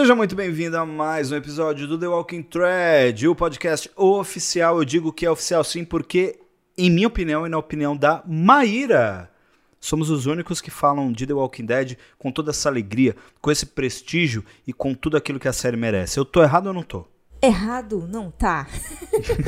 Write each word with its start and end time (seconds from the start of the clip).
Seja 0.00 0.14
muito 0.14 0.34
bem-vindo 0.34 0.78
a 0.78 0.86
mais 0.86 1.30
um 1.30 1.36
episódio 1.36 1.86
do 1.86 1.98
The 1.98 2.08
Walking 2.08 2.42
Thread, 2.42 3.28
o 3.28 3.34
podcast 3.34 3.90
oficial. 3.94 4.78
Eu 4.78 4.84
digo 4.86 5.12
que 5.12 5.26
é 5.26 5.30
oficial 5.30 5.62
sim, 5.62 5.84
porque, 5.84 6.40
em 6.76 6.90
minha 6.90 7.06
opinião 7.06 7.46
e 7.46 7.50
na 7.50 7.58
opinião 7.58 7.94
da 7.94 8.22
Maíra, 8.26 9.30
somos 9.78 10.08
os 10.08 10.24
únicos 10.24 10.58
que 10.62 10.70
falam 10.70 11.12
de 11.12 11.26
The 11.26 11.34
Walking 11.34 11.66
Dead 11.66 11.98
com 12.18 12.32
toda 12.32 12.50
essa 12.50 12.70
alegria, 12.70 13.14
com 13.42 13.50
esse 13.50 13.66
prestígio 13.66 14.42
e 14.66 14.72
com 14.72 14.94
tudo 14.94 15.18
aquilo 15.18 15.38
que 15.38 15.48
a 15.48 15.52
série 15.52 15.76
merece. 15.76 16.18
Eu 16.18 16.24
tô 16.24 16.42
errado 16.42 16.68
ou 16.68 16.72
não 16.72 16.82
tô? 16.82 17.04
Errado 17.42 18.08
não 18.10 18.30
tá. 18.30 18.66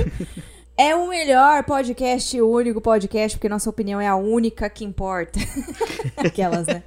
é 0.77 0.95
o 0.95 1.09
melhor 1.09 1.65
podcast, 1.65 2.39
o 2.39 2.51
único 2.51 2.83
podcast, 2.83 3.39
porque 3.39 3.49
nossa 3.49 3.71
opinião 3.71 3.99
é 3.99 4.07
a 4.07 4.17
única 4.17 4.69
que 4.69 4.85
importa. 4.85 5.41
Aquelas, 6.15 6.67
né? 6.67 6.83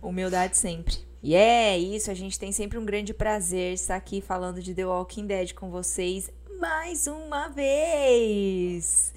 Humildade 0.00 0.56
sempre. 0.56 1.09
E 1.22 1.34
é 1.34 1.78
isso, 1.78 2.10
a 2.10 2.14
gente 2.14 2.38
tem 2.38 2.50
sempre 2.50 2.78
um 2.78 2.84
grande 2.84 3.12
prazer 3.12 3.74
estar 3.74 3.96
aqui 3.96 4.22
falando 4.22 4.62
de 4.62 4.74
The 4.74 4.86
Walking 4.86 5.26
Dead 5.26 5.52
com 5.52 5.70
vocês 5.70 6.30
mais 6.58 7.06
uma 7.06 7.48
vez 7.48 9.12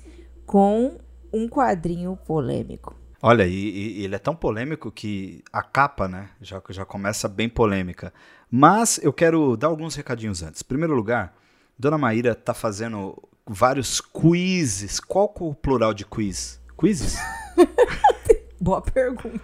com 0.45 0.97
um 1.31 1.47
quadrinho 1.47 2.17
polêmico. 2.25 2.93
Olha, 3.21 3.47
e, 3.47 3.53
e, 3.53 4.03
ele 4.03 4.15
é 4.15 4.19
tão 4.19 4.35
polêmico 4.35 4.91
que 4.91 5.41
a 5.51 5.63
capa, 5.63 6.09
né, 6.09 6.29
já, 6.41 6.61
já 6.69 6.83
começa 6.83 7.29
bem 7.29 7.47
polêmica. 7.47 8.13
Mas 8.51 8.99
eu 9.01 9.13
quero 9.13 9.55
dar 9.55 9.67
alguns 9.67 9.95
recadinhos 9.95 10.43
antes. 10.43 10.61
Em 10.61 10.65
primeiro 10.65 10.93
lugar, 10.93 11.33
Dona 11.79 11.97
Maíra 11.97 12.35
tá 12.35 12.53
fazendo 12.53 13.17
vários 13.47 14.01
quizzes. 14.01 14.99
Qual 14.99 15.33
é 15.39 15.43
o 15.43 15.53
plural 15.53 15.93
de 15.93 16.05
quiz? 16.05 16.59
Quizzes? 16.77 17.15
Boa 18.59 18.81
pergunta. 18.81 19.41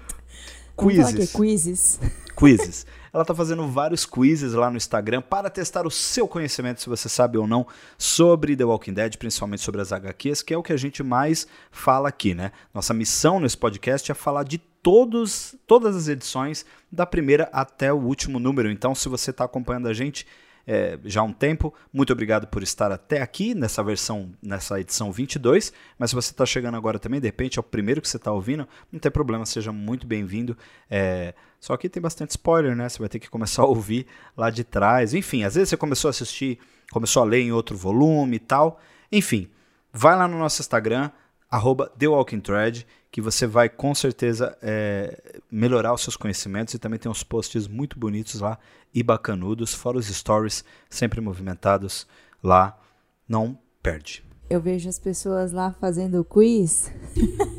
Quizzes. 0.78 1.32
quizzes. 1.32 2.00
Quizzes. 2.40 2.86
Ela 3.12 3.26
tá 3.26 3.36
fazendo 3.36 3.68
vários 3.68 4.06
quizzes 4.06 4.54
lá 4.54 4.70
no 4.70 4.78
Instagram 4.78 5.22
para 5.22 5.50
testar 5.50 5.86
o 5.86 5.92
seu 5.92 6.28
conhecimento, 6.28 6.80
se 6.80 6.88
você 6.88 7.10
sabe 7.10 7.38
ou 7.38 7.46
não, 7.46 7.68
sobre 7.98 8.56
The 8.56 8.64
Walking 8.64 8.94
Dead, 8.94 9.18
principalmente 9.18 9.62
sobre 9.62 9.82
as 9.82 9.92
HQs, 9.92 10.42
que 10.42 10.54
é 10.54 10.58
o 10.58 10.64
que 10.64 10.72
a 10.72 10.78
gente 10.78 11.04
mais 11.04 11.46
fala 11.70 12.08
aqui, 12.08 12.34
né? 12.34 12.52
Nossa 12.74 12.94
missão 12.94 13.40
nesse 13.40 13.58
podcast 13.58 14.10
é 14.10 14.16
falar 14.16 14.44
de 14.44 14.58
todos, 14.58 15.56
todas 15.68 15.96
as 15.96 16.08
edições, 16.08 16.66
da 16.90 17.06
primeira 17.06 17.50
até 17.52 17.92
o 17.92 17.98
último 17.98 18.40
número. 18.40 18.72
Então, 18.72 18.96
se 18.96 19.10
você 19.10 19.32
está 19.32 19.44
acompanhando 19.44 19.90
a 19.90 19.94
gente, 19.94 20.26
é, 20.66 21.00
já 21.04 21.22
há 21.22 21.24
um 21.24 21.34
tempo. 21.34 21.74
Muito 21.92 22.14
obrigado 22.14 22.46
por 22.46 22.62
estar 22.62 22.92
até 22.92 23.22
aqui 23.22 23.56
nessa 23.56 23.84
versão, 23.84 24.32
nessa 24.42 24.80
edição 24.80 25.12
22. 25.12 25.74
Mas 25.98 26.12
se 26.12 26.16
você 26.16 26.32
está 26.32 26.46
chegando 26.46 26.78
agora 26.78 27.00
também, 27.00 27.20
de 27.20 27.28
repente 27.28 27.58
é 27.58 27.60
o 27.60 27.64
primeiro 27.64 28.00
que 28.02 28.08
você 28.08 28.18
está 28.18 28.32
ouvindo, 28.32 28.68
não 28.92 29.00
tem 29.00 29.12
problema, 29.12 29.46
seja 29.48 29.72
muito 29.72 30.06
bem-vindo. 30.06 30.56
É, 30.90 31.34
só 31.60 31.76
que 31.76 31.90
tem 31.90 32.02
bastante 32.02 32.32
spoiler, 32.32 32.76
né? 32.76 32.88
Você 32.88 33.00
vai 33.00 33.10
ter 33.10 33.20
que 33.20 33.30
começar 33.30 33.64
a 33.64 33.66
ouvir 33.66 34.08
lá 34.36 34.50
de 34.50 34.64
trás. 34.64 35.14
Enfim, 35.14 35.44
às 35.44 35.56
vezes 35.56 35.70
você 35.70 35.78
começou 35.78 36.08
a 36.08 36.12
assistir, 36.12 36.58
começou 36.92 37.22
a 37.22 37.26
ler 37.26 37.42
em 37.42 37.52
outro 37.52 37.76
volume 37.76 38.38
e 38.38 38.40
tal. 38.40 38.80
Enfim, 39.12 39.50
vai 39.92 40.16
lá 40.16 40.28
no 40.28 40.38
nosso 40.38 40.62
Instagram, 40.62 41.12
arroba 41.52 41.92
TheWalkingThread, 41.98 42.88
que 43.12 43.22
você 43.22 43.46
vai 43.46 43.68
com 43.68 43.94
certeza 43.94 44.58
é, 44.62 45.42
melhorar 45.52 45.94
os 45.94 46.02
seus 46.02 46.16
conhecimentos 46.16 46.74
e 46.74 46.80
também 46.80 47.00
tem 47.00 47.12
uns 47.12 47.24
posts 47.24 47.68
muito 47.68 48.00
bonitos 48.00 48.40
lá 48.40 48.58
e 48.94 49.04
bacanudos, 49.04 49.74
fora 49.74 49.98
os 49.98 50.08
stories 50.08 50.64
sempre 50.90 51.20
movimentados 51.20 52.08
lá. 52.42 52.80
Não 53.28 53.58
perde. 53.84 54.24
Eu 54.50 54.60
vejo 54.60 54.90
as 54.90 54.98
pessoas 54.98 55.52
lá 55.52 55.72
fazendo 55.74 56.24
quiz. 56.24 56.92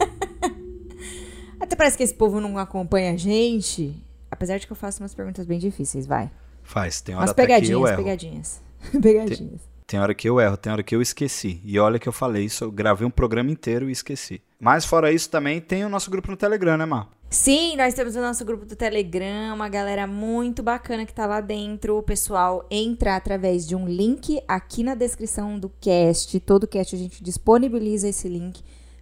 Até 1.71 1.77
parece 1.77 1.97
que 1.97 2.03
esse 2.03 2.13
povo 2.13 2.41
não 2.41 2.59
acompanha 2.59 3.13
a 3.13 3.17
gente. 3.17 3.95
Apesar 4.29 4.59
de 4.59 4.67
que 4.67 4.73
eu 4.73 4.77
faço 4.77 5.01
umas 5.01 5.15
perguntas 5.15 5.47
bem 5.47 5.57
difíceis, 5.57 6.05
vai. 6.05 6.29
Faz, 6.65 7.01
tem 7.01 7.15
hora 7.15 7.27
umas 7.27 7.33
pegadinhas, 7.33 7.69
que 7.69 7.73
eu 7.73 7.87
erro. 7.87 7.97
pegadinhas. 7.97 8.63
pegadinhas. 9.01 9.39
Tem, 9.39 9.61
tem 9.87 10.01
hora 10.01 10.13
que 10.13 10.29
eu 10.29 10.41
erro, 10.41 10.57
tem 10.57 10.73
hora 10.73 10.83
que 10.83 10.97
eu 10.97 11.01
esqueci. 11.01 11.61
E 11.65 11.79
olha 11.79 12.01
que 12.01 12.09
eu 12.09 12.13
falei 12.13 12.45
isso, 12.45 12.65
eu 12.65 12.73
gravei 12.73 13.07
um 13.07 13.11
programa 13.11 13.53
inteiro 13.53 13.89
e 13.89 13.93
esqueci. 13.93 14.43
Mas 14.59 14.85
fora 14.85 15.13
isso 15.13 15.31
também 15.31 15.61
tem 15.61 15.85
o 15.85 15.89
nosso 15.89 16.11
grupo 16.11 16.33
no 16.33 16.37
Telegram, 16.37 16.77
né, 16.77 16.85
Mar? 16.85 17.09
Sim, 17.31 17.77
nós 17.77 17.95
temos 17.95 18.17
o 18.17 18.21
nosso 18.21 18.45
grupo 18.45 18.67
do 18.67 18.75
Telegram, 18.75 19.55
uma 19.55 19.69
galera 19.69 20.09
muito 20.09 20.65
bacana 20.65 21.07
que 21.07 21.15
tá 21.15 21.25
lá 21.25 21.41
dentro. 21.41 21.99
O 21.99 22.03
pessoal 22.03 22.67
entra 22.69 23.15
através 23.15 23.65
de 23.65 23.77
um 23.77 23.87
link 23.87 24.43
aqui 24.49 24.83
na 24.83 24.97
descrição 24.97 25.57
do 25.57 25.69
cast. 25.81 26.41
Todo 26.41 26.67
cast 26.67 26.97
a 26.97 26.99
gente 26.99 27.23
disponibiliza 27.23 28.09
esse 28.09 28.29
link 28.29 28.61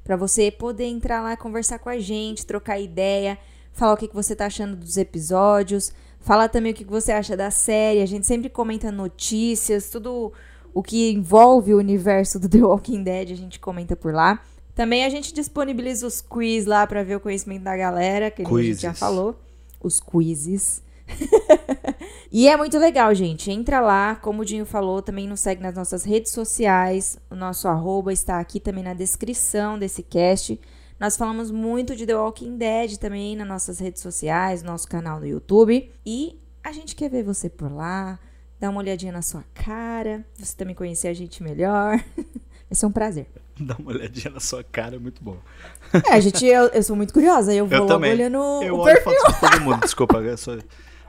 para 0.08 0.16
você 0.16 0.50
poder 0.50 0.86
entrar 0.86 1.20
lá, 1.20 1.36
conversar 1.36 1.78
com 1.78 1.90
a 1.90 1.98
gente, 1.98 2.46
trocar 2.46 2.80
ideia, 2.80 3.36
falar 3.74 3.92
o 3.92 3.96
que, 3.98 4.08
que 4.08 4.14
você 4.14 4.34
tá 4.34 4.46
achando 4.46 4.74
dos 4.74 4.96
episódios, 4.96 5.92
falar 6.18 6.48
também 6.48 6.72
o 6.72 6.74
que, 6.74 6.82
que 6.82 6.90
você 6.90 7.12
acha 7.12 7.36
da 7.36 7.50
série. 7.50 8.00
A 8.00 8.06
gente 8.06 8.26
sempre 8.26 8.48
comenta 8.48 8.90
notícias, 8.90 9.90
tudo 9.90 10.32
o 10.72 10.82
que 10.82 11.10
envolve 11.10 11.74
o 11.74 11.76
universo 11.76 12.40
do 12.40 12.48
The 12.48 12.56
Walking 12.56 13.02
Dead, 13.02 13.32
a 13.32 13.34
gente 13.34 13.60
comenta 13.60 13.94
por 13.94 14.14
lá. 14.14 14.42
Também 14.74 15.04
a 15.04 15.10
gente 15.10 15.30
disponibiliza 15.34 16.06
os 16.06 16.22
quiz 16.22 16.64
lá 16.64 16.86
para 16.86 17.02
ver 17.02 17.16
o 17.16 17.20
conhecimento 17.20 17.64
da 17.64 17.76
galera, 17.76 18.30
que 18.30 18.40
a 18.40 18.46
gente 18.46 18.80
já 18.80 18.94
falou. 18.94 19.36
Os 19.78 20.00
quizzes. 20.00 20.80
e 22.30 22.48
é 22.48 22.56
muito 22.56 22.78
legal, 22.78 23.14
gente. 23.14 23.50
Entra 23.50 23.80
lá, 23.80 24.14
como 24.16 24.42
o 24.42 24.44
Dinho 24.44 24.66
falou, 24.66 25.02
também 25.02 25.26
nos 25.26 25.40
segue 25.40 25.62
nas 25.62 25.74
nossas 25.74 26.04
redes 26.04 26.32
sociais. 26.32 27.18
O 27.30 27.34
nosso 27.34 27.68
arroba 27.68 28.12
está 28.12 28.38
aqui 28.38 28.60
também 28.60 28.84
na 28.84 28.94
descrição 28.94 29.78
desse 29.78 30.02
cast. 30.02 30.60
Nós 31.00 31.16
falamos 31.16 31.50
muito 31.50 31.94
de 31.94 32.04
The 32.04 32.16
Walking 32.16 32.56
Dead 32.56 32.96
também 32.96 33.36
nas 33.36 33.46
nossas 33.46 33.78
redes 33.78 34.02
sociais, 34.02 34.62
nosso 34.62 34.88
canal 34.88 35.20
no 35.20 35.26
YouTube. 35.26 35.90
E 36.04 36.38
a 36.62 36.72
gente 36.72 36.96
quer 36.96 37.08
ver 37.08 37.22
você 37.22 37.48
por 37.48 37.72
lá, 37.72 38.18
dar 38.58 38.70
uma 38.70 38.80
olhadinha 38.80 39.12
na 39.12 39.22
sua 39.22 39.44
cara, 39.54 40.24
você 40.36 40.56
também 40.56 40.74
conhecer 40.74 41.08
a 41.08 41.14
gente 41.14 41.42
melhor. 41.42 41.98
Vai 42.68 42.74
ser 42.74 42.86
um 42.86 42.92
prazer. 42.92 43.26
Dá 43.60 43.76
uma 43.78 43.90
olhadinha 43.92 44.32
na 44.32 44.40
sua 44.40 44.62
cara, 44.62 44.96
é 44.96 44.98
muito 44.98 45.22
bom. 45.22 45.36
É, 46.10 46.20
gente, 46.20 46.44
eu, 46.44 46.66
eu 46.68 46.82
sou 46.82 46.94
muito 46.94 47.12
curiosa. 47.14 47.52
Eu 47.54 47.66
vou 47.66 47.74
eu 47.76 47.82
logo 47.84 47.94
também. 47.94 48.12
olhando 48.12 48.36
eu 48.62 48.74
o 48.74 48.78
olho 48.78 48.94
perfil. 48.94 49.12
fotos 49.20 49.34
de 49.34 49.40
todo 49.40 49.60
mundo, 49.62 49.80
desculpa. 49.80 50.18
eu 50.18 50.36
sou- 50.36 50.58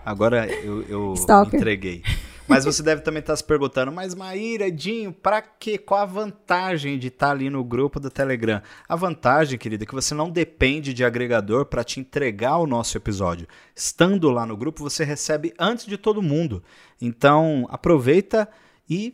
Agora 0.06 0.48
eu, 0.48 0.84
eu 0.84 1.14
entreguei. 1.54 2.04
Mas 2.50 2.66
você 2.66 2.82
deve 2.82 3.02
também 3.02 3.20
estar 3.20 3.36
se 3.36 3.44
perguntando, 3.44 3.92
mas 3.92 4.16
Maíra, 4.16 4.72
Dinho, 4.72 5.14
pra 5.14 5.40
quê? 5.40 5.78
Qual 5.78 6.02
a 6.02 6.06
vantagem 6.06 6.98
de 6.98 7.10
estar 7.10 7.30
ali 7.30 7.48
no 7.48 7.64
grupo 7.64 8.00
do 8.00 8.10
Telegram? 8.10 8.60
A 8.88 8.96
vantagem, 8.96 9.60
querida, 9.60 9.84
é 9.84 9.86
que 9.86 9.94
você 9.94 10.16
não 10.16 10.32
depende 10.32 10.92
de 10.92 11.06
agregador 11.06 11.66
para 11.66 11.84
te 11.84 12.00
entregar 12.00 12.58
o 12.58 12.66
nosso 12.66 12.98
episódio. 12.98 13.48
Estando 13.76 14.32
lá 14.32 14.48
no 14.48 14.58
grupo, 14.58 14.82
você 14.82 15.04
recebe 15.04 15.54
antes 15.60 15.86
de 15.86 15.96
todo 15.96 16.24
mundo. 16.24 16.64
Então, 17.00 17.68
aproveita 17.70 18.50
e 18.90 19.14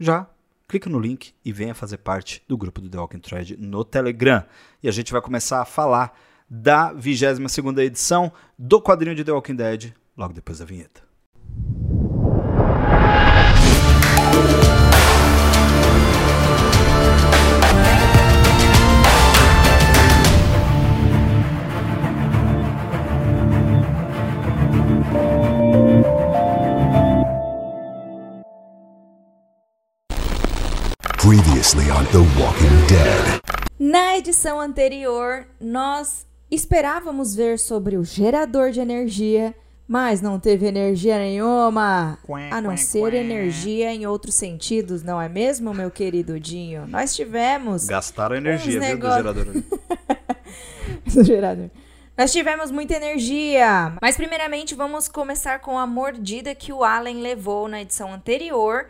já 0.00 0.26
clica 0.66 0.90
no 0.90 0.98
link 0.98 1.32
e 1.44 1.52
venha 1.52 1.76
fazer 1.76 1.98
parte 1.98 2.42
do 2.48 2.56
grupo 2.56 2.80
do 2.80 2.90
The 2.90 2.98
Walking 2.98 3.20
Thread 3.20 3.56
no 3.58 3.84
Telegram. 3.84 4.42
E 4.82 4.88
a 4.88 4.92
gente 4.92 5.12
vai 5.12 5.22
começar 5.22 5.60
a 5.60 5.64
falar 5.64 6.18
da 6.50 6.92
22ª 6.92 7.78
edição 7.78 8.32
do 8.58 8.82
quadrinho 8.82 9.14
de 9.14 9.22
The 9.22 9.30
Walking 9.30 9.54
Dead 9.54 9.94
logo 10.16 10.34
depois 10.34 10.58
da 10.58 10.64
vinheta. 10.64 11.02
Previously 31.18 31.88
on 31.90 32.04
The 32.06 32.18
Walking 32.38 32.86
Dead. 32.88 33.40
Na 33.78 34.18
edição 34.18 34.60
anterior, 34.60 35.46
nós 35.60 36.26
esperávamos 36.50 37.34
ver 37.34 37.58
sobre 37.58 37.96
o 37.96 38.04
gerador 38.04 38.70
de 38.72 38.80
energia, 38.80 39.54
mas 39.92 40.22
não 40.22 40.40
teve 40.40 40.64
energia 40.64 41.18
nenhuma. 41.18 42.18
A 42.50 42.62
não 42.62 42.74
ser 42.78 43.12
energia 43.12 43.92
em 43.92 44.06
outros 44.06 44.34
sentidos, 44.34 45.02
não 45.02 45.20
é 45.20 45.28
mesmo, 45.28 45.74
meu 45.74 45.90
querido 45.90 46.40
Dinho? 46.40 46.86
Nós 46.86 47.14
tivemos 47.14 47.84
Gastaram 47.84 48.34
energia, 48.34 48.80
viu, 48.80 48.96
do 48.96 49.14
gerador. 49.14 49.46
do 51.14 51.22
gerador. 51.22 51.68
Nós 52.16 52.32
tivemos 52.32 52.70
muita 52.70 52.94
energia. 52.94 53.92
Mas 54.00 54.16
primeiramente 54.16 54.74
vamos 54.74 55.08
começar 55.08 55.58
com 55.58 55.78
a 55.78 55.86
mordida 55.86 56.54
que 56.54 56.72
o 56.72 56.82
Allen 56.82 57.20
levou 57.20 57.68
na 57.68 57.82
edição 57.82 58.14
anterior, 58.14 58.88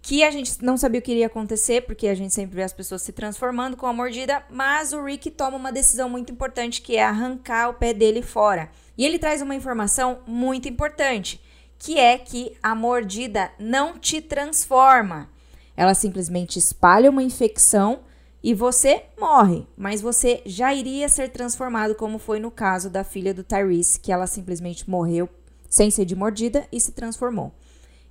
que 0.00 0.22
a 0.24 0.30
gente 0.30 0.62
não 0.64 0.76
sabia 0.76 1.00
o 1.00 1.02
que 1.02 1.10
iria 1.10 1.26
acontecer, 1.26 1.82
porque 1.82 2.08
a 2.08 2.14
gente 2.14 2.34
sempre 2.34 2.56
vê 2.56 2.62
as 2.62 2.72
pessoas 2.72 3.02
se 3.02 3.12
transformando 3.12 3.76
com 3.76 3.86
a 3.86 3.92
mordida, 3.92 4.42
mas 4.50 4.92
o 4.92 5.02
Rick 5.02 5.30
toma 5.30 5.56
uma 5.56 5.72
decisão 5.72 6.08
muito 6.08 6.32
importante, 6.32 6.80
que 6.80 6.96
é 6.96 7.04
arrancar 7.04 7.68
o 7.68 7.74
pé 7.74 7.92
dele 7.92 8.22
fora. 8.22 8.70
E 8.96 9.04
ele 9.04 9.18
traz 9.18 9.42
uma 9.42 9.54
informação 9.54 10.20
muito 10.26 10.68
importante, 10.68 11.40
que 11.78 11.98
é 11.98 12.16
que 12.16 12.56
a 12.62 12.74
mordida 12.74 13.50
não 13.58 13.98
te 13.98 14.20
transforma. 14.20 15.28
Ela 15.76 15.94
simplesmente 15.94 16.58
espalha 16.58 17.10
uma 17.10 17.22
infecção 17.22 18.00
e 18.42 18.54
você 18.54 19.04
morre, 19.18 19.66
mas 19.76 20.00
você 20.00 20.42
já 20.46 20.72
iria 20.72 21.08
ser 21.08 21.28
transformado, 21.30 21.94
como 21.94 22.18
foi 22.18 22.40
no 22.40 22.50
caso 22.50 22.88
da 22.88 23.04
filha 23.04 23.34
do 23.34 23.44
Tyrese, 23.44 24.00
que 24.00 24.10
ela 24.10 24.26
simplesmente 24.26 24.88
morreu 24.88 25.28
sem 25.68 25.90
ser 25.90 26.04
de 26.04 26.16
mordida, 26.16 26.66
e 26.72 26.80
se 26.80 26.92
transformou. 26.92 27.52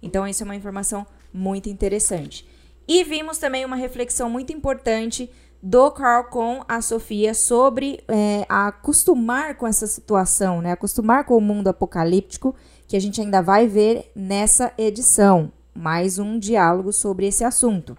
Então, 0.02 0.28
isso 0.28 0.44
é 0.44 0.46
uma 0.46 0.56
informação 0.56 1.08
muito 1.38 1.70
interessante. 1.70 2.48
E 2.88 3.04
vimos 3.04 3.38
também 3.38 3.64
uma 3.64 3.76
reflexão 3.76 4.30
muito 4.30 4.52
importante 4.52 5.30
do 5.62 5.92
Carl 5.92 6.26
com 6.26 6.64
a 6.68 6.82
Sofia 6.82 7.34
sobre 7.34 8.00
é, 8.08 8.46
acostumar 8.48 9.56
com 9.56 9.68
essa 9.68 9.86
situação, 9.86 10.62
né? 10.62 10.72
Acostumar 10.72 11.26
com 11.26 11.36
o 11.36 11.42
mundo 11.42 11.68
apocalíptico, 11.68 12.56
que 12.88 12.96
a 12.96 13.02
gente 13.02 13.20
ainda 13.20 13.42
vai 13.42 13.68
ver 13.68 14.12
nessa 14.16 14.74
edição. 14.78 15.52
Mais 15.76 16.18
um 16.18 16.40
diálogo 16.40 16.92
sobre 16.92 17.28
esse 17.28 17.44
assunto. 17.44 17.98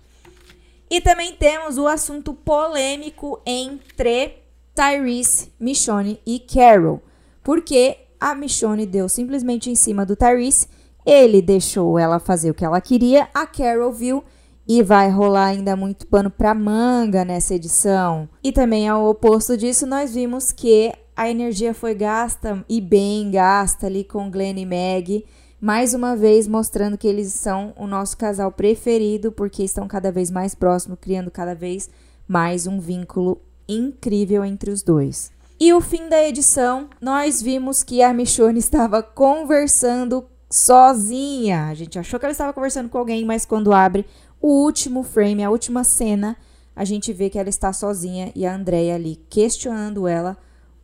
E 0.90 1.00
também 1.00 1.35
temos 1.35 1.79
o 1.79 1.87
assunto 1.87 2.32
polêmico 2.32 3.40
entre 3.44 4.38
Tyrese, 4.75 5.52
Michonne 5.61 6.20
e 6.26 6.40
Carol. 6.40 7.02
Porque 7.44 7.99
a 8.19 8.35
Michonne 8.35 8.87
deu 8.87 9.08
simplesmente 9.08 9.70
em 9.70 9.75
cima 9.75 10.05
do 10.05 10.17
Tyrese, 10.17 10.67
ele 11.08 11.40
deixou 11.40 11.99
ela 11.99 12.19
fazer 12.19 12.50
o 12.50 12.55
que 12.55 12.66
ela 12.66 12.82
queria, 12.82 13.28
a 13.32 13.46
Carol 13.46 13.90
viu 13.90 14.22
e 14.69 14.82
vai 14.82 15.08
rolar 15.08 15.46
ainda 15.46 15.75
muito 15.75 16.06
pano 16.06 16.31
para 16.31 16.55
manga 16.55 17.25
nessa 17.25 17.55
edição. 17.55 18.28
E 18.44 18.52
também 18.52 18.87
ao 18.87 19.06
oposto 19.08 19.56
disso, 19.56 19.87
nós 19.87 20.12
vimos 20.12 20.52
que 20.52 20.93
a 21.16 21.31
energia 21.31 21.72
foi 21.72 21.94
gasta 21.94 22.62
e 22.69 22.78
bem 22.78 23.31
gasta 23.31 23.87
ali 23.87 24.05
com 24.05 24.31
Glenn 24.31 24.58
e 24.58 24.66
Meg, 24.66 25.25
mais 25.58 25.94
uma 25.94 26.14
vez 26.14 26.46
mostrando 26.46 26.99
que 26.99 27.08
eles 27.08 27.32
são 27.32 27.72
o 27.78 27.87
nosso 27.87 28.14
casal 28.19 28.52
preferido 28.52 29.32
porque 29.32 29.62
estão 29.62 29.88
cada 29.88 30.12
vez 30.12 30.31
mais 30.31 30.54
próximos, 30.54 30.99
criando 31.00 31.31
cada 31.31 31.54
vez 31.54 31.88
mais 32.28 32.66
um 32.66 32.78
vínculo 32.78 33.40
incrível 33.66 34.44
entre 34.44 34.70
os 34.70 34.82
dois. 34.82 35.32
E 35.58 35.72
o 35.72 35.81
fim 35.81 36.06
da 36.11 36.22
edição, 36.22 36.90
nós 37.00 37.40
vimos 37.40 37.82
que 37.82 38.02
a 38.02 38.12
Michonne 38.12 38.58
estava 38.61 39.02
conversando 39.02 40.26
sozinha. 40.50 41.66
A 41.66 41.74
gente 41.74 41.98
achou 41.98 42.18
que 42.18 42.26
ela 42.26 42.32
estava 42.32 42.52
conversando 42.52 42.88
com 42.88 42.98
alguém, 42.98 43.24
mas 43.24 43.44
quando 43.44 43.72
abre 43.72 44.06
o 44.40 44.64
último 44.64 45.02
frame, 45.02 45.44
a 45.44 45.50
última 45.50 45.84
cena, 45.84 46.36
a 46.74 46.84
gente 46.84 47.12
vê 47.12 47.28
que 47.28 47.38
ela 47.38 47.48
está 47.48 47.72
sozinha 47.72 48.32
e 48.34 48.46
a 48.46 48.54
Andrea 48.54 48.94
ali 48.94 49.16
questionando 49.28 50.06
ela. 50.06 50.36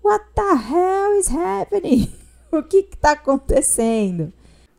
What 0.02 0.24
the 0.34 0.42
hell 0.42 1.18
is 1.18 1.28
happening? 1.28 2.12
o 2.50 2.62
que 2.62 2.78
está 2.78 3.12
acontecendo? 3.12 4.32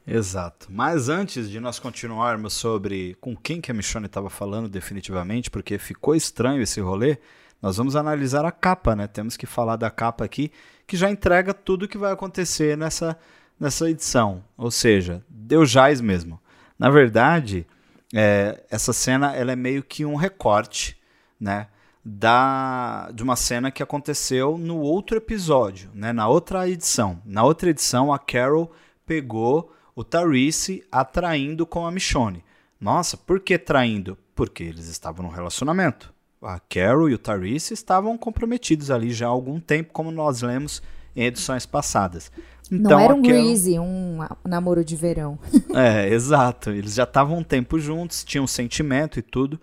Exato. 0.08 0.68
Mas 0.70 1.10
antes 1.10 1.50
de 1.50 1.60
nós 1.60 1.80
continuarmos 1.80 2.54
sobre 2.54 3.16
com 3.20 3.36
quem 3.36 3.60
que 3.60 3.72
a 3.72 3.74
Michonne 3.74 4.06
estava 4.06 4.30
falando 4.30 4.70
definitivamente, 4.70 5.50
porque 5.50 5.80
ficou 5.80 6.16
estranho 6.16 6.62
esse 6.62 6.80
rolê, 6.80 7.18
nós 7.60 7.78
vamos 7.78 7.96
analisar 7.96 8.46
a 8.46 8.52
capa, 8.52 8.96
né? 8.96 9.08
Temos 9.08 9.36
que 9.36 9.48
falar 9.48 9.78
da 9.78 9.90
capa 9.90 10.24
aqui, 10.24 10.52
que 10.86 10.96
já 10.96 11.10
entrega 11.10 11.54
tudo 11.54 11.86
o 11.86 11.88
que 11.88 11.98
vai 11.98 12.12
acontecer 12.12 12.78
nessa, 12.78 13.18
nessa 13.60 13.90
edição. 13.90 14.44
Ou 14.58 14.72
seja, 14.72 15.24
deu 15.30 15.66
jaz 15.66 16.02
mesmo. 16.02 16.40
Na 16.78 16.90
verdade, 16.90 17.66
é, 18.14 18.64
essa 18.70 18.94
cena 18.94 19.36
ela 19.36 19.52
é 19.52 19.56
meio 19.56 19.84
que 19.84 20.06
um 20.06 20.16
recorte, 20.16 20.98
né? 21.40 21.68
Da, 22.08 23.10
de 23.12 23.24
uma 23.24 23.36
cena 23.36 23.72
que 23.72 23.82
aconteceu 23.82 24.60
no 24.60 24.78
outro 24.78 25.18
episódio, 25.18 25.90
né, 25.92 26.14
na 26.14 26.28
outra 26.28 26.70
edição. 26.70 27.20
Na 27.26 27.44
outra 27.44 27.72
edição, 27.72 28.14
a 28.14 28.20
Carol 28.20 28.72
pegou 29.08 29.74
o 29.96 30.04
Tarice 30.04 30.84
atraindo 30.92 31.66
com 31.66 31.84
a 31.84 31.92
Michonne. 31.92 32.44
Nossa, 32.80 33.18
por 33.18 33.40
que 33.40 33.58
traindo? 33.58 34.16
Porque 34.36 34.62
eles 34.62 34.88
estavam 34.88 35.26
num 35.26 35.32
relacionamento. 35.32 36.14
A 36.44 36.60
Carol 36.60 37.10
e 37.10 37.16
o 37.16 37.18
Tarice 37.18 37.74
estavam 37.74 38.16
comprometidos 38.20 38.92
ali 38.92 39.12
já 39.12 39.26
há 39.26 39.30
algum 39.30 39.60
tempo, 39.60 39.92
como 39.92 40.12
nós 40.12 40.44
lemos 40.44 40.84
em 41.16 41.24
edições 41.24 41.66
passadas. 41.66 42.32
Então, 42.72 42.92
Não 42.92 43.00
era 43.00 43.14
um 43.14 43.22
Carol... 43.22 43.42
greasy, 43.42 43.80
um 43.80 44.20
namoro 44.44 44.84
de 44.84 44.96
verão. 44.96 45.38
é, 45.74 46.10
exato. 46.10 46.72
Eles 46.72 46.96
já 46.96 47.04
estavam 47.04 47.40
um 47.40 47.44
tempo 47.44 47.80
juntos, 47.80 48.24
tinham 48.24 48.48
sentimento 48.48 49.20
e 49.20 49.22
tudo. 49.22 49.60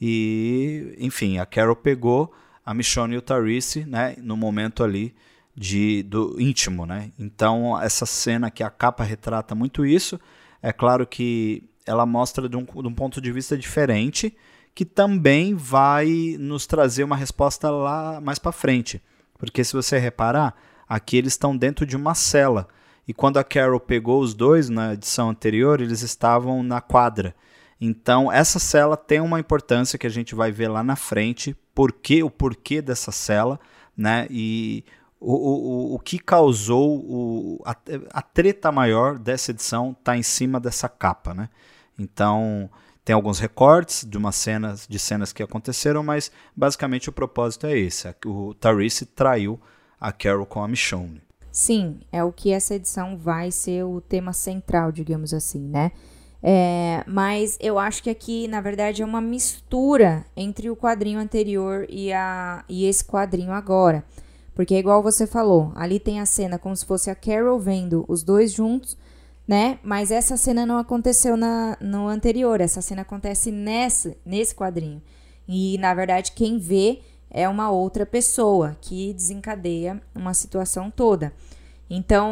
E, 0.00 0.96
enfim, 0.98 1.38
a 1.38 1.46
Carol 1.46 1.76
pegou 1.76 2.32
a 2.64 2.74
Michonne 2.74 3.14
e 3.14 3.18
o 3.18 3.22
Tarice, 3.22 3.84
né, 3.84 4.16
no 4.18 4.36
momento 4.36 4.82
ali 4.82 5.14
de 5.56 6.02
do 6.02 6.40
íntimo, 6.40 6.84
né? 6.84 7.12
Então, 7.18 7.80
essa 7.80 8.06
cena 8.06 8.50
que 8.50 8.62
a 8.62 8.70
capa 8.70 9.04
retrata 9.04 9.54
muito 9.54 9.86
isso. 9.86 10.18
É 10.60 10.72
claro 10.72 11.06
que 11.06 11.68
ela 11.86 12.06
mostra 12.06 12.48
de 12.48 12.56
um, 12.56 12.64
de 12.64 12.88
um 12.88 12.94
ponto 12.94 13.20
de 13.20 13.30
vista 13.30 13.56
diferente, 13.56 14.34
que 14.74 14.84
também 14.84 15.54
vai 15.54 16.36
nos 16.38 16.66
trazer 16.66 17.04
uma 17.04 17.16
resposta 17.16 17.70
lá 17.70 18.20
mais 18.20 18.38
para 18.38 18.50
frente. 18.50 19.00
Porque 19.38 19.62
se 19.62 19.74
você 19.74 19.98
reparar, 19.98 20.56
Aqui 20.88 21.16
eles 21.16 21.32
estão 21.32 21.56
dentro 21.56 21.86
de 21.86 21.96
uma 21.96 22.14
cela. 22.14 22.68
E 23.06 23.12
quando 23.12 23.38
a 23.38 23.44
Carol 23.44 23.80
pegou 23.80 24.20
os 24.20 24.34
dois 24.34 24.68
na 24.68 24.94
edição 24.94 25.30
anterior, 25.30 25.80
eles 25.80 26.02
estavam 26.02 26.62
na 26.62 26.80
quadra. 26.80 27.34
Então, 27.80 28.32
essa 28.32 28.58
cela 28.58 28.96
tem 28.96 29.20
uma 29.20 29.40
importância 29.40 29.98
que 29.98 30.06
a 30.06 30.10
gente 30.10 30.34
vai 30.34 30.50
ver 30.50 30.68
lá 30.68 30.82
na 30.82 30.96
frente, 30.96 31.54
porquê, 31.74 32.22
o 32.22 32.30
porquê 32.30 32.80
dessa 32.80 33.12
cela, 33.12 33.60
né? 33.96 34.26
E 34.30 34.84
o, 35.20 35.32
o, 35.32 35.94
o 35.94 35.98
que 35.98 36.18
causou 36.18 36.98
o, 36.98 37.62
a, 37.64 37.76
a 38.12 38.22
treta 38.22 38.70
maior 38.70 39.18
dessa 39.18 39.50
edição 39.50 39.94
está 39.98 40.16
em 40.16 40.22
cima 40.22 40.58
dessa 40.58 40.88
capa, 40.88 41.34
né? 41.34 41.48
Então, 41.98 42.70
tem 43.04 43.14
alguns 43.14 43.38
recortes 43.38 44.04
de 44.08 44.16
umas 44.16 44.36
cenas 44.36 44.86
de 44.88 44.98
cenas 44.98 45.32
que 45.32 45.42
aconteceram, 45.42 46.02
mas 46.02 46.32
basicamente 46.56 47.08
o 47.08 47.12
propósito 47.12 47.66
é 47.66 47.78
esse. 47.78 48.08
O 48.24 48.54
Tarice 48.54 49.04
traiu 49.04 49.60
a 50.04 50.12
Carol 50.12 50.44
com 50.44 50.62
a 50.62 50.68
Michonne. 50.68 51.22
Sim, 51.50 52.00
é 52.12 52.22
o 52.22 52.30
que 52.30 52.52
essa 52.52 52.74
edição 52.74 53.16
vai 53.16 53.50
ser 53.50 53.84
o 53.84 54.02
tema 54.02 54.34
central, 54.34 54.92
digamos 54.92 55.32
assim, 55.32 55.60
né? 55.60 55.92
É, 56.42 57.02
mas 57.06 57.56
eu 57.58 57.78
acho 57.78 58.02
que 58.02 58.10
aqui, 58.10 58.46
na 58.46 58.60
verdade, 58.60 59.00
é 59.00 59.04
uma 59.04 59.22
mistura 59.22 60.26
entre 60.36 60.68
o 60.68 60.76
quadrinho 60.76 61.18
anterior 61.18 61.86
e, 61.88 62.12
a, 62.12 62.62
e 62.68 62.84
esse 62.84 63.02
quadrinho 63.02 63.52
agora. 63.52 64.04
Porque 64.54 64.74
é 64.74 64.78
igual 64.78 65.02
você 65.02 65.26
falou, 65.26 65.72
ali 65.74 65.98
tem 65.98 66.20
a 66.20 66.26
cena 66.26 66.58
como 66.58 66.76
se 66.76 66.84
fosse 66.84 67.08
a 67.08 67.14
Carol 67.14 67.58
vendo 67.58 68.04
os 68.06 68.22
dois 68.22 68.52
juntos, 68.52 68.98
né? 69.48 69.78
Mas 69.82 70.10
essa 70.10 70.36
cena 70.36 70.66
não 70.66 70.76
aconteceu 70.76 71.34
na, 71.34 71.78
no 71.80 72.08
anterior, 72.08 72.60
essa 72.60 72.82
cena 72.82 73.02
acontece 73.02 73.50
nesse, 73.50 74.18
nesse 74.26 74.54
quadrinho. 74.54 75.00
E, 75.48 75.78
na 75.78 75.94
verdade, 75.94 76.32
quem 76.32 76.58
vê 76.58 77.00
é 77.34 77.48
uma 77.48 77.68
outra 77.68 78.06
pessoa 78.06 78.76
que 78.80 79.12
desencadeia 79.12 80.00
uma 80.14 80.32
situação 80.32 80.88
toda. 80.88 81.32
Então, 81.90 82.30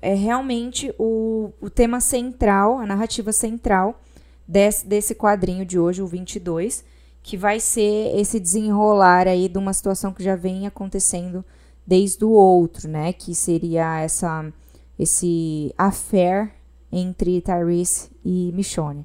é 0.00 0.14
realmente 0.14 0.92
o, 0.98 1.52
o 1.60 1.68
tema 1.68 2.00
central, 2.00 2.78
a 2.78 2.86
narrativa 2.86 3.30
central 3.30 4.00
desse, 4.48 4.86
desse 4.86 5.14
quadrinho 5.14 5.66
de 5.66 5.78
hoje, 5.78 6.02
o 6.02 6.06
22, 6.06 6.82
que 7.22 7.36
vai 7.36 7.60
ser 7.60 8.18
esse 8.18 8.40
desenrolar 8.40 9.28
aí 9.28 9.50
de 9.50 9.58
uma 9.58 9.74
situação 9.74 10.14
que 10.14 10.24
já 10.24 10.34
vem 10.34 10.66
acontecendo 10.66 11.44
desde 11.86 12.24
o 12.24 12.30
outro, 12.30 12.88
né? 12.88 13.12
Que 13.12 13.34
seria 13.34 14.00
essa, 14.00 14.50
esse 14.98 15.74
affair 15.76 16.54
entre 16.90 17.42
Tyrese 17.42 18.10
e 18.24 18.50
Michonne. 18.54 19.04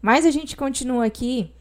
Mas 0.00 0.24
a 0.24 0.30
gente 0.30 0.56
continua 0.56 1.04
aqui 1.04 1.52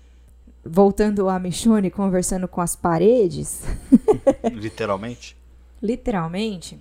voltando 0.66 1.30
a 1.30 1.38
Michonne 1.38 1.92
conversando 1.92 2.48
com 2.48 2.60
as 2.60 2.76
paredes. 2.76 3.62
Literalmente? 4.52 5.38
Literalmente. 5.82 6.80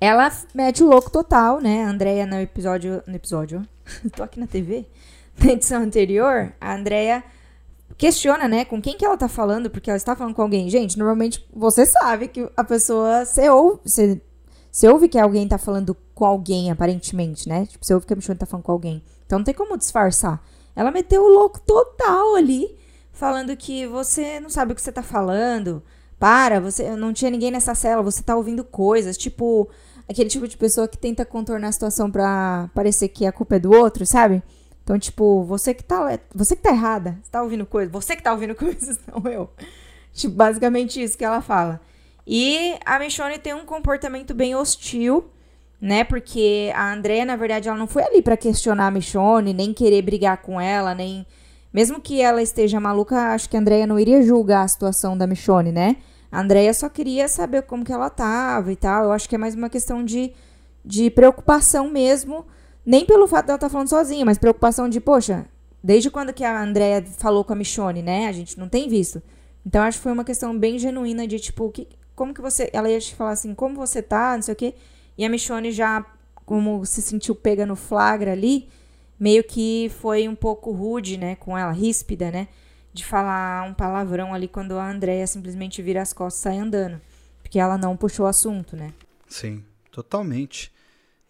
Ela 0.00 0.30
mete 0.54 0.82
o 0.82 0.88
louco 0.88 1.10
total, 1.10 1.60
né? 1.60 1.84
A 1.84 1.90
Andrea 1.90 2.26
no 2.26 2.36
episódio. 2.40 3.02
No 3.06 3.14
episódio. 3.14 3.66
tô 4.14 4.22
aqui 4.22 4.38
na 4.38 4.46
TV. 4.46 4.86
Na 5.42 5.52
edição 5.52 5.82
anterior, 5.82 6.52
a 6.60 6.74
Andrea 6.74 7.24
questiona, 7.96 8.48
né, 8.48 8.64
com 8.64 8.80
quem 8.80 8.96
que 8.96 9.04
ela 9.04 9.16
tá 9.16 9.28
falando, 9.28 9.70
porque 9.70 9.90
ela 9.90 9.96
está 9.96 10.14
falando 10.14 10.34
com 10.34 10.42
alguém. 10.42 10.68
Gente, 10.68 10.98
normalmente 10.98 11.46
você 11.52 11.86
sabe 11.86 12.28
que 12.28 12.48
a 12.56 12.64
pessoa. 12.64 13.24
Você 13.24 13.48
ouve, 13.48 13.80
você, 13.84 14.20
você 14.70 14.88
ouve 14.88 15.08
que 15.08 15.18
alguém 15.18 15.48
tá 15.48 15.58
falando 15.58 15.96
com 16.14 16.24
alguém, 16.24 16.70
aparentemente, 16.70 17.48
né? 17.48 17.66
Tipo, 17.66 17.84
você 17.84 17.94
ouve 17.94 18.06
que 18.06 18.12
a 18.12 18.16
Michonne 18.16 18.38
tá 18.38 18.46
falando 18.46 18.64
com 18.64 18.72
alguém. 18.72 19.02
Então 19.24 19.38
não 19.38 19.44
tem 19.44 19.54
como 19.54 19.76
disfarçar. 19.76 20.42
Ela 20.76 20.90
meteu 20.90 21.22
o 21.22 21.28
louco 21.28 21.60
total 21.60 22.36
ali 22.36 22.79
falando 23.12 23.56
que 23.56 23.86
você 23.86 24.40
não 24.40 24.50
sabe 24.50 24.72
o 24.72 24.74
que 24.74 24.82
você 24.82 24.92
tá 24.92 25.02
falando. 25.02 25.82
Para, 26.18 26.60
você 26.60 26.94
não 26.96 27.12
tinha 27.12 27.30
ninguém 27.30 27.50
nessa 27.50 27.74
cela, 27.74 28.02
você 28.02 28.22
tá 28.22 28.36
ouvindo 28.36 28.62
coisas, 28.62 29.16
tipo 29.16 29.70
aquele 30.10 30.28
tipo 30.28 30.48
de 30.48 30.56
pessoa 30.56 30.88
que 30.88 30.98
tenta 30.98 31.24
contornar 31.24 31.68
a 31.68 31.72
situação 31.72 32.10
para 32.10 32.68
parecer 32.74 33.08
que 33.08 33.24
a 33.24 33.32
culpa 33.32 33.56
é 33.56 33.58
do 33.60 33.72
outro, 33.72 34.04
sabe? 34.04 34.42
Então, 34.82 34.98
tipo, 34.98 35.44
você 35.44 35.72
que 35.72 35.84
tá, 35.84 36.18
você 36.34 36.56
que 36.56 36.62
tá 36.62 36.70
errada, 36.70 37.16
você 37.22 37.30
tá 37.30 37.42
ouvindo 37.42 37.64
coisas, 37.64 37.92
você 37.92 38.16
que 38.16 38.22
tá 38.22 38.32
ouvindo 38.32 38.54
coisas, 38.56 38.98
não 39.06 39.30
eu. 39.30 39.48
Tipo, 40.12 40.34
basicamente 40.34 41.00
isso 41.00 41.16
que 41.16 41.24
ela 41.24 41.40
fala. 41.40 41.80
E 42.26 42.74
a 42.84 42.98
Michonne 42.98 43.38
tem 43.38 43.54
um 43.54 43.64
comportamento 43.64 44.34
bem 44.34 44.54
hostil, 44.56 45.30
né? 45.80 46.02
Porque 46.02 46.72
a 46.74 46.92
Andrea, 46.92 47.24
na 47.24 47.36
verdade, 47.36 47.68
ela 47.68 47.78
não 47.78 47.86
foi 47.86 48.02
ali 48.02 48.20
para 48.20 48.36
questionar 48.36 48.88
a 48.88 48.90
Michonne, 48.90 49.54
nem 49.54 49.72
querer 49.72 50.02
brigar 50.02 50.38
com 50.38 50.60
ela, 50.60 50.92
nem 50.92 51.24
mesmo 51.72 52.00
que 52.00 52.20
ela 52.20 52.42
esteja 52.42 52.80
maluca, 52.80 53.32
acho 53.32 53.48
que 53.48 53.56
a 53.56 53.60
Andrea 53.60 53.86
não 53.86 53.98
iria 53.98 54.22
julgar 54.22 54.64
a 54.64 54.68
situação 54.68 55.16
da 55.16 55.26
Michonne, 55.26 55.70
né? 55.70 55.96
A 56.30 56.40
Andrea 56.40 56.72
só 56.74 56.88
queria 56.88 57.28
saber 57.28 57.62
como 57.62 57.84
que 57.84 57.92
ela 57.92 58.10
tava 58.10 58.72
e 58.72 58.76
tal. 58.76 59.04
Eu 59.04 59.12
acho 59.12 59.28
que 59.28 59.34
é 59.34 59.38
mais 59.38 59.54
uma 59.54 59.68
questão 59.68 60.04
de, 60.04 60.32
de 60.84 61.10
preocupação 61.10 61.90
mesmo, 61.90 62.46
nem 62.84 63.04
pelo 63.04 63.26
fato 63.26 63.46
dela 63.46 63.56
estar 63.56 63.68
tá 63.68 63.72
falando 63.72 63.88
sozinha, 63.88 64.24
mas 64.24 64.38
preocupação 64.38 64.88
de, 64.88 65.00
poxa, 65.00 65.46
desde 65.82 66.10
quando 66.10 66.32
que 66.32 66.44
a 66.44 66.62
Andrea 66.62 67.04
falou 67.18 67.44
com 67.44 67.52
a 67.52 67.56
Michonne, 67.56 68.02
né? 68.02 68.26
A 68.26 68.32
gente 68.32 68.58
não 68.58 68.68
tem 68.68 68.88
visto. 68.88 69.22
Então 69.64 69.82
acho 69.82 69.98
que 69.98 70.02
foi 70.02 70.12
uma 70.12 70.24
questão 70.24 70.56
bem 70.56 70.78
genuína 70.78 71.26
de 71.26 71.38
tipo, 71.38 71.70
que, 71.70 71.88
como 72.14 72.34
que 72.34 72.40
você. 72.40 72.70
Ela 72.72 72.90
ia 72.90 73.00
te 73.00 73.14
falar 73.14 73.32
assim, 73.32 73.54
como 73.54 73.76
você 73.76 74.02
tá, 74.02 74.34
não 74.34 74.42
sei 74.42 74.54
o 74.54 74.56
quê. 74.56 74.74
E 75.18 75.24
a 75.24 75.28
Michonne 75.28 75.70
já, 75.72 76.04
como 76.44 76.84
se 76.86 77.02
sentiu 77.02 77.34
pega 77.34 77.66
no 77.66 77.76
flagra 77.76 78.32
ali, 78.32 78.68
meio 79.20 79.44
que 79.44 79.92
foi 80.00 80.26
um 80.26 80.34
pouco 80.34 80.72
rude, 80.72 81.18
né, 81.18 81.36
com 81.36 81.56
ela, 81.56 81.70
ríspida, 81.70 82.30
né? 82.30 82.48
De 82.92 83.04
falar 83.04 83.68
um 83.68 83.74
palavrão 83.74 84.32
ali 84.32 84.48
quando 84.48 84.78
a 84.78 84.90
Andrea 84.90 85.26
simplesmente 85.26 85.82
vira 85.82 86.00
as 86.00 86.12
costas 86.14 86.40
e 86.40 86.42
sai 86.42 86.58
andando. 86.58 87.00
Porque 87.42 87.60
ela 87.60 87.76
não 87.76 87.96
puxou 87.96 88.24
o 88.24 88.28
assunto, 88.28 88.74
né? 88.74 88.92
Sim, 89.28 89.62
totalmente. 89.92 90.72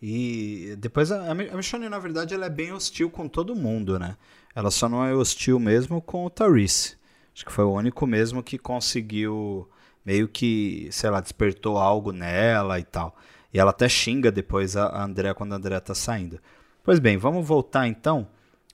E 0.01 0.75
depois 0.79 1.13
a, 1.13 1.31
a 1.31 1.35
Michonne, 1.35 1.89
na 1.89 1.99
verdade, 1.99 2.33
ela 2.33 2.47
é 2.47 2.51
bem 2.51 2.73
hostil 2.73 3.11
com 3.11 3.29
todo 3.29 3.55
mundo, 3.55 3.99
né? 3.99 4.17
Ela 4.55 4.71
só 4.71 4.89
não 4.89 5.05
é 5.05 5.15
hostil 5.15 5.59
mesmo 5.59 6.01
com 6.01 6.25
o 6.25 6.31
Tarice. 6.31 6.97
Acho 7.35 7.45
que 7.45 7.53
foi 7.53 7.65
o 7.65 7.73
único 7.73 8.07
mesmo 8.07 8.43
que 8.43 8.57
conseguiu 8.57 9.69
meio 10.05 10.27
que, 10.29 10.89
sei 10.91 11.11
lá, 11.11 11.21
despertou 11.21 11.77
algo 11.77 12.13
nela 12.13 12.79
e 12.79 12.85
tal. 12.85 13.15
E 13.53 13.59
ela 13.59 13.71
até 13.71 13.89
xinga 13.89 14.31
depois 14.31 14.77
a 14.77 15.05
Andrea 15.05 15.35
quando 15.35 15.53
a 15.53 15.57
Andrea 15.57 15.81
tá 15.81 15.95
saindo. 15.95 16.41
Pois 16.83 16.99
bem, 16.99 17.19
vamos 17.19 17.47
voltar 17.47 17.87
então 17.87 18.27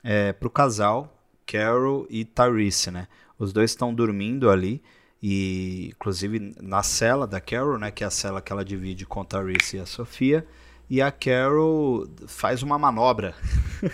é, 0.02 0.32
pro 0.32 0.48
casal, 0.48 1.12
Carol 1.44 2.06
e 2.08 2.24
Tarice, 2.24 2.90
né? 2.90 3.08
Os 3.36 3.52
dois 3.52 3.72
estão 3.72 3.92
dormindo 3.92 4.48
ali 4.48 4.80
e 5.20 5.88
inclusive 5.88 6.54
na 6.62 6.84
cela 6.84 7.26
da 7.26 7.40
Carol, 7.40 7.78
né, 7.78 7.90
que 7.90 8.04
é 8.04 8.06
a 8.06 8.10
cela 8.10 8.40
que 8.40 8.52
ela 8.52 8.64
divide 8.64 9.04
com 9.04 9.24
Tarice 9.24 9.76
e 9.76 9.80
a 9.80 9.86
Sofia, 9.86 10.46
e 10.88 11.02
a 11.02 11.10
Carol 11.10 12.06
faz 12.28 12.62
uma 12.62 12.78
manobra. 12.78 13.34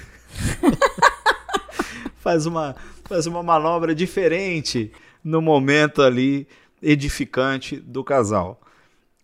faz 2.19 2.45
uma 2.45 2.77
faz 3.05 3.27
uma 3.27 3.43
manobra 3.43 3.95
diferente 3.95 4.93
no 5.25 5.41
momento 5.41 6.03
ali 6.03 6.47
edificante 6.83 7.77
do 7.77 8.05
casal. 8.05 8.61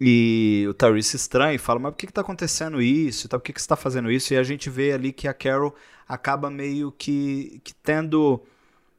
E 0.01 0.65
o 0.69 0.75
Tyrese 0.75 1.17
estranha 1.17 1.55
e 1.55 1.59
fala, 1.59 1.81
mas 1.81 1.93
por 1.93 1.99
que 1.99 2.07
está 2.07 2.21
acontecendo 2.21 2.81
isso? 2.81 3.29
Por 3.29 3.41
que, 3.41 3.53
que 3.53 3.61
você 3.61 3.65
está 3.65 3.77
fazendo 3.77 4.11
isso? 4.11 4.33
E 4.33 4.37
a 4.37 4.43
gente 4.43 4.71
vê 4.71 4.93
ali 4.93 5.13
que 5.13 5.27
a 5.27 5.35
Carol 5.35 5.75
acaba 6.07 6.49
meio 6.49 6.93
que, 6.93 7.61
que 7.65 7.75
tendo, 7.75 8.41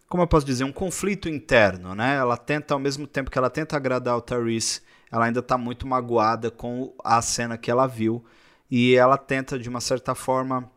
como 0.09 0.23
eu 0.23 0.27
posso 0.27 0.45
dizer, 0.45 0.65
um 0.65 0.71
conflito 0.73 1.29
interno, 1.29 1.95
né? 1.95 2.17
Ela 2.17 2.35
tenta, 2.35 2.73
ao 2.73 2.79
mesmo 2.79 3.07
tempo 3.07 3.31
que 3.31 3.37
ela 3.37 3.49
tenta 3.49 3.77
agradar 3.77 4.17
o 4.17 4.21
Tyrese, 4.21 4.81
ela 5.11 5.25
ainda 5.25 5.39
está 5.39 5.57
muito 5.57 5.87
magoada 5.87 6.51
com 6.51 6.93
a 7.03 7.21
cena 7.21 7.57
que 7.57 7.71
ela 7.71 7.87
viu. 7.87 8.23
E 8.69 8.93
ela 8.95 9.17
tenta, 9.17 9.57
de 9.57 9.69
uma 9.69 9.81
certa 9.81 10.13
forma, 10.13 10.69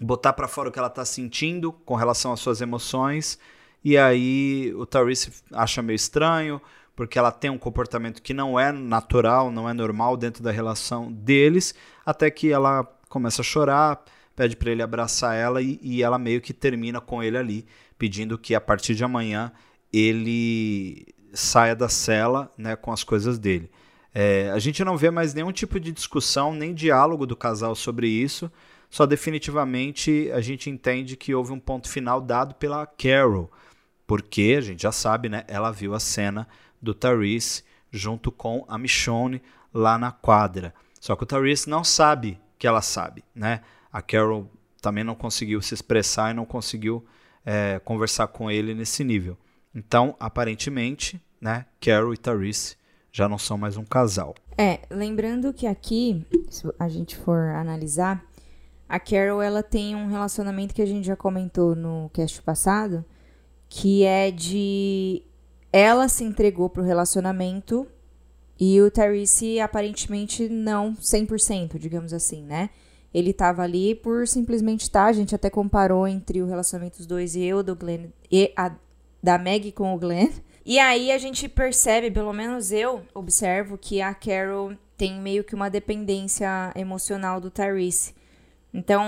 botar 0.00 0.32
para 0.32 0.48
fora 0.48 0.68
o 0.68 0.72
que 0.72 0.78
ela 0.78 0.88
está 0.88 1.04
sentindo 1.04 1.72
com 1.72 1.94
relação 1.94 2.32
às 2.32 2.40
suas 2.40 2.60
emoções. 2.60 3.38
E 3.84 3.98
aí 3.98 4.72
o 4.76 4.86
Tyrese 4.86 5.32
acha 5.52 5.82
meio 5.82 5.96
estranho, 5.96 6.60
porque 7.00 7.18
ela 7.18 7.32
tem 7.32 7.48
um 7.48 7.56
comportamento 7.56 8.20
que 8.20 8.34
não 8.34 8.60
é 8.60 8.70
natural, 8.70 9.50
não 9.50 9.66
é 9.66 9.72
normal 9.72 10.18
dentro 10.18 10.42
da 10.42 10.50
relação 10.50 11.10
deles, 11.10 11.74
até 12.04 12.30
que 12.30 12.52
ela 12.52 12.84
começa 13.08 13.40
a 13.40 13.42
chorar, 13.42 14.04
pede 14.36 14.54
para 14.54 14.70
ele 14.70 14.82
abraçar 14.82 15.34
ela 15.34 15.62
e, 15.62 15.80
e, 15.80 16.02
ela 16.02 16.18
meio 16.18 16.42
que 16.42 16.52
termina 16.52 17.00
com 17.00 17.22
ele 17.22 17.38
ali, 17.38 17.66
pedindo 17.96 18.36
que 18.36 18.54
a 18.54 18.60
partir 18.60 18.94
de 18.94 19.02
amanhã 19.02 19.50
ele 19.90 21.06
saia 21.32 21.74
da 21.74 21.88
cela 21.88 22.52
né, 22.58 22.76
com 22.76 22.92
as 22.92 23.02
coisas 23.02 23.38
dele. 23.38 23.70
É, 24.14 24.50
a 24.50 24.58
gente 24.58 24.84
não 24.84 24.94
vê 24.94 25.10
mais 25.10 25.32
nenhum 25.32 25.52
tipo 25.52 25.80
de 25.80 25.92
discussão, 25.92 26.52
nem 26.52 26.74
diálogo 26.74 27.24
do 27.24 27.34
casal 27.34 27.74
sobre 27.74 28.08
isso, 28.08 28.52
só 28.90 29.06
definitivamente 29.06 30.30
a 30.34 30.42
gente 30.42 30.68
entende 30.68 31.16
que 31.16 31.34
houve 31.34 31.50
um 31.50 31.58
ponto 31.58 31.88
final 31.88 32.20
dado 32.20 32.56
pela 32.56 32.84
Carol, 32.84 33.50
porque 34.06 34.56
a 34.58 34.60
gente 34.60 34.82
já 34.82 34.92
sabe, 34.92 35.30
né, 35.30 35.44
ela 35.48 35.70
viu 35.70 35.94
a 35.94 35.98
cena 35.98 36.46
do 36.80 36.94
Tyrese 36.94 37.62
junto 37.90 38.30
com 38.30 38.64
a 38.68 38.78
Michonne 38.78 39.42
lá 39.72 39.98
na 39.98 40.12
quadra. 40.12 40.74
Só 41.00 41.16
que 41.16 41.22
o 41.22 41.26
Tyrese 41.26 41.68
não 41.68 41.82
sabe 41.82 42.40
que 42.58 42.66
ela 42.66 42.82
sabe, 42.82 43.24
né? 43.34 43.60
A 43.92 44.02
Carol 44.02 44.50
também 44.80 45.04
não 45.04 45.14
conseguiu 45.14 45.60
se 45.60 45.74
expressar 45.74 46.30
e 46.30 46.34
não 46.34 46.44
conseguiu 46.44 47.04
é, 47.44 47.80
conversar 47.80 48.28
com 48.28 48.50
ele 48.50 48.74
nesse 48.74 49.02
nível. 49.02 49.36
Então, 49.74 50.16
aparentemente, 50.18 51.20
né, 51.40 51.66
Carol 51.80 52.12
e 52.12 52.16
Tyrese 52.16 52.76
já 53.12 53.28
não 53.28 53.38
são 53.38 53.56
mais 53.56 53.76
um 53.76 53.84
casal. 53.84 54.34
É, 54.56 54.80
lembrando 54.90 55.52
que 55.52 55.66
aqui, 55.66 56.24
se 56.48 56.68
a 56.78 56.88
gente 56.88 57.16
for 57.16 57.38
analisar, 57.50 58.24
a 58.88 58.98
Carol 58.98 59.40
ela 59.40 59.62
tem 59.62 59.94
um 59.94 60.08
relacionamento 60.08 60.74
que 60.74 60.82
a 60.82 60.86
gente 60.86 61.06
já 61.06 61.16
comentou 61.16 61.74
no 61.74 62.10
cast 62.12 62.42
passado, 62.42 63.04
que 63.68 64.04
é 64.04 64.30
de 64.30 65.22
ela 65.72 66.08
se 66.08 66.24
entregou 66.24 66.68
pro 66.68 66.82
relacionamento 66.82 67.86
e 68.58 68.80
o 68.80 68.90
Tyrese 68.90 69.60
aparentemente 69.60 70.48
não 70.48 70.94
100%, 70.94 71.78
digamos 71.78 72.12
assim, 72.12 72.42
né? 72.42 72.70
Ele 73.12 73.32
tava 73.32 73.62
ali 73.62 73.94
por 73.94 74.28
simplesmente 74.28 74.82
estar, 74.82 75.04
tá, 75.04 75.08
a 75.08 75.12
gente 75.12 75.34
até 75.34 75.50
comparou 75.50 76.06
entre 76.06 76.42
o 76.42 76.46
relacionamento 76.46 76.98
dos 76.98 77.06
dois 77.06 77.34
e 77.34 77.42
eu, 77.42 77.62
do 77.62 77.74
Glenn, 77.74 78.10
e 78.30 78.52
a 78.56 78.72
da 79.22 79.36
Meg 79.38 79.72
com 79.72 79.94
o 79.94 79.98
Glenn. 79.98 80.30
E 80.64 80.78
aí 80.78 81.10
a 81.10 81.18
gente 81.18 81.48
percebe, 81.48 82.10
pelo 82.10 82.32
menos 82.32 82.70
eu 82.70 83.02
observo, 83.14 83.76
que 83.76 84.00
a 84.00 84.14
Carol 84.14 84.74
tem 84.96 85.20
meio 85.20 85.42
que 85.42 85.54
uma 85.54 85.68
dependência 85.68 86.72
emocional 86.76 87.40
do 87.40 87.50
Tyrese. 87.50 88.14
Então, 88.72 89.04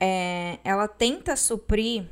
é, 0.00 0.58
ela 0.64 0.88
tenta 0.88 1.36
suprir 1.36 2.04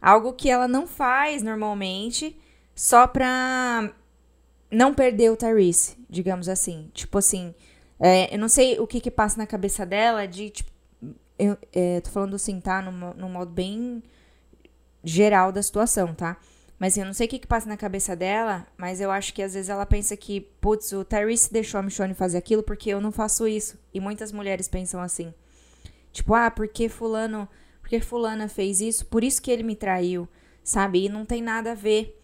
algo 0.00 0.32
que 0.32 0.48
ela 0.48 0.66
não 0.66 0.86
faz 0.86 1.42
normalmente, 1.42 2.36
só 2.80 3.06
pra 3.06 3.92
não 4.70 4.94
perder 4.94 5.30
o 5.30 5.36
Tyrese, 5.36 5.98
digamos 6.08 6.48
assim. 6.48 6.90
Tipo 6.94 7.18
assim, 7.18 7.54
é, 8.00 8.34
eu 8.34 8.38
não 8.38 8.48
sei 8.48 8.80
o 8.80 8.86
que 8.86 9.02
que 9.02 9.10
passa 9.10 9.36
na 9.36 9.46
cabeça 9.46 9.84
dela 9.84 10.26
de, 10.26 10.48
tipo, 10.48 10.70
eu 11.38 11.58
é, 11.74 12.00
tô 12.00 12.08
falando 12.08 12.36
assim, 12.36 12.58
tá? 12.58 12.80
Num, 12.80 13.12
num 13.12 13.28
modo 13.28 13.50
bem 13.50 14.02
geral 15.04 15.52
da 15.52 15.62
situação, 15.62 16.14
tá? 16.14 16.38
Mas 16.78 16.94
assim, 16.94 17.00
eu 17.00 17.06
não 17.06 17.12
sei 17.12 17.26
o 17.26 17.28
que 17.28 17.40
que 17.40 17.46
passa 17.46 17.68
na 17.68 17.76
cabeça 17.76 18.16
dela, 18.16 18.66
mas 18.78 18.98
eu 18.98 19.10
acho 19.10 19.34
que 19.34 19.42
às 19.42 19.52
vezes 19.52 19.68
ela 19.68 19.84
pensa 19.84 20.16
que, 20.16 20.40
putz, 20.40 20.90
o 20.92 21.04
Tyrese 21.04 21.52
deixou 21.52 21.80
a 21.80 21.82
Michonne 21.82 22.14
fazer 22.14 22.38
aquilo 22.38 22.62
porque 22.62 22.88
eu 22.88 22.98
não 22.98 23.12
faço 23.12 23.46
isso. 23.46 23.78
E 23.92 24.00
muitas 24.00 24.32
mulheres 24.32 24.68
pensam 24.68 25.02
assim. 25.02 25.34
Tipo, 26.14 26.32
ah, 26.32 26.50
porque 26.50 26.88
fulano, 26.88 27.46
porque 27.82 28.00
fulana 28.00 28.48
fez 28.48 28.80
isso, 28.80 29.04
por 29.04 29.22
isso 29.22 29.42
que 29.42 29.50
ele 29.50 29.64
me 29.64 29.76
traiu, 29.76 30.26
sabe? 30.64 31.04
E 31.04 31.08
não 31.10 31.26
tem 31.26 31.42
nada 31.42 31.72
a 31.72 31.74
ver 31.74 32.16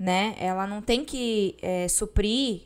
né? 0.00 0.34
Ela 0.38 0.66
não 0.66 0.80
tem 0.80 1.04
que 1.04 1.58
é, 1.60 1.86
suprir 1.86 2.62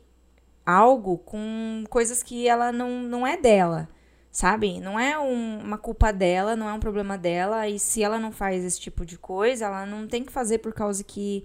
algo 0.64 1.18
com 1.18 1.82
coisas 1.90 2.22
que 2.22 2.46
ela 2.46 2.70
não, 2.70 3.02
não 3.02 3.26
é 3.26 3.36
dela, 3.36 3.88
sabe? 4.30 4.78
Não 4.78 4.98
é 4.98 5.18
um, 5.18 5.58
uma 5.58 5.76
culpa 5.76 6.12
dela, 6.12 6.54
não 6.54 6.68
é 6.68 6.72
um 6.72 6.78
problema 6.78 7.18
dela. 7.18 7.68
E 7.68 7.76
se 7.76 8.04
ela 8.04 8.20
não 8.20 8.30
faz 8.30 8.64
esse 8.64 8.80
tipo 8.80 9.04
de 9.04 9.18
coisa, 9.18 9.64
ela 9.64 9.84
não 9.84 10.06
tem 10.06 10.24
que 10.24 10.30
fazer 10.30 10.58
por 10.58 10.72
causa 10.72 11.02
que 11.02 11.44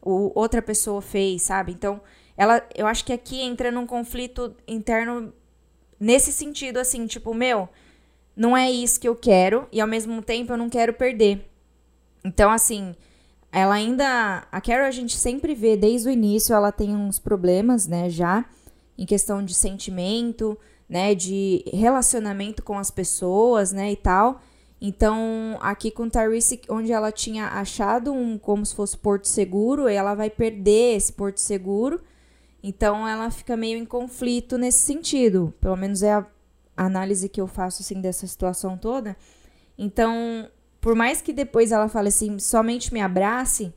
o, 0.00 0.30
outra 0.38 0.62
pessoa 0.62 1.02
fez, 1.02 1.42
sabe? 1.42 1.72
Então, 1.72 2.00
ela, 2.36 2.64
eu 2.72 2.86
acho 2.86 3.04
que 3.04 3.12
aqui 3.12 3.42
entra 3.42 3.72
num 3.72 3.86
conflito 3.86 4.54
interno 4.68 5.34
nesse 5.98 6.32
sentido, 6.32 6.78
assim, 6.78 7.08
tipo, 7.08 7.34
meu, 7.34 7.68
não 8.36 8.56
é 8.56 8.70
isso 8.70 9.00
que 9.00 9.08
eu 9.08 9.16
quero 9.16 9.66
e 9.72 9.80
ao 9.80 9.88
mesmo 9.88 10.22
tempo 10.22 10.52
eu 10.52 10.56
não 10.56 10.70
quero 10.70 10.92
perder. 10.92 11.50
Então, 12.24 12.52
assim, 12.52 12.94
ela 13.54 13.74
ainda. 13.74 14.46
A 14.50 14.60
Carol 14.60 14.86
a 14.86 14.90
gente 14.90 15.16
sempre 15.16 15.54
vê 15.54 15.76
desde 15.76 16.08
o 16.08 16.10
início, 16.10 16.54
ela 16.54 16.72
tem 16.72 16.94
uns 16.94 17.20
problemas, 17.20 17.86
né, 17.86 18.10
já, 18.10 18.44
em 18.98 19.06
questão 19.06 19.44
de 19.44 19.54
sentimento, 19.54 20.58
né, 20.88 21.14
de 21.14 21.64
relacionamento 21.72 22.62
com 22.62 22.76
as 22.76 22.90
pessoas, 22.90 23.70
né, 23.72 23.92
e 23.92 23.96
tal. 23.96 24.40
Então, 24.80 25.56
aqui 25.60 25.90
com 25.90 26.10
Tyrese, 26.10 26.60
onde 26.68 26.92
ela 26.92 27.12
tinha 27.12 27.46
achado 27.46 28.12
um 28.12 28.36
como 28.36 28.66
se 28.66 28.74
fosse 28.74 28.98
porto 28.98 29.28
seguro, 29.28 29.88
ela 29.88 30.14
vai 30.14 30.28
perder 30.28 30.96
esse 30.96 31.12
porto 31.12 31.38
seguro. 31.38 32.02
Então, 32.62 33.06
ela 33.06 33.30
fica 33.30 33.56
meio 33.56 33.78
em 33.78 33.84
conflito 33.86 34.58
nesse 34.58 34.78
sentido. 34.80 35.54
Pelo 35.60 35.76
menos 35.76 36.02
é 36.02 36.12
a 36.12 36.26
análise 36.76 37.28
que 37.28 37.40
eu 37.40 37.46
faço 37.46 37.82
assim 37.82 38.00
dessa 38.00 38.26
situação 38.26 38.76
toda. 38.76 39.16
Então, 39.78 40.48
por 40.84 40.94
mais 40.94 41.22
que 41.22 41.32
depois 41.32 41.72
ela 41.72 41.88
fale 41.88 42.08
assim, 42.08 42.38
somente 42.38 42.92
me 42.92 43.00
abrace, 43.00 43.72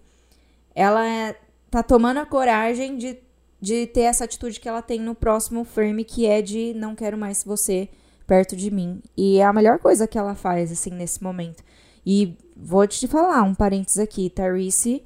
ela 0.76 1.08
é, 1.08 1.40
tá 1.72 1.82
tomando 1.82 2.18
a 2.18 2.26
coragem 2.26 2.98
de, 2.98 3.18
de 3.62 3.88
ter 3.88 4.02
essa 4.02 4.26
atitude 4.26 4.60
que 4.60 4.68
ela 4.68 4.82
tem 4.82 5.00
no 5.00 5.16
próximo 5.16 5.64
frame, 5.64 6.04
que 6.04 6.26
é 6.26 6.42
de 6.42 6.74
não 6.76 6.96
quero 6.96 7.18
mais 7.18 7.46
você 7.46 7.88
perto 8.28 8.58
de 8.58 8.70
mim. 8.70 9.02
E 9.16 9.38
é 9.38 9.46
a 9.46 9.54
melhor 9.54 9.80
coisa 9.80 10.06
que 10.06 10.18
ela 10.18 10.36
faz, 10.36 10.70
assim, 10.70 10.90
nesse 10.90 11.24
momento. 11.24 11.64
E 12.06 12.38
vou 12.54 12.86
te 12.86 13.08
falar, 13.08 13.42
um 13.44 13.56
parênteses 13.56 14.00
aqui, 14.00 14.30
Tarice, 14.30 15.02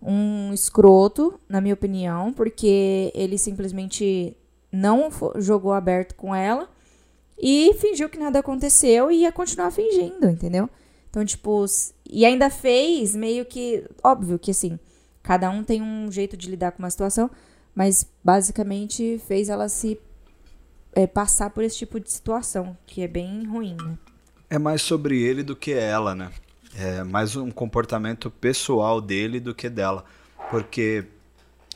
um 0.00 0.50
escroto, 0.50 1.38
na 1.46 1.60
minha 1.60 1.74
opinião, 1.74 2.32
porque 2.32 3.12
ele 3.14 3.36
simplesmente 3.36 4.34
não 4.72 5.10
jogou 5.36 5.74
aberto 5.74 6.14
com 6.14 6.34
ela 6.34 6.70
e 7.38 7.74
fingiu 7.74 8.08
que 8.08 8.18
nada 8.18 8.38
aconteceu 8.38 9.10
e 9.10 9.16
ia 9.16 9.30
continuar 9.30 9.70
fingindo, 9.70 10.26
entendeu? 10.26 10.70
Então, 11.14 11.24
tipo, 11.24 11.64
e 12.10 12.26
ainda 12.26 12.50
fez 12.50 13.14
meio 13.14 13.44
que. 13.44 13.88
Óbvio 14.02 14.36
que 14.36 14.50
assim, 14.50 14.80
cada 15.22 15.48
um 15.48 15.62
tem 15.62 15.80
um 15.80 16.10
jeito 16.10 16.36
de 16.36 16.50
lidar 16.50 16.72
com 16.72 16.80
uma 16.80 16.90
situação, 16.90 17.30
mas 17.72 18.04
basicamente 18.24 19.22
fez 19.24 19.48
ela 19.48 19.68
se 19.68 19.96
é, 20.92 21.06
passar 21.06 21.50
por 21.50 21.62
esse 21.62 21.76
tipo 21.78 22.00
de 22.00 22.10
situação, 22.10 22.76
que 22.84 23.00
é 23.00 23.06
bem 23.06 23.46
ruim, 23.46 23.76
né? 23.80 23.96
É 24.50 24.58
mais 24.58 24.82
sobre 24.82 25.22
ele 25.22 25.44
do 25.44 25.54
que 25.54 25.72
ela, 25.72 26.16
né? 26.16 26.32
É 26.76 27.04
mais 27.04 27.36
um 27.36 27.48
comportamento 27.48 28.28
pessoal 28.28 29.00
dele 29.00 29.38
do 29.38 29.54
que 29.54 29.70
dela. 29.70 30.04
Porque 30.50 31.04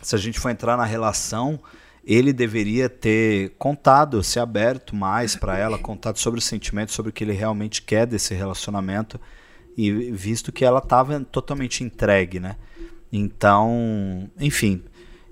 se 0.03 0.17
a 0.17 0.19
gente 0.19 0.41
for 0.41 0.49
entrar 0.49 0.77
na 0.77 0.85
relação, 0.85 1.61
ele 2.09 2.33
deveria 2.33 2.89
ter 2.89 3.51
contado, 3.59 4.23
se 4.23 4.41
aberto 4.41 4.97
mais 4.97 5.37
para 5.37 5.59
ela, 5.59 5.79
contado 5.79 6.19
sobre 6.19 6.39
os 6.39 6.47
sentimentos, 6.47 6.95
sobre 6.95 7.11
o 7.11 7.13
que 7.13 7.23
ele 7.23 7.35
realmente 7.35 7.83
quer 7.83 8.07
desse 8.07 8.33
relacionamento, 8.33 9.21
e 9.77 9.93
visto 10.11 10.51
que 10.51 10.65
ela 10.65 10.79
estava 10.79 11.21
totalmente 11.21 11.85
entregue, 11.85 12.41
né? 12.41 12.57
Então, 13.13 14.31
enfim, 14.41 14.83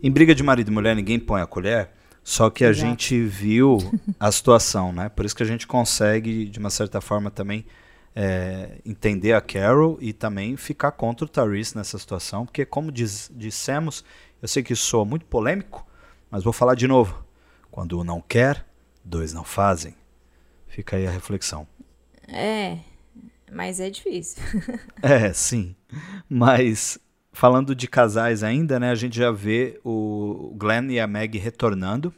em 0.03 0.11
briga 0.11 0.35
de 0.35 0.43
marido 0.43 0.71
e 0.71 0.75
mulher 0.75 0.95
ninguém 0.95 1.19
põe 1.19 1.41
a 1.41 1.47
colher, 1.47 1.89
só 2.23 2.51
que 2.51 2.63
a 2.63 2.69
Exato. 2.69 2.87
gente 2.87 3.23
viu 3.23 3.79
a 4.21 4.31
situação, 4.31 4.93
né? 4.93 5.09
Por 5.09 5.25
isso 5.25 5.35
que 5.35 5.43
a 5.43 5.47
gente 5.47 5.67
consegue, 5.67 6.45
de 6.45 6.59
uma 6.59 6.71
certa 6.71 7.01
forma, 7.01 7.31
também 7.31 7.65
é, 8.15 8.81
entender 8.85 9.33
a 9.33 9.41
Carol 9.41 9.97
e 9.99 10.13
também 10.13 10.59
ficar 10.59 10.91
contra 10.93 11.25
o 11.25 11.29
Tyrese 11.29 11.75
nessa 11.75 11.99
situação, 11.99 12.45
porque, 12.45 12.67
como 12.67 12.93
diz, 12.93 13.31
dissemos, 13.35 14.05
eu 14.43 14.49
sei 14.49 14.63
que 14.63 14.75
isso 14.75 14.85
soa 14.85 15.07
muito 15.07 15.25
polêmico, 15.25 15.86
mas 16.37 16.45
vou 16.45 16.53
falar 16.53 16.75
de 16.75 16.87
novo. 16.87 17.25
Quando 17.71 17.99
um 17.99 18.05
não 18.05 18.21
quer, 18.21 18.67
dois 19.03 19.33
não 19.33 19.43
fazem. 19.43 19.95
Fica 20.69 20.97
aí 20.97 21.07
a 21.07 21.11
reflexão. 21.11 21.67
É, 22.29 22.77
mas 23.51 23.81
é 23.81 23.89
difícil. 23.89 24.43
é, 25.01 25.33
sim. 25.33 25.75
Mas 26.29 26.99
falando 27.33 27.75
de 27.75 27.89
casais 27.89 28.43
ainda, 28.43 28.79
né, 28.79 28.91
a 28.91 28.95
gente 28.95 29.17
já 29.17 29.31
vê 29.31 29.81
o 29.83 30.55
Glenn 30.59 30.91
e 30.91 31.01
a 31.01 31.07
Meg 31.07 31.39
retornando. 31.39 32.13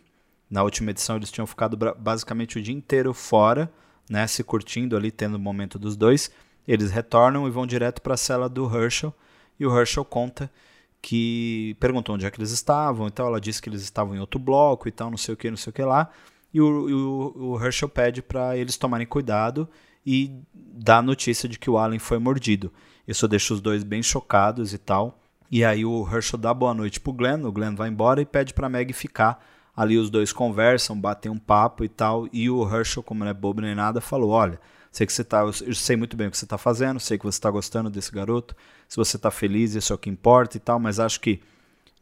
Na 0.51 0.65
última 0.65 0.91
edição 0.91 1.15
eles 1.15 1.31
tinham 1.31 1.47
ficado 1.47 1.79
basicamente 1.97 2.59
o 2.59 2.63
dia 2.63 2.75
inteiro 2.75 3.15
fora, 3.15 3.73
né, 4.11 4.27
se 4.27 4.43
curtindo 4.43 4.97
ali, 4.97 5.13
tendo 5.13 5.37
o 5.37 5.39
momento 5.39 5.79
dos 5.79 5.97
dois. 5.97 6.29
Eles 6.67 6.91
retornam 6.91 7.47
e 7.47 7.53
vão 7.53 7.65
direto 7.65 8.03
para 8.03 8.15
a 8.15 8.17
cela 8.17 8.49
do 8.49 8.67
Herschel. 8.67 9.15
E 9.61 9.65
o 9.65 9.79
Herschel 9.79 10.05
conta 10.05 10.51
que 11.01 11.77
perguntou 11.79 12.15
onde 12.15 12.27
é 12.27 12.31
que 12.31 12.39
eles 12.39 12.51
estavam, 12.51 13.07
então 13.07 13.27
ela 13.27 13.41
disse 13.41 13.63
que 13.63 13.69
eles 13.69 13.83
estavam 13.83 14.15
em 14.15 14.21
outro 14.21 14.39
bloco 14.39 14.89
e 14.89 14.93
tal, 14.93 15.11
não 15.11 15.17
sei 15.17 15.35
o 15.35 15.37
que, 15.37 15.51
não 15.51 15.57
sei 15.57 15.71
o 15.71 15.75
que 15.75 15.83
lá. 15.83 16.11
E 16.53 16.61
o, 16.61 16.67
o, 16.67 17.53
o 17.53 17.65
Herschel 17.65 17.89
pede 17.89 18.23
para 18.23 18.57
eles 18.57 18.77
tomarem 18.77 19.07
cuidado 19.07 19.69
e 20.05 20.33
dá 20.55 21.03
notícia 21.03 21.49
de 21.49 21.59
que 21.59 21.71
o 21.71 21.79
Allen 21.79 21.99
foi 21.99 22.19
mordido. 22.19 22.73
Isso 23.07 23.29
deixa 23.29 23.55
os 23.55 23.61
dois 23.61 23.85
bem 23.85 24.03
chocados 24.03 24.73
e 24.73 24.79
tal. 24.79 25.19
E 25.51 25.65
aí 25.65 25.85
o 25.85 26.07
Herschel 26.11 26.39
dá 26.39 26.53
boa 26.53 26.75
noite 26.75 27.01
pro 27.01 27.13
Glenn, 27.13 27.45
o 27.45 27.53
Glenn 27.53 27.75
vai 27.75 27.89
embora 27.89 28.21
e 28.21 28.27
pede 28.27 28.53
pra 28.53 28.69
Meg 28.69 28.93
ficar. 28.93 29.43
Ali 29.75 29.97
os 29.97 30.11
dois 30.11 30.33
conversam, 30.33 31.01
batem 31.01 31.31
um 31.31 31.39
papo 31.39 31.85
e 31.85 31.89
tal. 31.89 32.29
E 32.33 32.51
o 32.51 32.69
Herschel, 32.69 33.03
como 33.03 33.21
não 33.21 33.31
é 33.31 33.35
bobo 33.35 33.61
nem 33.61 33.75
nada, 33.75 34.01
falou: 34.01 34.31
Olha, 34.31 34.61
sei 34.91 35.07
que 35.07 35.13
você 35.13 35.25
tá. 35.25 35.41
Eu 35.41 35.75
sei 35.75 35.97
muito 35.97 36.17
bem 36.17 36.29
o 36.29 36.31
que 36.31 36.39
você 36.39 36.45
está 36.45 36.59
fazendo, 36.59 36.99
sei 37.01 37.19
que 37.19 37.25
você 37.25 37.39
está 37.39 37.51
gostando 37.51 37.91
desse 37.91 38.13
garoto 38.13 38.55
se 38.89 38.97
você 38.97 39.17
está 39.17 39.31
feliz, 39.31 39.75
isso 39.75 39.93
é 39.93 39.97
o 39.97 39.99
que 39.99 40.09
importa 40.09 40.57
e 40.57 40.61
tal, 40.61 40.81
mas 40.81 40.99
acho 40.99 41.21
que 41.21 41.41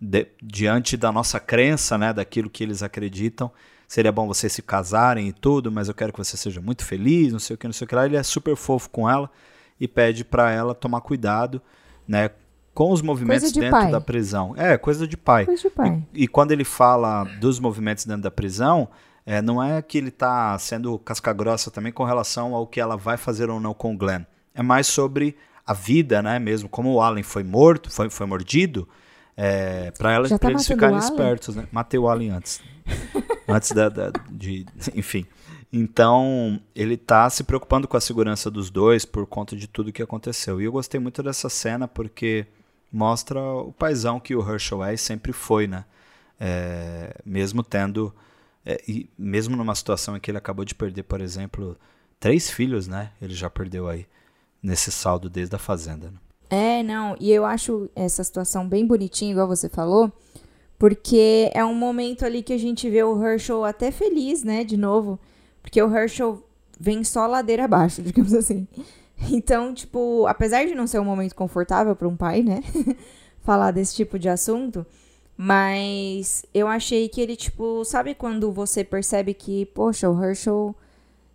de, 0.01 0.29
diante 0.41 0.97
da 0.97 1.11
nossa 1.11 1.41
crença, 1.41 1.99
né, 1.99 2.13
daquilo 2.13 2.49
que 2.49 2.63
eles 2.63 2.83
acreditam, 2.83 3.51
seria 3.89 4.13
bom 4.13 4.27
vocês 4.27 4.53
se 4.53 4.63
casarem 4.63 5.29
e 5.29 5.33
tudo, 5.33 5.71
mas 5.73 5.89
eu 5.89 5.95
quero 5.95 6.13
que 6.13 6.19
você 6.19 6.37
seja 6.37 6.61
muito 6.61 6.85
feliz, 6.85 7.33
não 7.33 7.41
sei 7.41 7.55
o 7.55 7.59
que, 7.59 7.67
não 7.67 7.73
sei 7.73 7.85
o 7.85 7.89
que 7.89 7.95
lá. 7.95 8.07
Ele 8.07 8.17
é 8.17 8.23
super 8.23 8.55
fofo 8.55 8.89
com 8.89 9.11
ela 9.11 9.29
e 9.81 9.89
pede 9.89 10.25
para 10.25 10.53
ela 10.53 10.75
tomar 10.75 11.01
cuidado, 11.01 11.61
né, 12.07 12.31
com 12.73 12.93
os 12.93 13.03
movimentos 13.03 13.51
de 13.51 13.59
dentro 13.59 13.81
pai. 13.81 13.91
da 13.91 14.01
prisão. 14.01 14.55
É, 14.57 14.79
coisa 14.79 15.09
de 15.09 15.17
pai. 15.17 15.47
Coisa 15.47 15.63
de 15.63 15.71
pai. 15.71 16.05
E, 16.15 16.25
e 16.25 16.29
quando 16.29 16.53
ele 16.53 16.65
fala 16.65 17.25
dos 17.41 17.59
movimentos 17.59 18.05
dentro 18.05 18.23
da 18.23 18.31
prisão, 18.31 18.89
é, 19.27 19.43
não 19.43 19.63
é 19.63 19.83
que 19.83 19.99
ele 19.99 20.09
está 20.09 20.59
sendo 20.59 20.99
casca-grossa 21.01 21.71
também 21.71 21.93
com 21.93 22.05
relação 22.05 22.55
ao 22.55 22.67
que 22.67 22.81
ela 22.81 22.97
vai 22.97 23.17
fazer 23.17 23.51
ou 23.51 23.61
não 23.61 23.75
com 23.75 23.93
o 23.93 23.99
Glenn. 23.99 24.23
É 24.55 24.63
mais 24.63 24.87
sobre 24.87 25.37
a 25.67 25.75
vida, 25.75 26.23
né, 26.23 26.39
mesmo, 26.39 26.69
como 26.69 26.95
o 26.95 27.01
Allen 27.03 27.25
foi 27.25 27.43
morto, 27.43 27.91
foi, 27.91 28.09
foi 28.09 28.27
mordido, 28.27 28.89
é, 29.37 29.91
para 29.91 30.13
ela, 30.13 30.39
tá 30.39 30.51
eles 30.51 30.67
ficarem 30.67 30.97
espertos, 30.97 31.55
né? 31.55 31.69
Matei 31.71 32.01
o 32.01 32.09
Allen 32.09 32.31
antes. 32.31 32.63
antes 33.47 33.73
da, 33.73 33.91
da, 33.91 34.11
de. 34.31 34.65
Enfim. 34.95 35.27
Então, 35.71 36.59
ele 36.75 36.97
tá 36.97 37.29
se 37.29 37.45
preocupando 37.45 37.87
com 37.87 37.97
a 37.99 38.01
segurança 38.01 38.51
dos 38.51 38.71
dois 38.71 39.05
por 39.05 39.27
conta 39.27 39.55
de 39.55 39.67
tudo 39.67 39.93
que 39.93 40.03
aconteceu. 40.03 40.61
E 40.61 40.65
eu 40.65 40.73
gostei 40.73 40.99
muito 40.99 41.23
dessa 41.23 41.51
cena 41.51 41.87
porque 41.87 42.47
mostra 42.91 43.39
o 43.39 43.73
paizão 43.73 44.19
que 44.19 44.35
o 44.35 44.41
Herschel 44.41 44.83
é 44.83 44.95
e 44.95 44.99
sempre 44.99 45.33
foi, 45.33 45.67
né? 45.67 45.85
É, 46.41 47.15
mesmo 47.25 47.63
tendo. 47.63 48.15
É, 48.67 48.83
e 48.89 49.09
mesmo 49.17 49.57
numa 49.57 49.77
situação 49.77 50.17
em 50.17 50.21
que 50.21 50.29
ele 50.29 50.39
acabou 50.39 50.65
de 50.65 50.75
perder, 50.75 51.05
por 51.05 51.21
exemplo, 51.21 51.77
três 52.19 52.51
filhos, 52.51 52.89
né? 52.89 53.13
Ele 53.23 53.33
já 53.33 53.49
perdeu 53.49 53.89
aí 53.89 54.07
nesse 54.61 54.91
saldo 54.91 55.31
desde 55.31 55.55
a 55.55 55.59
fazenda. 55.59 56.11
Né? 56.11 56.19
É, 56.51 56.83
não, 56.83 57.17
e 57.21 57.31
eu 57.31 57.45
acho 57.45 57.89
essa 57.95 58.25
situação 58.25 58.69
bem 58.69 58.85
bonitinha, 58.85 59.31
igual 59.31 59.47
você 59.47 59.69
falou, 59.69 60.13
porque 60.79 61.51
é 61.55 61.65
um 61.65 61.75
momento 61.75 62.25
ali 62.25 62.43
que 62.43 62.53
a 62.53 62.59
gente 62.59 62.91
vê 62.91 63.03
o 63.05 63.25
Herschel 63.25 63.65
até 63.65 63.93
feliz, 63.93 64.43
né, 64.43 64.65
de 64.65 64.77
novo, 64.77 65.19
porque 65.63 65.81
o 65.81 65.97
Herschel 65.97 66.45
vem 66.79 67.05
só 67.05 67.27
ladeira 67.27 67.65
abaixo, 67.65 68.03
digamos 68.03 68.35
assim. 68.35 68.67
Então, 69.31 69.73
tipo, 69.73 70.27
apesar 70.27 70.67
de 70.67 70.75
não 70.75 70.87
ser 70.87 71.01
um 71.01 71.05
momento 71.05 71.35
confortável 71.35 71.95
para 71.95 72.09
um 72.09 72.17
pai, 72.17 72.43
né, 72.43 72.63
falar 73.43 73.71
desse 73.71 73.95
tipo 73.95 74.19
de 74.19 74.29
assunto, 74.29 74.85
mas 75.37 76.45
eu 76.55 76.67
achei 76.67 77.09
que 77.09 77.21
ele, 77.21 77.37
tipo, 77.37 77.85
sabe 77.85 78.15
quando 78.15 78.51
você 78.51 78.83
percebe 78.83 79.35
que, 79.35 79.67
poxa, 79.67 80.09
o 80.09 80.25
Herschel, 80.25 80.75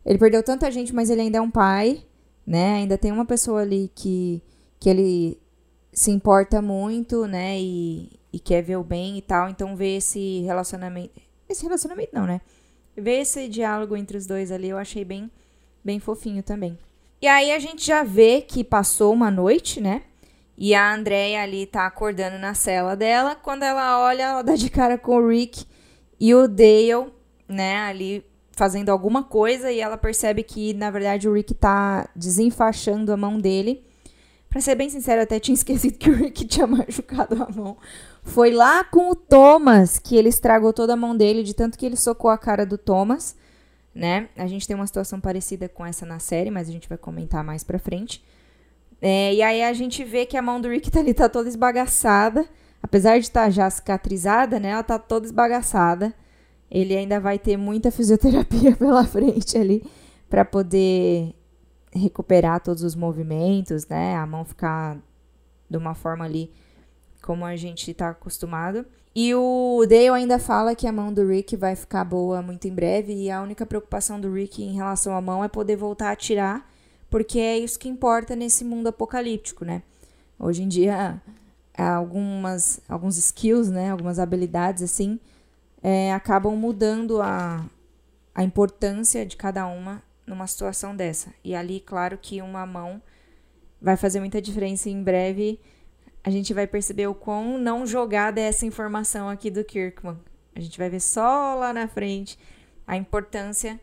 ele 0.04 0.18
perdeu 0.18 0.42
tanta 0.42 0.72
gente, 0.72 0.94
mas 0.94 1.10
ele 1.10 1.22
ainda 1.22 1.38
é 1.38 1.42
um 1.42 1.52
pai, 1.52 2.04
né? 2.46 2.76
Ainda 2.76 2.98
tem 2.98 3.12
uma 3.12 3.26
pessoa 3.26 3.62
ali 3.62 3.92
que, 3.94 4.42
que 4.80 4.90
ele 4.90 5.40
se 5.94 6.10
importa 6.10 6.62
muito, 6.62 7.28
né? 7.28 7.60
E, 7.60 8.20
e 8.34 8.40
quer 8.40 8.64
ver 8.64 8.78
o 8.78 8.84
bem 8.84 9.20
e 9.20 9.22
tal. 9.22 9.50
Então, 9.50 9.76
ver 9.76 9.98
esse 9.98 10.42
relacionamento. 10.42 11.22
Esse 11.48 11.64
relacionamento 11.64 12.10
não, 12.14 12.26
né? 12.26 12.42
Ver 12.98 13.22
esse 13.22 13.48
diálogo 13.48 13.96
entre 13.96 14.18
os 14.18 14.26
dois 14.26 14.52
ali 14.52 14.70
eu 14.70 14.78
achei 14.78 15.06
bem, 15.06 15.30
bem 15.84 16.00
fofinho 16.00 16.42
também. 16.42 16.78
E 17.22 17.28
aí 17.28 17.52
a 17.52 17.60
gente 17.60 17.86
já 17.86 18.04
vê 18.04 18.42
que 18.42 18.64
passou 18.64 19.14
uma 19.14 19.30
noite, 19.30 19.80
né? 19.80 20.02
E 20.64 20.76
a 20.76 20.94
Andrea 20.94 21.42
ali 21.42 21.66
tá 21.66 21.88
acordando 21.88 22.38
na 22.38 22.54
cela 22.54 22.96
dela. 22.96 23.34
Quando 23.34 23.64
ela 23.64 24.00
olha, 24.00 24.22
ela 24.22 24.42
dá 24.44 24.54
de 24.54 24.70
cara 24.70 24.96
com 24.96 25.16
o 25.16 25.28
Rick 25.28 25.66
e 26.20 26.36
o 26.36 26.48
Dale, 26.48 27.12
né? 27.48 27.78
Ali 27.78 28.24
fazendo 28.52 28.90
alguma 28.90 29.24
coisa 29.24 29.72
e 29.72 29.80
ela 29.80 29.98
percebe 29.98 30.44
que, 30.44 30.72
na 30.76 30.92
verdade, 30.92 31.28
o 31.28 31.34
Rick 31.34 31.56
tá 31.56 32.08
desenfaixando 32.16 33.12
a 33.12 33.18
mão 33.18 33.40
dele. 33.40 33.84
Pra 34.52 34.62
ser 34.62 34.76
bem 34.76 34.88
sincero, 34.88 35.24
até 35.24 35.40
tinha 35.40 35.56
esquecido 35.58 35.98
que 35.98 36.12
o 36.12 36.16
Rick 36.16 36.46
tinha 36.46 36.68
machucado 36.68 37.42
a 37.42 37.50
mão. 37.50 37.76
Foi 38.22 38.52
lá 38.52 38.84
com 38.84 39.10
o 39.10 39.16
Thomas 39.16 39.98
que 39.98 40.16
ele 40.16 40.30
estragou 40.30 40.72
toda 40.72 40.94
a 40.94 40.96
mão 40.96 41.18
dele, 41.18 41.42
de 41.42 41.56
tanto 41.56 41.76
que 41.76 41.88
ele 41.88 41.98
socou 41.98 42.30
a 42.30 42.38
cara 42.38 42.68
do 42.68 42.78
Thomas, 42.78 43.36
né? 43.96 44.30
A 44.38 44.46
gente 44.46 44.68
tem 44.68 44.76
uma 44.76 44.86
situação 44.86 45.20
parecida 45.20 45.68
com 45.68 45.84
essa 45.84 46.06
na 46.06 46.20
série, 46.20 46.52
mas 46.52 46.70
a 46.70 46.72
gente 46.72 46.88
vai 46.88 47.00
comentar 47.00 47.44
mais 47.44 47.64
pra 47.64 47.80
frente. 47.80 48.24
É, 49.02 49.34
e 49.34 49.42
aí 49.42 49.64
a 49.64 49.74
gente 49.74 50.04
vê 50.04 50.26
que 50.26 50.38
a 50.38 50.42
mão 50.42 50.62
do 50.62 50.70
Rick 50.70 50.92
tá 50.92 51.00
ali, 51.00 51.14
tá 51.14 51.28
toda 51.28 51.50
esbagaçada. 51.50 52.46
Apesar 52.84 53.20
de 53.20 53.26
estar 53.26 53.46
tá 53.46 53.50
já 53.50 53.70
cicatrizada, 53.70 54.60
né? 54.60 54.70
Ela 54.70 54.84
tá 54.84 55.00
toda 55.00 55.26
esbagaçada 55.26 56.14
ele 56.72 56.96
ainda 56.96 57.20
vai 57.20 57.38
ter 57.38 57.58
muita 57.58 57.92
fisioterapia 57.92 58.76
pela 58.78 59.04
frente 59.04 59.58
ali 59.58 59.84
para 60.30 60.46
poder 60.46 61.36
recuperar 61.94 62.62
todos 62.62 62.82
os 62.82 62.96
movimentos, 62.96 63.86
né? 63.88 64.16
A 64.16 64.26
mão 64.26 64.46
ficar 64.46 64.98
de 65.70 65.78
uma 65.78 65.94
forma 65.94 66.24
ali 66.24 66.50
como 67.22 67.44
a 67.44 67.58
gente 67.58 67.92
está 67.92 68.10
acostumado. 68.10 68.86
E 69.14 69.36
o 69.36 69.86
Dale 69.86 70.08
ainda 70.10 70.40
fala 70.40 70.74
que 70.74 70.88
a 70.88 70.92
mão 70.92 71.14
do 71.14 71.28
Rick 71.28 71.58
vai 71.58 71.76
ficar 71.76 72.06
boa 72.06 72.42
muito 72.42 72.66
em 72.66 72.74
breve 72.74 73.14
e 73.14 73.30
a 73.30 73.42
única 73.42 73.66
preocupação 73.66 74.22
do 74.22 74.32
Rick 74.32 74.64
em 74.64 74.74
relação 74.74 75.14
à 75.14 75.20
mão 75.20 75.44
é 75.44 75.50
poder 75.50 75.76
voltar 75.76 76.12
a 76.12 76.16
tirar, 76.16 76.72
porque 77.12 77.38
é 77.38 77.60
isso 77.60 77.78
que 77.78 77.90
importa 77.90 78.36
nesse 78.36 78.64
mundo 78.64 78.88
apocalíptico, 78.88 79.66
né? 79.66 79.84
Hoje 80.40 80.64
em 80.64 80.68
dia, 80.68 81.22
algumas 81.78 82.82
alguns 82.88 83.18
skills, 83.18 83.70
né, 83.70 83.92
algumas 83.92 84.18
habilidades 84.18 84.82
assim, 84.82 85.20
é, 85.84 86.14
acabam 86.14 86.56
mudando 86.56 87.22
a, 87.22 87.66
a 88.34 88.44
importância 88.44 89.26
de 89.26 89.36
cada 89.36 89.68
uma 89.68 90.02
numa 90.26 90.48
situação 90.48 90.96
dessa. 90.96 91.34
E 91.44 91.54
ali, 91.54 91.80
claro 91.82 92.18
que 92.18 92.42
uma 92.42 92.66
mão 92.66 93.02
vai 93.82 93.98
fazer 93.98 94.20
muita 94.20 94.42
diferença 94.42 94.90
e 94.90 94.94
em 94.94 95.04
breve 95.04 95.60
a 96.24 96.30
gente 96.30 96.54
vai 96.54 96.66
perceber 96.66 97.08
o 97.08 97.16
quão 97.16 97.58
não 97.58 97.86
jogada 97.86 98.40
é 98.40 98.46
essa 98.46 98.66
informação 98.66 99.28
aqui 99.28 99.52
do 99.52 99.64
Kirkman. 99.64 100.18
A 100.56 100.60
gente 100.60 100.78
vai 100.78 100.90
ver 100.90 101.02
só 101.02 101.56
lá 101.56 101.74
na 101.74 101.88
frente 101.88 102.38
a 102.88 102.96
importância 102.96 103.80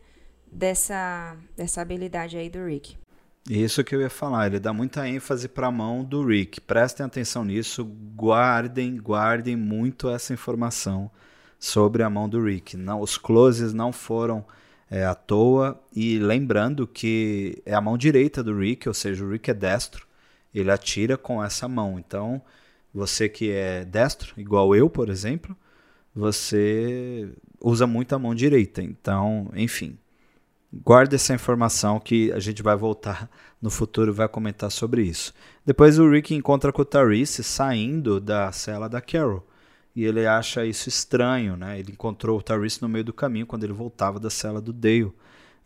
dessa, 0.51 1.37
dessa 1.55 1.81
habilidade 1.81 2.37
aí 2.37 2.49
do 2.49 2.65
Rick. 2.65 2.98
Isso 3.49 3.83
que 3.83 3.95
eu 3.95 4.01
ia 4.01 4.11
falar, 4.11 4.45
ele 4.45 4.59
dá 4.59 4.71
muita 4.71 5.09
ênfase 5.09 5.47
para 5.47 5.65
a 5.65 5.71
mão 5.71 6.03
do 6.03 6.23
Rick. 6.23 6.61
Prestem 6.61 7.03
atenção 7.03 7.43
nisso, 7.43 7.83
guardem, 8.15 8.95
guardem 8.97 9.55
muito 9.55 10.07
essa 10.07 10.31
informação 10.31 11.09
sobre 11.57 12.03
a 12.03 12.09
mão 12.11 12.29
do 12.29 12.43
Rick. 12.43 12.77
Não, 12.77 13.01
os 13.01 13.17
closes 13.17 13.73
não 13.73 13.91
foram 13.91 14.45
é, 14.87 15.03
à 15.03 15.15
toa 15.15 15.81
e 15.95 16.19
lembrando 16.19 16.85
que 16.85 17.59
é 17.65 17.73
a 17.73 17.81
mão 17.81 17.97
direita 17.97 18.43
do 18.43 18.55
Rick, 18.55 18.87
ou 18.87 18.93
seja, 18.93 19.25
o 19.25 19.31
Rick 19.31 19.49
é 19.49 19.53
destro, 19.55 20.05
ele 20.53 20.69
atira 20.69 21.17
com 21.17 21.43
essa 21.43 21.67
mão. 21.67 21.97
Então, 21.97 22.39
você 22.93 23.27
que 23.27 23.49
é 23.49 23.83
destro, 23.83 24.31
igual 24.37 24.75
eu, 24.75 24.87
por 24.91 25.09
exemplo, 25.09 25.57
você 26.13 27.27
usa 27.59 27.87
muito 27.87 28.13
a 28.13 28.19
mão 28.19 28.35
direita. 28.35 28.83
Então, 28.83 29.49
enfim, 29.55 29.97
guarde 30.71 31.15
essa 31.15 31.33
informação 31.33 31.99
que 31.99 32.31
a 32.31 32.39
gente 32.39 32.61
vai 32.61 32.75
voltar 32.75 33.29
no 33.61 33.69
futuro 33.69 34.13
vai 34.13 34.27
comentar 34.27 34.71
sobre 34.71 35.03
isso. 35.03 35.33
Depois 35.65 35.99
o 35.99 36.09
Rick 36.09 36.33
encontra 36.33 36.71
com 36.71 36.81
o 36.81 36.85
Tarice 36.85 37.43
saindo 37.43 38.19
da 38.19 38.51
cela 38.51 38.87
da 38.87 39.01
Carol. 39.01 39.45
E 39.95 40.05
ele 40.05 40.25
acha 40.25 40.65
isso 40.65 40.87
estranho, 40.87 41.57
né? 41.57 41.79
Ele 41.79 41.91
encontrou 41.91 42.37
o 42.39 42.41
Tarice 42.41 42.81
no 42.81 42.87
meio 42.87 43.03
do 43.03 43.11
caminho 43.11 43.45
quando 43.45 43.63
ele 43.63 43.73
voltava 43.73 44.19
da 44.19 44.29
cela 44.29 44.61
do 44.61 44.71
Dale. 44.71 45.11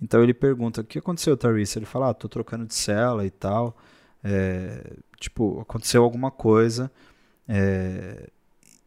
Então 0.01 0.23
ele 0.23 0.33
pergunta: 0.33 0.81
O 0.81 0.83
que 0.83 0.97
aconteceu, 0.97 1.37
Tarice? 1.37 1.77
Ele 1.77 1.85
fala: 1.85 2.09
Ah, 2.09 2.13
tô 2.13 2.27
trocando 2.27 2.65
de 2.65 2.73
cela 2.73 3.25
e 3.25 3.29
tal. 3.29 3.77
É, 4.23 4.93
tipo, 5.19 5.59
aconteceu 5.61 6.03
alguma 6.03 6.31
coisa. 6.31 6.91
É, 7.47 8.29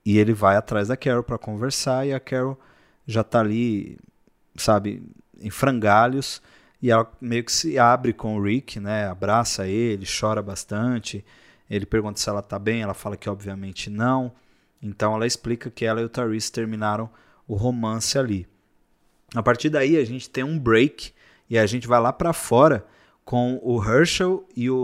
e 0.04 0.18
ele 0.18 0.32
vai 0.32 0.56
atrás 0.56 0.88
da 0.88 0.96
Carol 0.96 1.22
para 1.22 1.38
conversar. 1.38 2.06
E 2.06 2.14
a 2.14 2.20
Carol 2.20 2.58
já 3.06 3.22
tá 3.22 3.40
ali, 3.40 3.98
sabe, 4.56 5.02
em 5.40 5.50
frangalhos. 5.50 6.42
E 6.80 6.90
ela 6.90 7.10
meio 7.20 7.44
que 7.44 7.52
se 7.52 7.78
abre 7.78 8.12
com 8.12 8.36
o 8.36 8.42
Rick, 8.42 8.78
né? 8.78 9.08
Abraça 9.08 9.66
ele, 9.66 10.06
chora 10.06 10.42
bastante. 10.42 11.24
Ele 11.68 11.86
pergunta 11.86 12.18
se 12.18 12.28
ela 12.28 12.42
tá 12.42 12.58
bem. 12.58 12.82
Ela 12.82 12.94
fala 12.94 13.16
que 13.16 13.28
obviamente 13.28 13.90
não. 13.90 14.32
Então 14.82 15.14
ela 15.14 15.26
explica 15.26 15.70
que 15.70 15.84
ela 15.84 16.00
e 16.00 16.04
o 16.04 16.08
Therese 16.08 16.52
terminaram 16.52 17.08
o 17.48 17.54
romance 17.54 18.18
ali. 18.18 18.46
A 19.34 19.42
partir 19.42 19.70
daí 19.70 19.96
a 19.96 20.04
gente 20.04 20.28
tem 20.30 20.44
um 20.44 20.58
break 20.58 21.12
e 21.48 21.58
a 21.58 21.66
gente 21.66 21.86
vai 21.86 22.00
lá 22.00 22.12
para 22.12 22.32
fora 22.32 22.86
com 23.24 23.58
o 23.62 23.82
Herschel 23.82 24.46
e 24.56 24.70
o, 24.70 24.76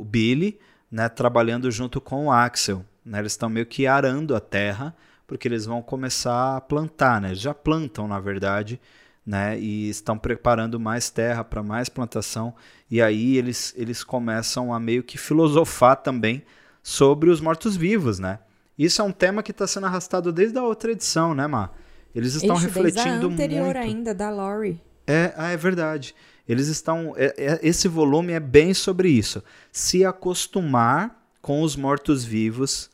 o 0.00 0.04
Billy 0.04 0.58
né, 0.90 1.08
trabalhando 1.08 1.70
junto 1.70 2.00
com 2.00 2.26
o 2.26 2.32
Axel. 2.32 2.84
Né? 3.04 3.18
Eles 3.18 3.32
estão 3.32 3.48
meio 3.48 3.66
que 3.66 3.86
arando 3.86 4.34
a 4.36 4.40
terra 4.40 4.94
porque 5.26 5.46
eles 5.46 5.66
vão 5.66 5.82
começar 5.82 6.56
a 6.56 6.60
plantar, 6.60 7.20
né? 7.20 7.34
Já 7.34 7.52
plantam, 7.52 8.08
na 8.08 8.18
verdade, 8.18 8.80
né? 9.28 9.60
E 9.60 9.90
estão 9.90 10.16
preparando 10.16 10.80
mais 10.80 11.10
terra 11.10 11.44
para 11.44 11.62
mais 11.62 11.90
plantação. 11.90 12.54
E 12.90 13.02
aí 13.02 13.36
eles, 13.36 13.74
eles 13.76 14.02
começam 14.02 14.72
a 14.72 14.80
meio 14.80 15.02
que 15.02 15.18
filosofar 15.18 15.96
também 15.96 16.42
sobre 16.82 17.28
os 17.28 17.38
mortos-vivos, 17.38 18.18
né? 18.18 18.38
Isso 18.78 19.02
é 19.02 19.04
um 19.04 19.12
tema 19.12 19.42
que 19.42 19.50
está 19.50 19.66
sendo 19.66 19.84
arrastado 19.84 20.32
desde 20.32 20.56
a 20.56 20.62
outra 20.62 20.92
edição, 20.92 21.34
né, 21.34 21.46
Má? 21.46 21.68
Eles 22.14 22.36
estão 22.36 22.56
Ixi, 22.56 22.64
refletindo 22.64 23.28
muito. 23.28 23.32
anterior 23.34 23.74
muito. 23.74 23.76
ainda, 23.76 24.14
da 24.14 24.30
Laurie. 24.30 24.80
É, 25.06 25.34
ah, 25.36 25.50
é 25.50 25.58
verdade. 25.58 26.14
Eles 26.48 26.68
estão. 26.68 27.12
É, 27.14 27.34
é, 27.36 27.60
esse 27.62 27.86
volume 27.86 28.32
é 28.32 28.40
bem 28.40 28.72
sobre 28.72 29.10
isso. 29.10 29.44
Se 29.70 30.06
acostumar 30.06 31.22
com 31.42 31.60
os 31.60 31.76
mortos-vivos 31.76 32.88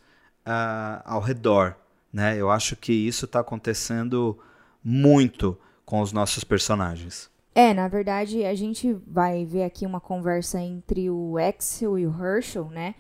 uh, 0.45 1.01
ao 1.05 1.21
redor. 1.21 1.77
Né? 2.13 2.37
Eu 2.37 2.51
acho 2.51 2.75
que 2.75 2.93
isso 2.93 3.25
está 3.25 3.39
acontecendo 3.39 4.37
muito 4.83 5.57
com 5.85 6.01
os 6.01 6.13
nossos 6.13 6.45
personagens. 6.45 7.31
É, 7.55 7.73
na 7.73 7.87
verdade, 7.87 8.45
a 8.45 8.55
gente 8.55 8.93
vai 9.07 9.45
ver 9.45 9.65
aqui 9.65 9.87
uma 9.87 10.01
conversa 10.01 10.61
entre 10.61 11.09
o 11.11 11.39
Axel 11.39 11.99
e 11.99 12.07
o 12.07 12.11
Herschel, 12.11 12.69
né? 12.71 12.95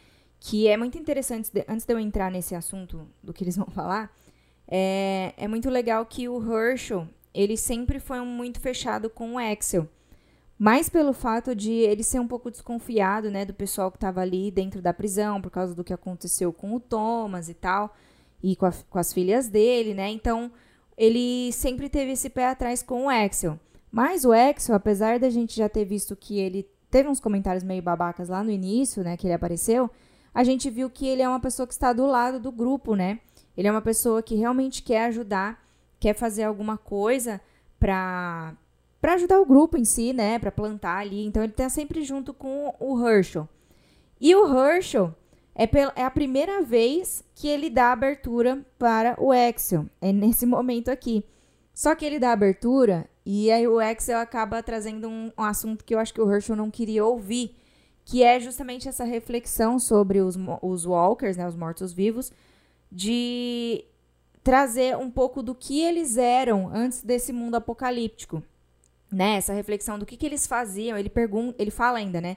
que 0.46 0.68
é 0.68 0.76
muito 0.76 0.98
interessante, 0.98 1.50
antes 1.66 1.86
de 1.86 1.94
eu 1.94 1.98
entrar 1.98 2.30
nesse 2.30 2.54
assunto 2.54 3.08
do 3.22 3.32
que 3.32 3.42
eles 3.42 3.56
vão 3.56 3.66
falar, 3.72 4.14
é, 4.68 5.32
é 5.38 5.48
muito 5.48 5.70
legal 5.70 6.04
que 6.04 6.28
o 6.28 6.38
Herschel, 6.38 7.08
ele 7.32 7.56
sempre 7.56 7.98
foi 7.98 8.20
muito 8.20 8.60
fechado 8.60 9.08
com 9.08 9.34
o 9.34 9.38
Axel. 9.38 9.88
Mais 10.58 10.90
pelo 10.90 11.14
fato 11.14 11.54
de 11.54 11.72
ele 11.72 12.04
ser 12.04 12.20
um 12.20 12.28
pouco 12.28 12.50
desconfiado, 12.50 13.30
né, 13.30 13.46
do 13.46 13.54
pessoal 13.54 13.90
que 13.90 13.96
estava 13.96 14.20
ali 14.20 14.50
dentro 14.50 14.82
da 14.82 14.92
prisão, 14.92 15.40
por 15.40 15.50
causa 15.50 15.74
do 15.74 15.82
que 15.82 15.94
aconteceu 15.94 16.52
com 16.52 16.74
o 16.74 16.80
Thomas 16.80 17.48
e 17.48 17.54
tal, 17.54 17.96
e 18.42 18.54
com, 18.54 18.66
a, 18.66 18.72
com 18.90 18.98
as 18.98 19.14
filhas 19.14 19.48
dele, 19.48 19.94
né, 19.94 20.10
então 20.10 20.52
ele 20.96 21.52
sempre 21.52 21.88
teve 21.88 22.12
esse 22.12 22.30
pé 22.30 22.46
atrás 22.46 22.82
com 22.82 23.06
o 23.06 23.08
Axel. 23.08 23.58
Mas 23.90 24.24
o 24.24 24.32
Axel, 24.32 24.74
apesar 24.74 25.18
da 25.18 25.30
gente 25.30 25.56
já 25.56 25.68
ter 25.68 25.84
visto 25.84 26.16
que 26.16 26.38
ele 26.38 26.68
teve 26.90 27.08
uns 27.08 27.20
comentários 27.20 27.64
meio 27.64 27.82
babacas 27.82 28.28
lá 28.28 28.42
no 28.42 28.50
início, 28.50 29.02
né, 29.02 29.16
que 29.16 29.26
ele 29.26 29.34
apareceu, 29.34 29.90
a 30.32 30.42
gente 30.42 30.68
viu 30.70 30.90
que 30.90 31.06
ele 31.06 31.22
é 31.22 31.28
uma 31.28 31.40
pessoa 31.40 31.66
que 31.66 31.72
está 31.72 31.92
do 31.92 32.06
lado 32.06 32.40
do 32.40 32.50
grupo, 32.50 32.96
né? 32.96 33.20
Ele 33.56 33.68
é 33.68 33.70
uma 33.70 33.82
pessoa 33.82 34.22
que 34.22 34.34
realmente 34.34 34.82
quer 34.82 35.04
ajudar, 35.06 35.64
quer 36.00 36.14
fazer 36.14 36.42
alguma 36.42 36.76
coisa 36.76 37.40
para 37.78 38.54
para 39.00 39.14
ajudar 39.14 39.38
o 39.38 39.44
grupo 39.44 39.76
em 39.76 39.84
si, 39.84 40.14
né, 40.14 40.38
para 40.38 40.50
plantar 40.50 40.96
ali. 40.96 41.26
Então 41.26 41.42
ele 41.42 41.52
está 41.52 41.68
sempre 41.68 42.02
junto 42.02 42.32
com 42.32 42.74
o 42.80 43.06
Herschel. 43.06 43.46
E 44.18 44.34
o 44.34 44.58
Herschel 44.58 45.14
é, 45.54 45.68
é, 45.96 46.04
a 46.04 46.10
primeira 46.10 46.62
vez 46.62 47.22
que 47.34 47.46
ele 47.48 47.70
dá 47.70 47.92
abertura 47.92 48.64
para 48.78 49.16
o 49.22 49.32
Excel. 49.32 49.86
É 50.00 50.12
nesse 50.12 50.44
momento 50.46 50.90
aqui. 50.90 51.24
Só 51.72 51.94
que 51.94 52.04
ele 52.04 52.18
dá 52.18 52.32
abertura 52.32 53.08
e 53.26 53.50
aí 53.50 53.66
o 53.66 53.80
Excel 53.80 54.18
acaba 54.18 54.62
trazendo 54.62 55.08
um, 55.08 55.32
um 55.36 55.42
assunto 55.42 55.84
que 55.84 55.94
eu 55.94 55.98
acho 55.98 56.12
que 56.12 56.20
o 56.20 56.30
Herschel 56.30 56.56
não 56.56 56.70
queria 56.70 57.04
ouvir, 57.04 57.56
que 58.04 58.22
é 58.22 58.38
justamente 58.38 58.88
essa 58.88 59.04
reflexão 59.04 59.78
sobre 59.78 60.20
os, 60.20 60.36
os 60.60 60.84
walkers, 60.84 61.36
né, 61.36 61.48
os 61.48 61.56
mortos-vivos, 61.56 62.32
de 62.92 63.84
trazer 64.42 64.96
um 64.96 65.10
pouco 65.10 65.42
do 65.42 65.54
que 65.54 65.80
eles 65.80 66.18
eram 66.18 66.68
antes 66.72 67.02
desse 67.02 67.32
mundo 67.32 67.54
apocalíptico. 67.54 68.42
Né? 69.10 69.36
Essa 69.36 69.54
reflexão 69.54 69.98
do 69.98 70.04
que, 70.04 70.16
que 70.16 70.26
eles 70.26 70.46
faziam, 70.46 70.98
ele 70.98 71.08
pergunta, 71.08 71.54
ele 71.60 71.70
fala 71.70 71.98
ainda, 71.98 72.20
né? 72.20 72.36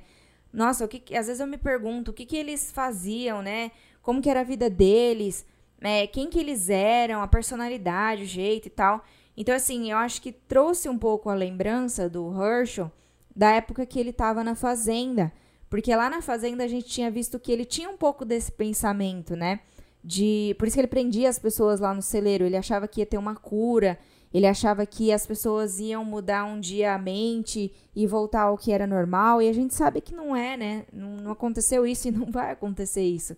Nossa, 0.52 0.86
o 0.86 0.88
que, 0.88 1.16
às 1.16 1.28
vezes 1.28 1.40
eu 1.40 1.48
me 1.48 1.58
pergunto 1.58 2.12
o 2.12 2.14
que, 2.14 2.26
que 2.26 2.38
eles 2.38 2.72
faziam, 2.72 3.42
né? 3.42 3.72
Como 4.02 4.22
que 4.22 4.30
era 4.30 4.42
a 4.42 4.44
vida 4.44 4.70
deles, 4.70 5.46
né? 5.80 6.08
quem 6.08 6.30
que 6.30 6.40
eles 6.40 6.70
eram, 6.70 7.22
a 7.22 7.28
personalidade, 7.28 8.24
o 8.24 8.26
jeito 8.26 8.68
e 8.68 8.72
tal. 8.72 9.04
Então, 9.36 9.54
assim, 9.54 9.92
eu 9.92 9.98
acho 9.98 10.22
que 10.22 10.32
trouxe 10.32 10.90
um 10.90 10.98
pouco 10.98 11.30
a 11.30 11.36
lembrança 11.36 12.10
do 12.10 12.32
Herschel 12.42 12.92
da 13.36 13.52
época 13.52 13.86
que 13.86 14.00
ele 14.00 14.10
estava 14.10 14.44
na 14.44 14.56
fazenda, 14.56 15.32
porque 15.70 15.96
lá 15.96 16.10
na 16.10 16.24
fazenda 16.24 16.64
a 16.64 16.68
gente 16.68 16.88
tinha 16.88 17.12
visto 17.12 17.40
que 17.40 17.52
ele 17.52 17.66
tinha 17.66 17.88
um 17.88 17.98
pouco 17.98 18.26
desse 18.26 18.52
pensamento, 18.52 19.36
né? 19.36 19.60
De, 20.04 20.56
por 20.58 20.68
isso 20.68 20.76
que 20.76 20.80
ele 20.80 20.88
prendia 20.88 21.30
as 21.30 21.38
pessoas 21.38 21.80
lá 21.80 21.94
no 21.94 22.02
celeiro, 22.02 22.46
ele 22.46 22.58
achava 22.58 22.88
que 22.88 23.02
ia 23.02 23.06
ter 23.06 23.18
uma 23.18 23.36
cura, 23.36 24.00
ele 24.34 24.46
achava 24.46 24.86
que 24.86 25.12
as 25.12 25.26
pessoas 25.26 25.80
iam 25.80 26.04
mudar 26.04 26.44
um 26.46 26.60
dia 26.60 26.94
a 26.94 26.98
mente 26.98 27.74
e 27.96 28.06
voltar 28.06 28.44
ao 28.44 28.58
que 28.58 28.72
era 28.72 28.86
normal, 28.86 29.42
e 29.42 29.50
a 29.50 29.54
gente 29.54 29.74
sabe 29.74 30.02
que 30.02 30.14
não 30.14 30.36
é, 30.36 30.58
né? 30.58 30.86
Não, 30.92 31.18
não 31.18 31.32
aconteceu 31.32 31.86
isso 31.86 32.08
e 32.08 32.12
não 32.12 32.32
vai 32.32 32.52
acontecer 32.52 33.04
isso. 33.04 33.36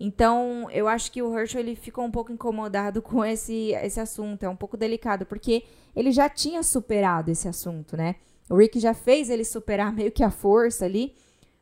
Então, 0.00 0.70
eu 0.70 0.86
acho 0.86 1.10
que 1.10 1.20
o 1.20 1.36
Herschel 1.36 1.60
ele 1.60 1.74
ficou 1.74 2.04
um 2.04 2.10
pouco 2.10 2.32
incomodado 2.32 3.02
com 3.02 3.24
esse, 3.24 3.72
esse 3.82 3.98
assunto, 3.98 4.44
é 4.44 4.48
um 4.48 4.54
pouco 4.54 4.76
delicado, 4.76 5.26
porque 5.26 5.64
ele 5.94 6.12
já 6.12 6.28
tinha 6.28 6.62
superado 6.62 7.30
esse 7.30 7.48
assunto, 7.48 7.96
né? 7.96 8.14
O 8.48 8.56
Rick 8.56 8.78
já 8.78 8.94
fez 8.94 9.28
ele 9.28 9.44
superar 9.44 9.92
meio 9.92 10.12
que 10.12 10.22
a 10.22 10.30
força 10.30 10.84
ali, 10.84 11.14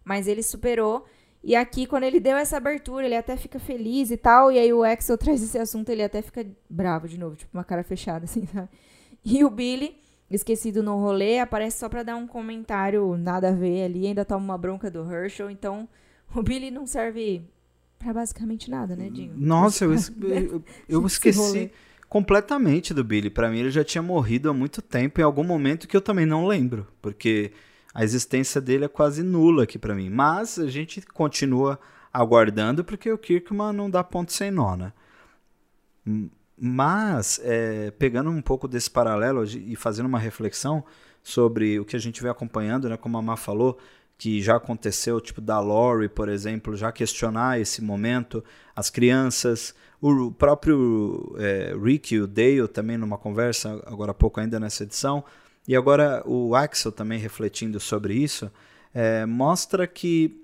mas 0.05 0.29
ele 0.29 0.43
superou. 0.43 1.05
E 1.47 1.55
aqui, 1.55 1.87
quando 1.87 2.03
ele 2.03 2.19
deu 2.19 2.37
essa 2.37 2.57
abertura, 2.57 3.07
ele 3.07 3.15
até 3.15 3.37
fica 3.37 3.61
feliz 3.61 4.11
e 4.11 4.17
tal. 4.17 4.51
E 4.51 4.59
aí 4.59 4.73
o 4.73 4.83
Axel 4.83 5.17
traz 5.17 5.41
esse 5.41 5.57
assunto, 5.57 5.91
ele 5.91 6.03
até 6.03 6.21
fica 6.21 6.45
bravo 6.69 7.07
de 7.07 7.17
novo, 7.17 7.37
tipo 7.37 7.57
uma 7.57 7.63
cara 7.63 7.85
fechada, 7.85 8.25
assim, 8.25 8.45
sabe? 8.53 8.69
E 9.25 9.45
o 9.45 9.49
Billy, 9.49 9.97
esquecido 10.29 10.83
no 10.83 10.97
rolê, 11.01 11.39
aparece 11.39 11.79
só 11.79 11.89
pra 11.89 12.03
dar 12.03 12.17
um 12.17 12.27
comentário 12.27 13.17
nada 13.17 13.51
a 13.51 13.53
ver 13.53 13.85
ali, 13.85 14.09
ainda 14.09 14.25
toma 14.25 14.45
uma 14.45 14.59
bronca 14.59 14.91
do 14.91 15.09
Herschel. 15.09 15.49
Então, 15.49 15.89
o 16.35 16.43
Billy 16.43 16.69
não 16.69 16.85
serve 16.85 17.45
pra 17.97 18.13
basicamente 18.13 18.69
nada, 18.69 18.97
né, 18.97 19.09
Dinho? 19.09 19.33
Nossa, 19.37 19.85
eu, 19.85 19.95
eu, 20.29 20.65
eu 20.89 21.07
esqueci 21.07 21.71
completamente 22.09 22.93
do 22.93 23.05
Billy. 23.05 23.31
Para 23.31 23.49
mim, 23.49 23.61
ele 23.61 23.71
já 23.71 23.85
tinha 23.85 24.03
morrido 24.03 24.51
há 24.51 24.53
muito 24.53 24.83
tempo, 24.83 25.21
em 25.21 25.25
algum 25.25 25.45
momento 25.45 25.87
que 25.87 25.97
eu 25.97 26.01
também 26.01 26.27
não 26.27 26.45
lembro. 26.45 26.89
Porque 27.01 27.53
a 27.97 28.05
existência 28.05 28.61
dele 28.61 28.85
é 28.85 28.89
quase 28.89 29.23
nula 29.23 29.63
aqui 29.63 29.79
para 29.79 29.95
mim. 29.95 30.11
Mas 30.11 30.59
a 30.59 30.69
gente 30.69 31.01
continua 31.01 31.81
aguardando 32.13 32.85
porque 32.85 33.11
o 33.11 33.17
Kirkman 33.17 33.73
não 33.73 33.89
dá 33.89 34.05
ponto 34.05 34.35
sem 34.35 34.51
nó, 34.51 34.77
né? 34.77 34.93
Mas, 36.61 37.41
é, 37.43 37.91
pegando 37.93 38.29
um 38.29 38.43
pouco 38.43 38.69
desse 38.69 38.91
paralelo 38.91 39.45
e 39.45 39.75
fazendo 39.77 40.05
uma 40.05 40.19
reflexão 40.19 40.85
sobre 41.23 41.81
o 41.81 41.87
que 41.87 41.97
a 41.97 41.99
gente 41.99 42.21
vem 42.21 42.31
acompanhando, 42.31 42.87
né, 42.87 42.99
como 42.99 43.17
a 43.17 43.23
Má 43.23 43.35
falou, 43.35 43.79
que 44.19 44.43
já 44.43 44.57
aconteceu, 44.57 45.19
tipo 45.19 45.41
da 45.41 45.59
Lori, 45.59 46.11
por 46.11 46.29
exemplo, 46.29 46.77
já 46.77 46.93
questionar 46.93 47.59
esse 47.59 47.83
momento, 47.83 48.45
as 48.75 48.91
crianças, 48.91 49.75
o 50.03 50.31
próprio 50.31 51.35
é, 51.39 51.75
Rick 51.83 52.15
e 52.15 52.21
o 52.21 52.27
Dale 52.27 52.69
também 52.69 52.99
numa 52.99 53.17
conversa, 53.17 53.83
agora 53.87 54.11
há 54.11 54.15
pouco 54.15 54.39
ainda 54.39 54.61
nessa 54.61 54.83
edição, 54.83 55.25
E 55.67 55.75
agora 55.75 56.23
o 56.27 56.55
Axel 56.55 56.93
também 56.93 57.19
refletindo 57.19 57.81
sobre 57.81 58.15
isso, 58.15 58.51
é, 58.95 59.27
mostra 59.27 59.87
que 59.87 60.43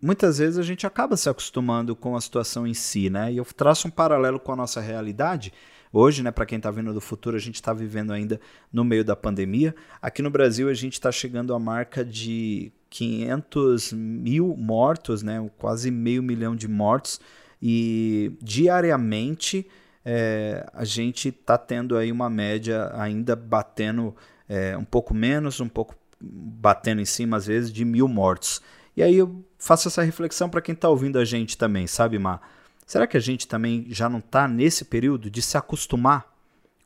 muitas 0.00 0.38
vezes 0.38 0.58
a 0.58 0.62
gente 0.62 0.86
acaba 0.86 1.16
se 1.16 1.28
acostumando 1.28 1.94
com 1.94 2.16
a 2.16 2.20
situação 2.20 2.66
em 2.66 2.74
si, 2.74 3.08
né? 3.08 3.32
E 3.32 3.36
eu 3.36 3.44
traço 3.44 3.86
um 3.86 3.90
paralelo 3.90 4.40
com 4.40 4.52
a 4.52 4.56
nossa 4.56 4.80
realidade. 4.80 5.52
Hoje, 5.92 6.22
né, 6.22 6.30
para 6.30 6.46
quem 6.46 6.56
está 6.56 6.70
vindo 6.70 6.94
do 6.94 7.02
futuro, 7.02 7.36
a 7.36 7.38
gente 7.38 7.56
está 7.56 7.72
vivendo 7.74 8.12
ainda 8.12 8.40
no 8.72 8.82
meio 8.82 9.04
da 9.04 9.14
pandemia. 9.14 9.74
Aqui 10.00 10.22
no 10.22 10.30
Brasil, 10.30 10.68
a 10.70 10.74
gente 10.74 10.94
está 10.94 11.12
chegando 11.12 11.54
à 11.54 11.58
marca 11.58 12.02
de 12.02 12.72
500 12.88 13.92
mil 13.92 14.56
mortos, 14.56 15.22
né, 15.22 15.50
quase 15.58 15.90
meio 15.90 16.22
milhão 16.22 16.56
de 16.56 16.66
mortos. 16.66 17.20
E 17.60 18.32
diariamente 18.40 19.68
é, 20.04 20.66
a 20.72 20.84
gente 20.84 21.28
está 21.28 21.58
tendo 21.58 21.96
aí 21.96 22.10
uma 22.10 22.30
média 22.30 22.90
ainda 22.94 23.36
batendo 23.36 24.16
é, 24.52 24.76
um 24.76 24.84
pouco 24.84 25.14
menos, 25.14 25.60
um 25.60 25.68
pouco 25.68 25.94
batendo 26.20 27.00
em 27.00 27.06
cima 27.06 27.38
às 27.38 27.46
vezes 27.46 27.72
de 27.72 27.86
mil 27.86 28.06
mortos. 28.06 28.60
E 28.94 29.02
aí 29.02 29.16
eu 29.16 29.42
faço 29.58 29.88
essa 29.88 30.02
reflexão 30.02 30.50
para 30.50 30.60
quem 30.60 30.74
está 30.74 30.90
ouvindo 30.90 31.18
a 31.18 31.24
gente 31.24 31.56
também, 31.56 31.86
sabe, 31.86 32.18
Mar? 32.18 32.46
Será 32.86 33.06
que 33.06 33.16
a 33.16 33.20
gente 33.20 33.48
também 33.48 33.86
já 33.88 34.10
não 34.10 34.18
está 34.18 34.46
nesse 34.46 34.84
período 34.84 35.30
de 35.30 35.40
se 35.40 35.56
acostumar 35.56 36.30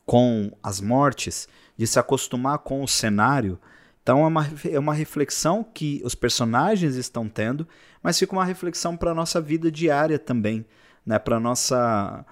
com 0.05 0.49
as 0.63 0.79
mortes, 0.79 1.49
de 1.75 1.85
se 1.85 1.99
acostumar 1.99 2.59
com 2.59 2.81
o 2.81 2.87
cenário? 2.87 3.59
Então 4.01 4.23
é 4.23 4.27
uma, 4.27 4.47
é 4.71 4.79
uma 4.79 4.93
reflexão 4.93 5.61
que 5.61 6.01
os 6.05 6.15
personagens 6.15 6.95
estão 6.95 7.27
tendo, 7.27 7.67
mas 8.01 8.17
fica 8.17 8.31
uma 8.31 8.45
reflexão 8.45 8.95
para 8.95 9.11
a 9.11 9.15
nossa 9.15 9.41
vida 9.41 9.69
diária 9.69 10.17
também, 10.17 10.65
né? 11.05 11.19
para 11.19 11.35
a 11.35 11.39
nossa, 11.41 12.25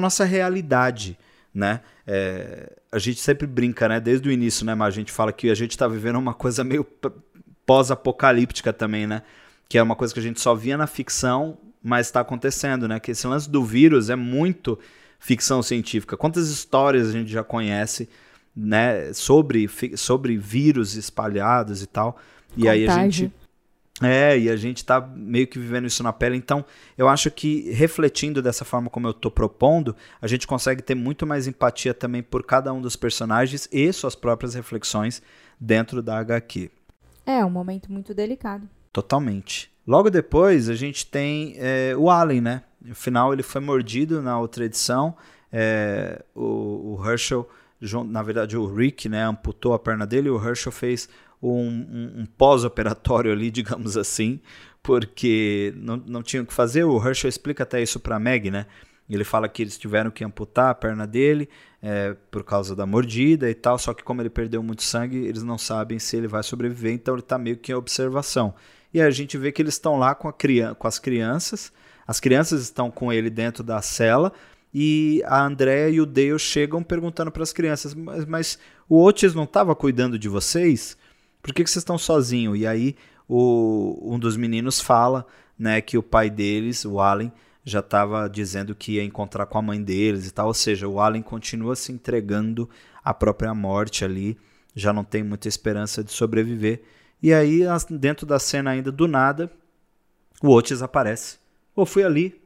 nossa 0.00 0.24
realidade. 0.24 1.16
Né? 1.54 1.80
É, 2.06 2.76
a 2.92 2.98
gente 2.98 3.20
sempre 3.20 3.46
brinca, 3.46 3.88
né? 3.88 4.00
Desde 4.00 4.28
o 4.28 4.32
início, 4.32 4.64
né? 4.64 4.74
Mas 4.74 4.88
a 4.88 4.96
gente 4.96 5.10
fala 5.10 5.32
que 5.32 5.50
a 5.50 5.54
gente 5.54 5.72
está 5.72 5.88
vivendo 5.88 6.16
uma 6.16 6.34
coisa 6.34 6.62
meio 6.62 6.86
pós-apocalíptica 7.66 8.72
também, 8.72 9.06
né? 9.06 9.22
Que 9.68 9.78
é 9.78 9.82
uma 9.82 9.96
coisa 9.96 10.14
que 10.14 10.20
a 10.20 10.22
gente 10.22 10.40
só 10.40 10.54
via 10.54 10.76
na 10.76 10.86
ficção, 10.86 11.58
mas 11.82 12.06
está 12.06 12.20
acontecendo, 12.20 12.86
né? 12.86 13.00
Que 13.00 13.10
esse 13.10 13.26
lance 13.26 13.50
do 13.50 13.64
vírus 13.64 14.08
é 14.08 14.16
muito 14.16 14.78
ficção 15.18 15.62
científica. 15.62 16.16
Quantas 16.16 16.48
histórias 16.48 17.08
a 17.08 17.12
gente 17.12 17.30
já 17.30 17.42
conhece, 17.42 18.08
né? 18.54 19.12
Sobre, 19.12 19.68
sobre 19.96 20.36
vírus 20.36 20.94
espalhados 20.94 21.82
e 21.82 21.86
tal. 21.86 22.18
E 22.56 22.62
Contágio. 22.62 22.70
aí 22.70 22.88
a 22.88 23.02
gente 23.04 23.32
é, 24.02 24.38
e 24.38 24.48
a 24.48 24.56
gente 24.56 24.84
tá 24.84 25.00
meio 25.00 25.46
que 25.46 25.58
vivendo 25.58 25.86
isso 25.86 26.02
na 26.02 26.12
pele. 26.12 26.36
Então, 26.36 26.64
eu 26.96 27.08
acho 27.08 27.30
que 27.30 27.70
refletindo 27.72 28.40
dessa 28.40 28.64
forma 28.64 28.88
como 28.88 29.08
eu 29.08 29.12
tô 29.12 29.30
propondo, 29.30 29.94
a 30.20 30.26
gente 30.26 30.46
consegue 30.46 30.82
ter 30.82 30.94
muito 30.94 31.26
mais 31.26 31.46
empatia 31.46 31.92
também 31.92 32.22
por 32.22 32.44
cada 32.44 32.72
um 32.72 32.80
dos 32.80 32.94
personagens 32.94 33.68
e 33.72 33.92
suas 33.92 34.14
próprias 34.14 34.54
reflexões 34.54 35.22
dentro 35.58 36.02
da 36.02 36.18
HQ. 36.18 36.70
É, 37.26 37.44
um 37.44 37.50
momento 37.50 37.90
muito 37.90 38.14
delicado. 38.14 38.68
Totalmente. 38.92 39.70
Logo 39.86 40.10
depois, 40.10 40.68
a 40.68 40.74
gente 40.74 41.06
tem 41.06 41.54
é, 41.56 41.94
o 41.96 42.10
Allen, 42.10 42.40
né? 42.40 42.62
No 42.80 42.94
final, 42.94 43.32
ele 43.32 43.42
foi 43.42 43.60
mordido 43.60 44.22
na 44.22 44.38
outra 44.38 44.64
edição. 44.64 45.16
É, 45.52 46.22
o, 46.34 46.96
o 46.98 47.10
Herschel, 47.10 47.48
na 48.06 48.22
verdade, 48.22 48.56
o 48.56 48.66
Rick, 48.72 49.08
né, 49.08 49.24
amputou 49.24 49.72
a 49.72 49.78
perna 49.78 50.06
dele. 50.06 50.30
O 50.30 50.36
Herschel 50.42 50.70
fez 50.70 51.08
um, 51.42 51.68
um, 51.68 52.12
um 52.20 52.26
pós-operatório 52.26 53.32
ali, 53.32 53.50
digamos 53.52 53.96
assim, 53.96 54.40
porque 54.82 55.72
não, 55.76 55.96
não 55.96 56.22
tinham 56.22 56.44
o 56.44 56.46
que 56.46 56.54
fazer. 56.54 56.84
O 56.84 56.96
Herschel 56.96 57.28
explica 57.28 57.62
até 57.62 57.82
isso 57.82 58.00
para 58.00 58.18
Meg, 58.18 58.50
né? 58.50 58.66
Ele 59.08 59.24
fala 59.24 59.48
que 59.48 59.62
eles 59.62 59.78
tiveram 59.78 60.10
que 60.10 60.22
amputar 60.22 60.70
a 60.70 60.74
perna 60.74 61.06
dele 61.06 61.48
é, 61.82 62.14
por 62.30 62.44
causa 62.44 62.76
da 62.76 62.84
mordida 62.84 63.48
e 63.48 63.54
tal, 63.54 63.78
só 63.78 63.94
que 63.94 64.02
como 64.02 64.20
ele 64.20 64.28
perdeu 64.28 64.62
muito 64.62 64.82
sangue, 64.82 65.16
eles 65.16 65.42
não 65.42 65.56
sabem 65.56 65.98
se 65.98 66.16
ele 66.16 66.28
vai 66.28 66.42
sobreviver, 66.42 66.92
então 66.92 67.14
ele 67.14 67.22
está 67.22 67.38
meio 67.38 67.56
que 67.56 67.72
em 67.72 67.74
observação. 67.74 68.54
E 68.92 69.00
a 69.00 69.10
gente 69.10 69.38
vê 69.38 69.50
que 69.50 69.62
eles 69.62 69.74
estão 69.74 69.98
lá 69.98 70.14
com, 70.14 70.28
a 70.28 70.34
com 70.76 70.86
as 70.86 70.98
crianças, 70.98 71.72
as 72.06 72.20
crianças 72.20 72.62
estão 72.62 72.90
com 72.90 73.10
ele 73.10 73.30
dentro 73.30 73.62
da 73.62 73.80
cela, 73.80 74.32
e 74.72 75.22
a 75.24 75.42
Andrea 75.42 75.88
e 75.88 76.00
o 76.00 76.06
Dale 76.06 76.38
chegam 76.38 76.82
perguntando 76.82 77.30
para 77.30 77.42
as 77.42 77.52
crianças: 77.52 77.94
mas, 77.94 78.24
mas 78.26 78.58
o 78.88 79.02
Otis 79.02 79.34
não 79.34 79.44
estava 79.44 79.74
cuidando 79.74 80.18
de 80.18 80.28
vocês? 80.28 80.96
Por 81.42 81.52
que, 81.54 81.64
que 81.64 81.70
vocês 81.70 81.82
estão 81.82 81.98
sozinhos? 81.98 82.58
E 82.58 82.66
aí 82.66 82.96
o, 83.28 83.98
um 84.14 84.18
dos 84.18 84.36
meninos 84.36 84.80
fala 84.80 85.26
né, 85.58 85.80
que 85.80 85.98
o 85.98 86.02
pai 86.02 86.30
deles, 86.30 86.84
o 86.84 87.00
Allen, 87.00 87.32
já 87.64 87.80
estava 87.80 88.28
dizendo 88.28 88.74
que 88.74 88.92
ia 88.92 89.04
encontrar 89.04 89.46
com 89.46 89.58
a 89.58 89.62
mãe 89.62 89.82
deles 89.82 90.26
e 90.26 90.30
tal. 90.30 90.46
Ou 90.46 90.54
seja, 90.54 90.88
o 90.88 91.00
Allen 91.00 91.22
continua 91.22 91.76
se 91.76 91.92
entregando 91.92 92.68
à 93.04 93.12
própria 93.12 93.54
morte 93.54 94.04
ali, 94.04 94.38
já 94.74 94.92
não 94.92 95.04
tem 95.04 95.22
muita 95.22 95.48
esperança 95.48 96.02
de 96.02 96.12
sobreviver. 96.12 96.82
E 97.22 97.34
aí, 97.34 97.62
dentro 97.90 98.24
da 98.24 98.38
cena 98.38 98.70
ainda 98.70 98.92
do 98.92 99.08
nada, 99.08 99.50
o 100.42 100.50
Otis 100.50 100.82
aparece. 100.82 101.38
Ou 101.74 101.84
fui 101.84 102.04
ali, 102.04 102.40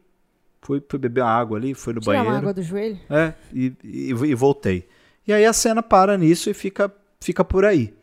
fui, 0.61 0.83
fui 0.89 0.99
beber 0.99 1.23
água 1.23 1.59
ali, 1.59 1.75
fui 1.75 1.93
no 1.93 2.01
Tirar 2.01 2.13
banheiro. 2.15 2.31
uma 2.31 2.39
água 2.39 2.55
do 2.55 2.63
joelho? 2.63 2.99
É, 3.09 3.35
e, 3.53 3.73
e, 3.85 4.09
e 4.11 4.35
voltei. 4.35 4.89
E 5.27 5.33
aí 5.33 5.45
a 5.45 5.53
cena 5.53 5.83
para 5.83 6.17
nisso 6.17 6.51
e 6.51 6.55
fica, 6.55 6.93
fica 7.21 7.45
por 7.45 7.65
aí, 7.65 7.95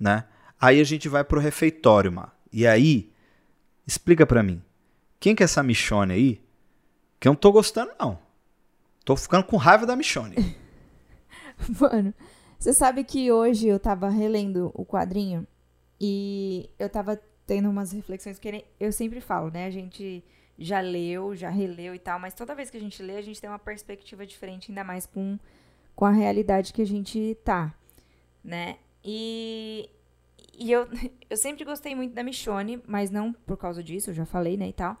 né? 0.00 0.24
Aí 0.58 0.80
a 0.80 0.84
gente 0.84 1.08
vai 1.08 1.22
pro 1.22 1.38
refeitório, 1.38 2.10
mano. 2.10 2.32
E 2.50 2.66
aí, 2.66 3.12
explica 3.86 4.26
para 4.26 4.42
mim. 4.42 4.62
Quem 5.20 5.36
que 5.36 5.42
é 5.42 5.44
essa 5.44 5.62
Michone 5.62 6.14
aí? 6.14 6.42
Que 7.20 7.28
eu 7.28 7.32
não 7.32 7.36
tô 7.36 7.52
gostando, 7.52 7.92
não. 8.00 8.18
Tô 9.04 9.14
ficando 9.16 9.44
com 9.44 9.56
raiva 9.56 9.84
da 9.84 9.94
Michone. 9.94 10.34
Mano, 11.78 12.14
você 12.58 12.72
sabe 12.72 13.04
que 13.04 13.30
hoje 13.30 13.68
eu 13.68 13.78
tava 13.78 14.08
relendo 14.08 14.70
o 14.74 14.84
quadrinho 14.84 15.46
e 16.00 16.70
eu 16.78 16.88
tava 16.88 17.20
tendo 17.46 17.68
umas 17.68 17.92
reflexões 17.92 18.38
que 18.38 18.64
eu 18.78 18.92
sempre 18.92 19.20
falo, 19.20 19.50
né? 19.50 19.66
A 19.66 19.70
gente 19.70 20.24
já 20.58 20.80
leu, 20.80 21.34
já 21.34 21.50
releu 21.50 21.94
e 21.94 21.98
tal, 21.98 22.18
mas 22.18 22.34
toda 22.34 22.54
vez 22.54 22.70
que 22.70 22.76
a 22.76 22.80
gente 22.80 23.02
lê, 23.02 23.16
a 23.16 23.22
gente 23.22 23.40
tem 23.40 23.50
uma 23.50 23.58
perspectiva 23.58 24.26
diferente, 24.26 24.70
ainda 24.70 24.84
mais 24.84 25.06
com, 25.06 25.38
com 25.94 26.04
a 26.04 26.10
realidade 26.10 26.72
que 26.72 26.82
a 26.82 26.86
gente 26.86 27.36
tá, 27.44 27.74
né? 28.44 28.76
E 29.04 29.88
e 30.60 30.70
eu, 30.70 30.86
eu 31.28 31.36
sempre 31.36 31.64
gostei 31.64 31.94
muito 31.94 32.14
da 32.14 32.22
Michonne, 32.22 32.82
mas 32.86 33.10
não 33.10 33.32
por 33.32 33.56
causa 33.56 33.82
disso, 33.82 34.10
eu 34.10 34.14
já 34.14 34.26
falei, 34.26 34.56
né, 34.56 34.68
e 34.68 34.72
tal. 34.72 34.96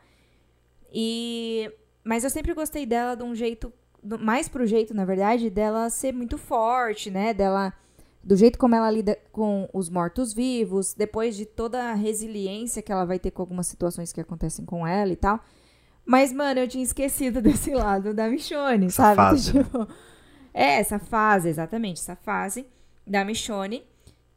E, 0.92 1.70
mas 2.02 2.24
eu 2.24 2.30
sempre 2.30 2.54
gostei 2.54 2.86
dela 2.86 3.14
de 3.14 3.22
um 3.22 3.34
jeito, 3.34 3.72
mais 4.02 4.48
pro 4.48 4.66
jeito, 4.66 4.94
na 4.94 5.04
verdade, 5.04 5.50
dela 5.50 5.90
ser 5.90 6.12
muito 6.12 6.38
forte, 6.38 7.10
né, 7.10 7.34
dela, 7.34 7.72
do 8.24 8.34
jeito 8.34 8.58
como 8.58 8.74
ela 8.74 8.90
lida 8.90 9.16
com 9.30 9.68
os 9.72 9.90
mortos-vivos, 9.90 10.94
depois 10.94 11.36
de 11.36 11.44
toda 11.44 11.90
a 11.90 11.94
resiliência 11.94 12.82
que 12.82 12.90
ela 12.90 13.04
vai 13.04 13.18
ter 13.18 13.30
com 13.30 13.42
algumas 13.42 13.66
situações 13.66 14.12
que 14.12 14.20
acontecem 14.20 14.64
com 14.64 14.86
ela 14.86 15.12
e 15.12 15.16
tal. 15.16 15.40
Mas, 16.04 16.32
mano, 16.32 16.58
eu 16.60 16.66
tinha 16.66 16.82
esquecido 16.82 17.40
desse 17.42 17.72
lado 17.72 18.14
da 18.14 18.28
Michonne, 18.28 18.90
sabe? 18.90 19.16
Fase, 19.16 19.54
né? 19.54 19.62
tipo, 19.62 19.86
É, 20.52 20.80
essa 20.80 20.98
fase, 20.98 21.48
exatamente, 21.48 22.00
essa 22.00 22.16
fase 22.16 22.66
da 23.06 23.24
Michonne 23.24 23.84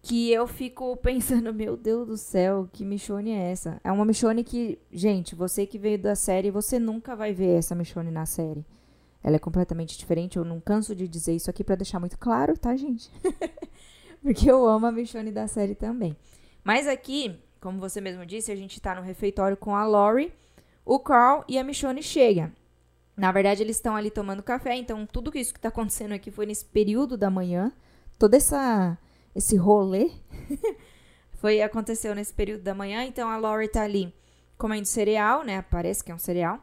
que 0.04 0.30
eu 0.32 0.46
fico 0.46 0.96
pensando, 0.98 1.52
meu 1.56 1.78
Deus 1.78 2.06
do 2.06 2.18
céu, 2.18 2.70
que 2.72 2.84
Michonne 2.84 3.32
é 3.32 3.52
essa? 3.52 3.80
É 3.84 3.92
uma 3.92 4.06
Michonne 4.06 4.44
que, 4.44 4.78
gente, 4.92 5.34
você 5.34 5.66
que 5.66 5.80
veio 5.80 5.98
da 5.98 6.14
série, 6.14 6.52
você 6.52 6.78
nunca 6.78 7.16
vai 7.16 7.34
ver 7.34 7.58
essa 7.58 7.74
Michonne 7.74 8.12
na 8.12 8.26
série. 8.26 8.66
Ela 9.24 9.38
é 9.38 9.40
completamente 9.40 9.98
diferente, 9.98 10.36
eu 10.36 10.44
não 10.44 10.60
canso 10.60 10.94
de 10.94 11.08
dizer 11.08 11.34
isso 11.34 11.50
aqui 11.50 11.64
para 11.64 11.76
deixar 11.76 12.02
muito 12.02 12.18
claro, 12.20 12.58
tá, 12.58 12.76
gente? 12.76 13.10
Porque 14.22 14.52
eu 14.52 14.68
amo 14.68 14.86
a 14.86 14.92
Michonne 14.92 15.32
da 15.32 15.48
série 15.48 15.74
também. 15.74 16.18
Mas 16.64 16.86
aqui, 16.86 17.40
como 17.62 17.80
você 17.80 18.02
mesmo 18.02 18.26
disse, 18.26 18.52
a 18.52 18.56
gente 18.56 18.82
tá 18.82 18.94
no 18.96 19.02
refeitório 19.02 19.56
com 19.56 19.74
a 19.74 19.86
Lori, 19.86 20.34
o 20.86 21.00
Carl 21.00 21.46
e 21.48 21.58
a 21.58 21.64
Michonne 21.64 22.04
chega. 22.04 22.52
Na 23.16 23.32
verdade, 23.32 23.64
eles 23.64 23.78
estão 23.78 23.96
ali 23.96 24.12
tomando 24.12 24.44
café, 24.44 24.76
então 24.76 25.06
tudo 25.06 25.32
isso 25.38 25.54
que 25.54 25.60
tá 25.62 25.70
acontecendo 25.70 26.12
aqui 26.12 26.30
foi 26.30 26.46
nesse 26.46 26.66
período 26.66 27.16
da 27.16 27.30
manhã. 27.30 27.72
Toda 28.20 28.36
essa 28.36 28.98
esse 29.36 29.56
rolê 29.56 30.12
foi 31.36 31.62
aconteceu 31.62 32.14
nesse 32.16 32.34
período 32.34 32.62
da 32.62 32.74
manhã. 32.74 33.04
Então 33.04 33.30
a 33.30 33.38
Laurie 33.38 33.68
tá 33.68 33.84
ali 33.84 34.14
comendo 34.58 34.86
cereal, 34.86 35.44
né? 35.44 35.62
Parece 35.62 36.04
que 36.04 36.12
é 36.12 36.16
um 36.16 36.20
cereal. 36.20 36.60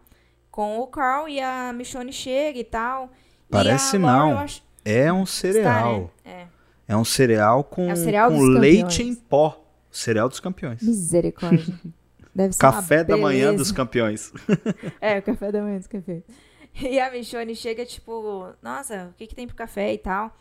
Com 0.50 0.80
o 0.80 0.86
Carl 0.86 1.28
e 1.28 1.40
a 1.40 1.72
Michonne 1.72 2.12
chega 2.12 2.58
e 2.58 2.64
tal. 2.64 3.10
Parece 3.48 3.96
e 3.96 3.98
não. 3.98 4.38
Acho... 4.38 4.62
É 4.84 5.12
um 5.12 5.26
cereal. 5.26 6.10
Está, 6.16 6.30
né? 6.30 6.48
é. 6.88 6.92
é. 6.92 6.96
um 6.96 7.04
cereal 7.04 7.64
com, 7.64 7.90
é 7.90 7.94
cereal 7.94 8.30
com 8.30 8.40
leite 8.40 9.02
em 9.02 9.14
pó. 9.14 9.64
Cereal 9.90 10.28
dos 10.28 10.40
campeões. 10.40 10.82
Misericórdia. 10.82 11.74
Deve 12.32 12.52
ser 12.52 12.60
Café 12.60 13.02
da 13.02 13.16
manhã 13.16 13.52
dos 13.52 13.72
campeões. 13.72 14.32
é, 15.00 15.18
o 15.18 15.22
café 15.22 15.50
da 15.50 15.60
manhã 15.60 15.78
dos 15.78 15.88
campeões. 15.88 16.22
E 16.80 17.00
a 17.00 17.10
Michonne 17.10 17.56
chega, 17.56 17.84
tipo, 17.84 18.54
nossa, 18.62 19.08
o 19.10 19.14
que, 19.14 19.26
que 19.26 19.34
tem 19.34 19.48
pro 19.48 19.56
café 19.56 19.92
e 19.92 19.98
tal. 19.98 20.32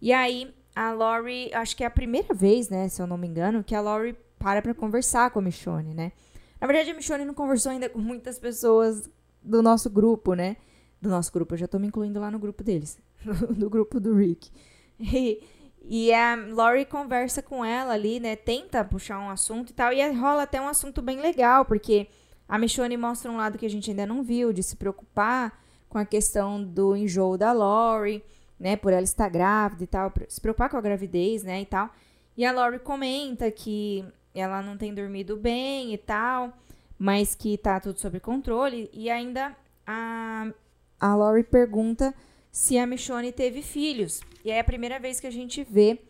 E 0.00 0.12
aí 0.12 0.54
a 0.74 0.92
Lori, 0.92 1.52
acho 1.54 1.76
que 1.76 1.84
é 1.84 1.86
a 1.86 1.90
primeira 1.90 2.34
vez, 2.34 2.68
né, 2.68 2.88
se 2.88 3.00
eu 3.00 3.06
não 3.06 3.16
me 3.16 3.26
engano, 3.26 3.62
que 3.62 3.74
a 3.74 3.80
Lori 3.80 4.16
para 4.38 4.60
pra 4.60 4.74
conversar 4.74 5.30
com 5.30 5.38
a 5.38 5.42
Michonne, 5.42 5.94
né? 5.94 6.12
Na 6.60 6.66
verdade, 6.66 6.90
a 6.90 6.94
Michonne 6.94 7.24
não 7.24 7.34
conversou 7.34 7.72
ainda 7.72 7.88
com 7.88 7.98
muitas 7.98 8.38
pessoas 8.38 9.08
do 9.42 9.62
nosso 9.62 9.88
grupo, 9.88 10.34
né? 10.34 10.56
Do 11.00 11.08
nosso 11.10 11.32
grupo, 11.32 11.54
eu 11.54 11.58
já 11.58 11.68
tô 11.68 11.78
me 11.78 11.86
incluindo 11.86 12.20
lá 12.20 12.30
no 12.30 12.38
grupo 12.38 12.62
deles, 12.62 12.98
do 13.24 13.68
grupo 13.70 14.00
do 14.00 14.14
Rick. 14.14 14.50
E, 14.98 15.42
E 15.86 16.12
a 16.14 16.34
Lori 16.34 16.86
conversa 16.86 17.42
com 17.42 17.62
ela 17.64 17.92
ali, 17.92 18.18
né? 18.18 18.36
Tenta 18.36 18.82
puxar 18.82 19.18
um 19.18 19.28
assunto 19.28 19.70
e 19.70 19.72
tal. 19.74 19.92
E 19.92 20.10
rola 20.12 20.44
até 20.44 20.60
um 20.60 20.68
assunto 20.68 21.02
bem 21.02 21.20
legal, 21.20 21.64
porque 21.66 22.08
a 22.48 22.58
Michonne 22.58 22.96
mostra 22.96 23.30
um 23.30 23.36
lado 23.36 23.58
que 23.58 23.66
a 23.66 23.70
gente 23.70 23.90
ainda 23.90 24.06
não 24.06 24.22
viu, 24.22 24.52
de 24.52 24.62
se 24.62 24.76
preocupar 24.76 25.62
com 25.88 25.98
a 25.98 26.04
questão 26.04 26.62
do 26.62 26.96
enjoo 26.96 27.36
da 27.36 27.52
Lori, 27.52 28.24
né? 28.64 28.76
Por 28.76 28.94
ela 28.94 29.02
estar 29.02 29.28
grávida 29.28 29.84
e 29.84 29.86
tal, 29.86 30.10
se 30.26 30.40
preocupar 30.40 30.70
com 30.70 30.78
a 30.78 30.80
gravidez, 30.80 31.42
né? 31.42 31.60
E 31.60 31.66
tal. 31.66 31.90
E 32.34 32.46
a 32.46 32.50
Lori 32.50 32.78
comenta 32.78 33.50
que 33.50 34.02
ela 34.34 34.62
não 34.62 34.78
tem 34.78 34.94
dormido 34.94 35.36
bem 35.36 35.92
e 35.92 35.98
tal, 35.98 36.50
mas 36.98 37.34
que 37.34 37.58
tá 37.58 37.78
tudo 37.78 38.00
sob 38.00 38.18
controle. 38.20 38.88
E 38.90 39.10
ainda 39.10 39.54
a, 39.86 40.50
a 40.98 41.14
Lori 41.14 41.44
pergunta 41.44 42.14
se 42.50 42.78
a 42.78 42.86
Michonne 42.86 43.32
teve 43.32 43.60
filhos. 43.60 44.22
E 44.42 44.50
é 44.50 44.60
a 44.60 44.64
primeira 44.64 44.98
vez 44.98 45.20
que 45.20 45.26
a 45.26 45.30
gente 45.30 45.62
vê 45.62 46.00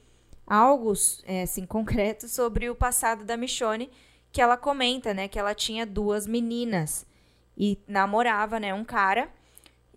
algo 0.46 0.92
é, 1.24 1.42
assim, 1.42 1.66
concreto 1.66 2.28
sobre 2.28 2.70
o 2.70 2.74
passado 2.76 3.24
da 3.24 3.36
Michonne, 3.36 3.90
que 4.30 4.40
ela 4.40 4.56
comenta, 4.56 5.12
né, 5.12 5.26
que 5.26 5.40
ela 5.40 5.56
tinha 5.56 5.84
duas 5.84 6.24
meninas 6.24 7.04
e 7.58 7.78
namorava, 7.88 8.60
né, 8.60 8.72
um 8.72 8.84
cara 8.84 9.28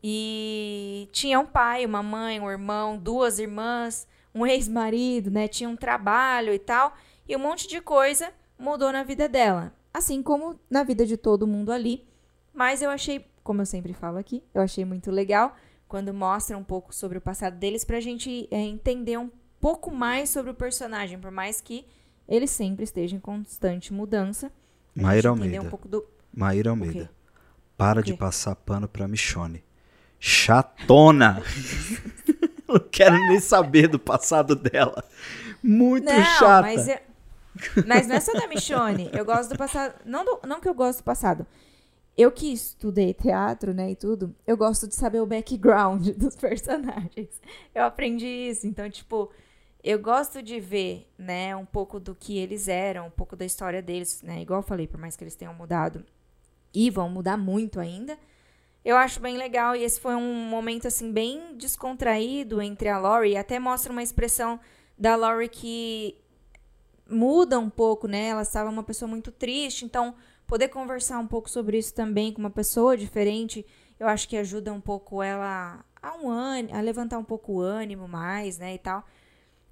e 0.03 1.10
tinha 1.12 1.39
um 1.39 1.45
pai, 1.45 1.86
uma 1.86 2.03
mãe, 2.03 2.39
um 2.39 2.49
irmão, 2.49 2.97
duas 2.97 3.39
irmãs, 3.39 4.07
um 4.33 4.45
ex-marido, 4.45 5.31
né, 5.31 5.47
tinha 5.47 5.69
um 5.69 5.75
trabalho 5.75 6.53
e 6.53 6.60
tal, 6.60 6.93
e 7.27 7.36
um 7.36 7.39
monte 7.39 7.67
de 7.67 7.81
coisa 7.81 8.31
mudou 8.57 8.91
na 8.91 9.03
vida 9.03 9.27
dela, 9.27 9.73
assim 9.93 10.21
como 10.21 10.60
na 10.69 10.83
vida 10.83 11.05
de 11.05 11.17
todo 11.17 11.47
mundo 11.47 11.71
ali. 11.71 12.05
Mas 12.53 12.81
eu 12.81 12.89
achei, 12.89 13.25
como 13.43 13.62
eu 13.62 13.65
sempre 13.65 13.93
falo 13.93 14.17
aqui, 14.17 14.43
eu 14.53 14.62
achei 14.62 14.86
muito 14.86 15.12
legal 15.12 15.55
quando 15.88 16.13
mostra 16.13 16.57
um 16.57 16.63
pouco 16.63 16.93
sobre 16.93 17.17
o 17.17 17.21
passado 17.21 17.57
deles 17.57 17.86
pra 17.86 17.99
gente 17.99 18.47
é, 18.51 18.60
entender 18.60 19.17
um 19.17 19.31
pouco 19.60 19.91
mais 19.91 20.29
sobre 20.29 20.51
o 20.51 20.55
personagem, 20.55 21.19
por 21.19 21.31
mais 21.31 21.62
que 21.62 21.86
ele 22.27 22.47
sempre 22.47 22.83
esteja 22.83 23.15
em 23.15 23.19
constante 23.19 23.93
mudança. 23.93 24.51
Maíra 24.93 25.29
Almeida. 25.29 25.62
Um 25.62 25.89
do... 25.89 26.05
Maíra 26.33 26.71
Almeida. 26.71 27.10
Para 27.77 28.01
de 28.01 28.15
passar 28.15 28.55
pano 28.55 28.88
pra 28.88 29.07
Michone. 29.07 29.63
Chatona! 30.19 31.41
não 32.67 32.80
quero 32.80 33.17
nem 33.27 33.39
saber 33.39 33.88
do 33.88 33.99
passado 33.99 34.56
dela. 34.56 35.03
Muito 35.63 36.06
não, 36.06 36.23
chata. 36.23 36.62
Mas, 36.62 36.88
eu... 36.88 36.99
mas 37.86 38.08
não 38.08 38.15
é 38.15 38.19
só 38.19 38.34
da 38.34 38.47
Michone. 38.47 39.10
Eu 39.13 39.25
gosto 39.25 39.49
do 39.49 39.58
passado. 39.58 39.95
Não, 40.06 40.25
do... 40.25 40.39
não 40.47 40.60
que 40.60 40.67
eu 40.67 40.73
gosto 40.73 40.99
do 40.99 41.03
passado 41.03 41.45
eu 42.17 42.32
que 42.32 42.51
estudei 42.51 43.13
teatro, 43.13 43.73
né, 43.73 43.91
e 43.91 43.95
tudo, 43.95 44.36
eu 44.45 44.58
gosto 44.58 44.88
de 44.88 44.95
saber 44.95 45.21
o 45.21 45.25
background 45.25 46.10
dos 46.17 46.36
personagens. 46.36 47.30
Eu 47.75 47.84
aprendi 47.84 48.25
isso, 48.25 48.65
então, 48.65 48.89
tipo, 48.89 49.32
eu 49.84 49.99
gosto 49.99 50.41
de 50.41 50.60
ver, 50.60 51.08
né, 51.17 51.56
um 51.56 51.65
pouco 51.65 51.99
do 51.99 52.15
que 52.15 52.36
eles 52.38 52.67
eram, 52.67 53.08
um 53.08 53.12
pouco 53.12 53.36
da 53.36 53.45
história 53.45 53.84
deles, 53.84 54.23
né, 54.23 54.41
igual 54.41 54.62
eu 54.62 54.67
falei, 54.67 54.88
por 54.88 54.99
mais 54.99 55.15
que 55.15 55.23
eles 55.23 55.36
tenham 55.36 55.53
mudado 55.53 56.03
e 56.73 56.89
vão 56.89 57.08
mudar 57.08 57.38
muito 57.38 57.80
ainda, 57.80 58.17
eu 58.88 58.95
acho 58.95 59.19
bem 59.19 59.36
legal 59.36 59.76
e 59.76 59.84
esse 59.84 60.00
foi 60.00 60.15
um 60.15 60.34
momento, 60.34 60.88
assim, 60.88 61.12
bem 61.12 61.58
descontraído 61.58 62.62
entre 62.62 62.88
a 62.88 62.97
Laurie 62.97 63.36
até 63.36 63.60
mostra 63.60 63.91
uma 63.91 64.02
expressão 64.02 64.58
da 64.97 65.13
Laurie 65.17 65.50
que 65.50 66.17
muda 67.06 67.60
um 67.60 67.69
pouco, 67.69 68.08
né, 68.08 68.28
ela 68.28 68.43
estava 68.43 68.69
uma 68.69 68.84
pessoa 68.84 69.10
muito 69.10 69.30
triste, 69.30 69.84
então 69.84 70.15
poder 70.47 70.69
conversar 70.69 71.19
um 71.19 71.28
pouco 71.28 71.50
sobre 71.50 71.78
isso 71.78 71.93
também 71.93 72.32
com 72.32 72.39
uma 72.39 72.50
pessoa 72.50 72.95
diferente, 72.95 73.65
eu 74.00 74.08
acho 74.08 74.26
que 74.30 74.38
ajuda 74.38 74.71
um 74.71 74.80
pouco 74.80 75.21
ela 75.21 75.84
a 76.02 76.15
um 76.15 76.32
a 76.32 76.80
levantar 76.80 77.17
um 77.17 77.26
pouco 77.26 77.56
o 77.56 77.60
ânimo 77.60 78.08
mais, 78.08 78.58
né, 78.58 78.76
e 78.76 78.80
tal. 78.80 79.06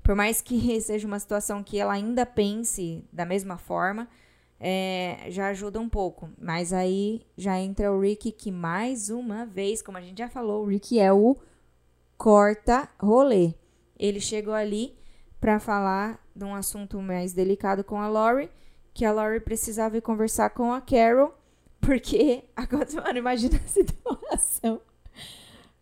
Por 0.04 0.14
mais 0.14 0.42
que 0.42 0.76
seja 0.82 1.08
uma 1.08 1.20
situação 1.20 1.64
que 1.64 1.80
ela 1.80 1.94
ainda 1.94 2.26
pense 2.26 3.02
da 3.14 3.26
mesma 3.26 3.58
forma, 3.58 4.10
é, 4.60 5.26
já 5.30 5.48
ajuda 5.48 5.80
um 5.80 5.90
pouco. 5.90 6.30
Mas 6.38 6.74
aí 6.74 7.26
já 7.38 7.60
entra 7.60 7.92
o 7.92 8.00
Rick, 8.00 8.32
que 8.32 8.52
mais 8.52 9.10
uma 9.10 9.46
vez, 9.46 9.82
como 9.82 9.98
a 9.98 10.02
gente 10.02 10.20
já 10.20 10.30
falou, 10.30 10.64
o 10.64 10.68
Rick 10.68 11.00
é 11.00 11.12
o 11.12 11.36
corta-rolê. 12.18 13.54
Ele 13.98 14.20
chegou 14.20 14.54
ali 14.54 14.96
para 15.40 15.60
falar 15.60 16.20
de 16.36 16.44
um 16.44 16.56
assunto 16.56 17.02
mais 17.02 17.34
delicado 17.34 17.84
com 17.84 18.00
a 18.00 18.08
Lori 18.08 18.50
que 18.96 19.04
a 19.04 19.12
Laurie 19.12 19.42
precisava 19.42 19.98
ir 19.98 20.02
conversar 20.02 20.50
com 20.52 20.72
a 20.72 20.80
Carol, 20.80 21.38
porque 21.82 22.46
agora, 22.56 22.88
mano, 22.94 23.20
imagina 23.20 23.58
a 23.64 23.68
situação. 23.68 24.82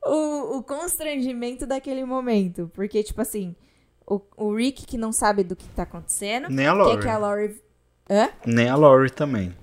O, 0.05 0.57
o 0.57 0.63
constrangimento 0.63 1.65
daquele 1.65 2.03
momento. 2.03 2.69
Porque, 2.73 3.01
tipo 3.03 3.21
assim, 3.21 3.55
o, 4.05 4.19
o 4.35 4.53
Rick 4.53 4.85
que 4.85 4.97
não 4.97 5.13
sabe 5.13 5.43
do 5.43 5.55
que 5.55 5.69
tá 5.69 5.83
acontecendo. 5.83 6.49
Nem 6.49 6.65
a 6.65 6.73
Laurie. 6.73 6.95
Quer 6.95 7.03
que 7.03 7.09
a 7.09 7.17
Laurie. 7.17 7.61
Hã? 8.09 8.29
Nem 8.45 8.69
a 8.69 8.75
Laurie 8.75 9.09
também. 9.09 9.55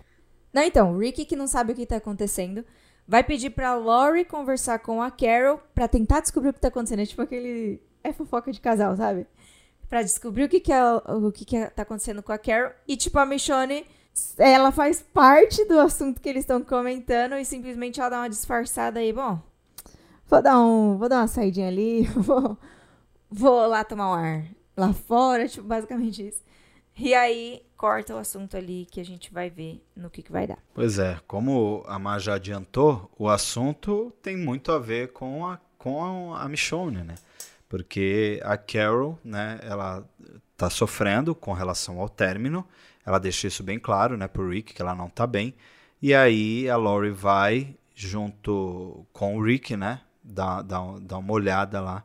Não, 0.53 0.63
então, 0.63 0.93
o 0.93 0.99
Rick 0.99 1.25
que 1.25 1.37
não 1.37 1.47
sabe 1.47 1.73
o 1.73 1.77
que 1.77 1.87
tá 1.87 1.97
acontecendo. 1.97 2.65
Vai 3.07 3.23
pedir 3.25 3.51
pra 3.51 3.75
Laurie 3.75 4.25
conversar 4.25 4.79
com 4.79 5.03
a 5.03 5.11
Carol 5.11 5.61
pra 5.75 5.89
tentar 5.89 6.21
descobrir 6.21 6.51
o 6.51 6.53
que 6.53 6.61
tá 6.61 6.69
acontecendo. 6.69 7.01
É 7.01 7.07
tipo 7.07 7.23
aquele. 7.23 7.81
É 8.03 8.13
fofoca 8.13 8.51
de 8.51 8.61
casal, 8.61 8.97
sabe? 8.97 9.27
para 9.91 10.05
descobrir 10.05 10.45
o 10.45 10.49
que 10.49 10.61
que, 10.61 10.73
é, 10.73 10.85
o 10.95 11.33
que 11.33 11.45
que 11.45 11.57
é, 11.57 11.69
tá 11.69 11.83
acontecendo 11.83 12.23
com 12.23 12.31
a 12.31 12.39
Carol. 12.39 12.71
E, 12.87 12.97
tipo, 12.97 13.19
a 13.19 13.27
Michonne, 13.27 13.85
ela 14.39 14.71
faz 14.71 15.03
parte 15.03 15.65
do 15.65 15.81
assunto 15.81 16.21
que 16.21 16.29
eles 16.29 16.45
estão 16.45 16.63
comentando 16.63 17.35
e 17.35 17.45
simplesmente 17.45 18.01
ela 18.01 18.09
dá 18.09 18.19
uma 18.21 18.31
disfarçada 18.31 19.01
aí. 19.01 19.13
Bom, 19.13 19.43
vou 20.29 20.41
dar, 20.41 20.61
um, 20.61 20.97
vou 20.97 21.09
dar 21.09 21.19
uma 21.19 21.27
saidinha 21.27 21.67
ali, 21.67 22.05
vou, 22.15 22.57
vou 23.29 23.67
lá 23.67 23.83
tomar 23.83 24.13
um 24.13 24.15
ar 24.15 24.45
lá 24.77 24.93
fora, 24.93 25.49
tipo, 25.49 25.67
basicamente 25.67 26.29
isso. 26.29 26.43
E 27.01 27.15
aí, 27.15 27.63
corta 27.77 28.15
o 28.15 28.19
assunto 28.19 28.57
ali 28.57 28.87
que 28.91 29.01
a 29.01 29.05
gente 29.05 29.33
vai 29.33 29.49
ver 29.49 29.83
no 29.97 30.11
que, 30.11 30.23
que 30.23 30.31
vai 30.31 30.47
dar. 30.47 30.59
Pois 30.75 30.99
é, 30.99 31.19
como 31.27 31.83
a 31.87 31.99
Mar 31.99 32.21
já 32.21 32.35
adiantou, 32.35 33.11
o 33.19 33.29
assunto 33.29 34.13
tem 34.23 34.37
muito 34.37 34.71
a 34.71 34.79
ver 34.79 35.13
com 35.13 35.47
a, 35.47 35.59
com 35.79 36.35
a 36.35 36.47
Michonne, 36.49 37.03
né? 37.03 37.15
porque 37.71 38.41
a 38.45 38.57
Carol, 38.57 39.17
né, 39.25 39.61
ela 39.63 40.05
está 40.53 40.69
sofrendo 40.69 41.37
com 41.37 41.53
relação 41.53 42.01
ao 42.01 42.09
término, 42.09 42.67
ela 43.07 43.21
deixa 43.21 43.47
isso 43.47 43.63
bem 43.63 43.79
claro, 43.79 44.17
né, 44.17 44.27
pro 44.27 44.51
Rick 44.51 44.75
que 44.75 44.83
ela 44.83 44.93
não 44.93 45.07
está 45.07 45.25
bem, 45.25 45.55
e 46.03 46.13
aí 46.13 46.69
a 46.69 46.77
Lori 46.77 47.13
vai 47.13 47.77
junto 47.95 49.07
com 49.13 49.37
o 49.37 49.43
Rick, 49.43 49.77
né, 49.77 50.01
dar, 50.23 50.63
dar, 50.63 50.99
dar 50.99 51.19
uma 51.19 51.33
olhada 51.33 51.81
lá 51.81 52.05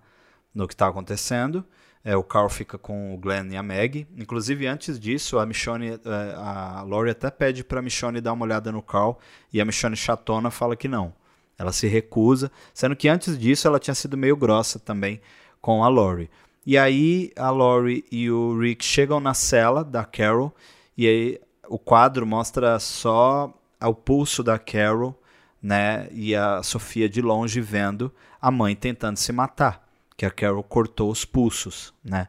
no 0.53 0.67
que 0.67 0.75
está 0.75 0.87
acontecendo. 0.87 1.65
É, 2.05 2.15
o 2.15 2.23
Carl 2.23 2.47
fica 2.47 2.77
com 2.77 3.15
o 3.15 3.17
Glenn 3.17 3.51
e 3.51 3.57
a 3.57 3.63
Meg. 3.63 4.07
Inclusive, 4.15 4.67
antes 4.67 4.99
disso, 4.99 5.39
a 5.39 5.45
Michonne, 5.45 5.93
é, 5.93 5.99
a 6.35 6.83
Lori 6.83 7.09
até 7.09 7.31
pede 7.31 7.63
para 7.63 7.79
a 7.79 7.81
Michonne 7.81 8.21
dar 8.21 8.33
uma 8.33 8.45
olhada 8.45 8.71
no 8.71 8.83
Carl 8.83 9.17
e 9.51 9.59
a 9.59 9.65
Michonne 9.65 9.95
chatona 9.95 10.51
fala 10.51 10.75
que 10.75 10.87
não. 10.87 11.11
Ela 11.57 11.71
se 11.71 11.87
recusa, 11.87 12.51
sendo 12.75 12.95
que 12.95 13.07
antes 13.07 13.39
disso 13.39 13.67
ela 13.67 13.79
tinha 13.79 13.95
sido 13.95 14.15
meio 14.15 14.37
grossa 14.37 14.77
também 14.77 15.19
com 15.59 15.83
a 15.83 15.87
Lori. 15.87 16.29
E 16.63 16.77
aí 16.77 17.31
a 17.35 17.49
Lori 17.49 18.05
e 18.11 18.29
o 18.29 18.59
Rick 18.59 18.85
chegam 18.85 19.19
na 19.19 19.33
cela 19.33 19.83
da 19.83 20.05
Carol 20.05 20.53
e 20.95 21.07
aí 21.07 21.41
o 21.67 21.79
quadro 21.79 22.25
mostra 22.25 22.77
só 22.79 23.51
o 23.81 23.93
pulso 23.93 24.43
da 24.43 24.59
Carol, 24.59 25.19
né, 25.61 26.07
e 26.11 26.35
a 26.35 26.61
Sofia 26.61 27.09
de 27.09 27.21
longe 27.21 27.59
vendo 27.59 28.13
a 28.39 28.51
mãe 28.51 28.75
tentando 28.75 29.17
se 29.17 29.31
matar, 29.31 29.84
que 30.17 30.25
a 30.25 30.31
Carol 30.31 30.63
cortou 30.63 31.11
os 31.11 31.25
pulsos, 31.25 31.93
né, 32.03 32.27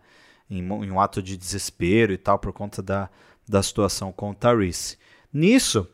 em, 0.50 0.60
em 0.60 0.90
um 0.90 1.00
ato 1.00 1.22
de 1.22 1.36
desespero 1.36 2.12
e 2.12 2.18
tal 2.18 2.38
por 2.38 2.52
conta 2.52 2.82
da, 2.82 3.08
da 3.48 3.62
situação 3.62 4.12
com 4.12 4.30
o 4.30 4.34
Tarice. 4.34 4.98
Nisso, 5.32 5.88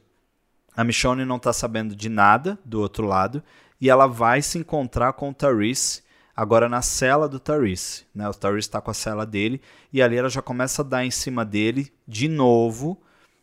a 0.77 0.85
Michonne 0.85 1.25
não 1.25 1.37
está 1.37 1.53
sabendo 1.53 1.95
de 1.95 2.09
nada 2.09 2.59
do 2.65 2.81
outro 2.81 3.07
lado 3.07 3.43
e 3.81 3.91
ela 3.91 4.07
vai 4.07 4.41
se 4.41 4.59
encontrar 4.59 5.13
com 5.15 5.31
o 5.31 5.35
Tarice 5.35 6.03
agora 6.35 6.69
na 6.69 6.81
cela 6.81 7.29
do 7.29 7.39
Tarice. 7.39 8.07
Né? 8.15 8.29
O 8.29 8.35
Tarice 8.35 8.69
está 8.69 8.81
com 8.81 8.91
a 8.91 8.95
cela 8.95 9.27
dele 9.27 9.61
e 9.93 10.01
ali 10.01 10.17
ela 10.17 10.31
já 10.31 10.41
começa 10.41 10.83
a 10.83 10.85
dar 10.85 11.05
em 11.05 11.11
cima 11.11 11.45
dele 11.45 11.93
de 12.07 12.29
novo, 12.29 13.01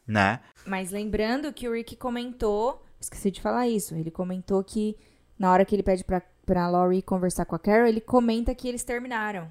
né? 0.08 0.40
Mas 0.66 0.92
lembrando 0.92 1.54
que 1.54 1.68
o 1.68 1.74
Rick 1.74 1.96
comentou, 1.96 2.84
esqueci 3.00 3.32
de 3.32 3.42
falar 3.42 3.68
isso, 3.68 3.96
ele 3.96 4.10
comentou 4.10 4.64
que 4.64 4.98
na 5.40 5.52
hora 5.52 5.64
que 5.64 5.74
ele 5.74 5.82
pede 5.82 6.04
pra, 6.04 6.22
pra 6.46 6.70
Laurie 6.70 7.02
conversar 7.02 7.46
com 7.46 7.56
a 7.56 7.60
Carol, 7.60 7.88
ele 7.88 8.02
comenta 8.02 8.54
que 8.54 8.68
eles 8.68 8.84
terminaram. 8.84 9.48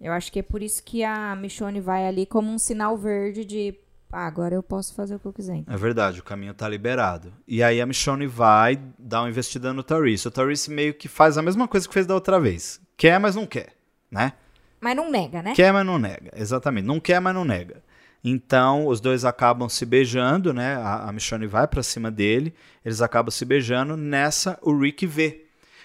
Eu 0.00 0.12
acho 0.12 0.30
que 0.32 0.40
é 0.40 0.42
por 0.42 0.62
isso 0.62 0.82
que 0.82 1.04
a 1.04 1.34
Michonne 1.36 1.80
vai 1.80 2.06
ali 2.06 2.26
como 2.26 2.50
um 2.50 2.58
sinal 2.58 2.96
verde 2.96 3.44
de 3.44 3.74
ah, 4.10 4.26
agora 4.26 4.54
eu 4.54 4.62
posso 4.62 4.94
fazer 4.94 5.16
o 5.16 5.18
que 5.18 5.26
eu 5.26 5.32
quiser. 5.32 5.62
É 5.66 5.76
verdade, 5.76 6.20
o 6.20 6.24
caminho 6.24 6.54
tá 6.54 6.68
liberado. 6.68 7.32
E 7.46 7.62
aí 7.62 7.80
a 7.80 7.86
Michonne 7.86 8.26
vai 8.26 8.80
dar 8.98 9.22
uma 9.22 9.28
investida 9.28 9.72
no 9.72 9.82
Tarice. 9.82 10.26
O 10.26 10.30
Tarice 10.30 10.70
meio 10.70 10.94
que 10.94 11.08
faz 11.08 11.36
a 11.36 11.42
mesma 11.42 11.68
coisa 11.68 11.86
que 11.86 11.92
fez 11.92 12.06
da 12.06 12.14
outra 12.14 12.40
vez. 12.40 12.80
Quer, 12.96 13.20
mas 13.20 13.36
não 13.36 13.46
quer, 13.46 13.74
né? 14.10 14.32
Mas 14.80 14.96
não 14.96 15.10
nega, 15.10 15.42
né? 15.42 15.54
Quer, 15.54 15.72
mas 15.72 15.84
não 15.84 15.98
nega, 15.98 16.30
exatamente. 16.34 16.86
Não 16.86 17.00
quer, 17.00 17.20
mas 17.20 17.34
não 17.34 17.44
nega. 17.44 17.82
Então, 18.22 18.86
os 18.86 19.00
dois 19.00 19.24
acabam 19.24 19.68
se 19.68 19.86
beijando, 19.86 20.52
né? 20.52 20.76
A, 20.76 21.08
a 21.08 21.12
Michonne 21.12 21.46
vai 21.46 21.66
para 21.66 21.82
cima 21.82 22.10
dele, 22.10 22.54
eles 22.84 23.00
acabam 23.00 23.30
se 23.30 23.44
beijando. 23.44 23.96
Nessa, 23.96 24.58
o 24.62 24.76
Rick 24.76 25.06
vê. 25.06 25.44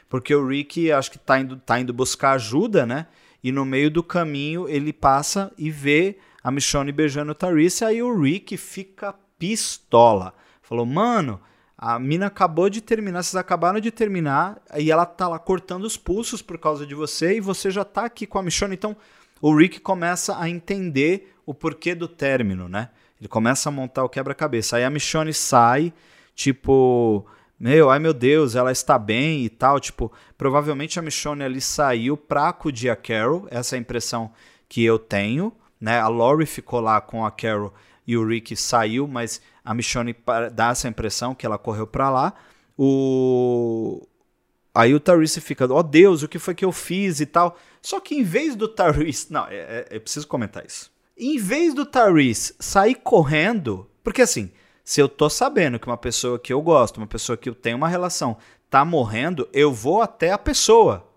Porque 0.10 0.34
o 0.34 0.48
Rick, 0.48 0.92
acho 0.92 1.12
que 1.12 1.20
tá 1.20 1.40
indo, 1.40 1.58
tá 1.58 1.80
indo 1.80 1.94
buscar 1.94 2.34
ajuda, 2.34 2.86
né? 2.86 3.08
e 3.44 3.52
no 3.52 3.66
meio 3.66 3.92
do 3.92 4.02
caminho 4.02 4.70
ele 4.70 4.94
passa 4.94 5.52
e 5.58 5.70
vê 5.70 6.18
a 6.42 6.50
Michonne 6.50 6.92
beijando 6.92 7.34
o 7.34 7.36
Tarice, 7.36 7.84
aí 7.84 8.02
o 8.02 8.22
Rick 8.22 8.56
fica 8.58 9.14
pistola. 9.38 10.34
Falou, 10.62 10.86
mano, 10.86 11.40
a 11.78 12.00
mina 12.00 12.28
acabou 12.28 12.70
de 12.70 12.82
terminar, 12.82 13.24
vocês 13.24 13.36
acabaram 13.36 13.80
de 13.80 13.92
terminar, 13.92 14.62
e 14.78 14.92
ela 14.92 15.06
tá 15.06 15.28
lá 15.28 15.38
cortando 15.38 15.84
os 15.84 15.98
pulsos 15.98 16.42
por 16.42 16.58
causa 16.58 16.86
de 16.86 16.96
você, 16.96 17.38
e 17.38 17.42
você 17.42 17.70
já 17.70 17.84
tá 17.84 18.06
aqui 18.06 18.26
com 18.26 18.40
a 18.40 18.44
Michonne, 18.44 18.76
então 18.76 18.96
o 19.42 19.56
Rick 19.56 19.82
começa 19.82 20.40
a 20.40 20.50
entender 20.50 21.33
o 21.46 21.54
porquê 21.54 21.96
do 21.96 22.08
término, 22.08 22.68
né? 22.68 22.89
Ele 23.20 23.28
começa 23.28 23.70
a 23.70 23.72
montar 23.72 24.04
o 24.04 24.10
quebra-cabeça. 24.10 24.78
Aí 24.78 24.84
a 24.84 24.89
Michonne 24.89 25.34
sai, 25.34 25.94
tipo, 26.36 27.26
meu, 27.60 27.89
ai 27.89 28.00
meu 28.00 28.14
Deus, 28.14 28.56
ela 28.56 28.72
está 28.72 29.00
bem 29.00 29.46
e 29.46 29.50
tal. 29.50 29.80
Tipo, 29.80 30.12
provavelmente 30.38 31.00
a 31.00 31.02
Michonne 31.02 31.44
ali 31.44 31.62
saiu 31.62 32.18
pra 32.18 32.50
acudir 32.50 32.89
a 32.89 32.96
Carol, 32.96 33.48
essa 33.50 33.76
é 33.76 33.78
a 33.78 33.82
impressão 33.82 34.32
que 34.68 34.84
eu 34.84 35.00
tenho, 35.00 35.54
né? 35.80 36.00
A 36.00 36.08
Lori 36.08 36.46
ficou 36.46 36.80
lá 36.80 37.00
com 37.00 37.26
a 37.26 37.32
Carol 37.32 37.74
e 38.06 38.18
o 38.18 38.28
Rick 38.28 38.56
saiu, 38.56 39.08
mas 39.08 39.41
a 39.64 39.74
Michonne 39.74 40.16
dá 40.54 40.70
essa 40.70 40.88
impressão 40.88 41.34
que 41.34 41.46
ela 41.46 41.58
correu 41.58 41.88
para 41.88 42.10
lá. 42.10 42.34
O 42.78 44.06
Aí 44.76 44.94
o 44.94 45.00
Tarice 45.00 45.39
fica, 45.39 45.72
ó 45.72 45.80
oh, 45.80 45.84
Deus, 45.84 46.24
o 46.24 46.28
que 46.28 46.39
foi 46.39 46.56
que 46.56 46.66
eu 46.66 46.72
fiz 46.72 47.20
e 47.20 47.26
tal. 47.26 47.58
Só 47.82 48.00
que 48.00 48.16
em 48.16 48.24
vez 48.24 48.56
do 48.56 48.68
Tarice. 48.68 49.32
Não, 49.32 49.46
é, 49.48 49.56
é, 49.56 49.88
eu 49.91 50.02
preciso 50.02 50.28
comentar 50.28 50.66
isso. 50.66 50.91
Em 51.18 51.38
vez 51.38 51.74
do 51.74 51.86
Tarice 51.86 52.55
sair 52.59 52.95
correndo. 52.95 53.89
Porque 54.03 54.22
assim, 54.22 54.51
se 54.84 54.99
eu 54.99 55.07
tô 55.07 55.30
sabendo 55.30 55.80
que 55.80 55.88
uma 55.88 55.97
pessoa 55.97 56.39
que 56.39 56.51
eu 56.51 56.61
gosto, 56.61 56.97
uma 56.97 57.07
pessoa 57.07 57.38
que 57.38 57.47
eu 57.47 57.55
tenho 57.55 57.78
uma 57.78 57.88
relação, 57.88 58.38
tá 58.70 58.84
morrendo, 58.84 59.47
eu 59.53 59.72
vou 59.72 60.01
até 60.01 60.32
a 60.32 60.38
pessoa. 60.38 61.07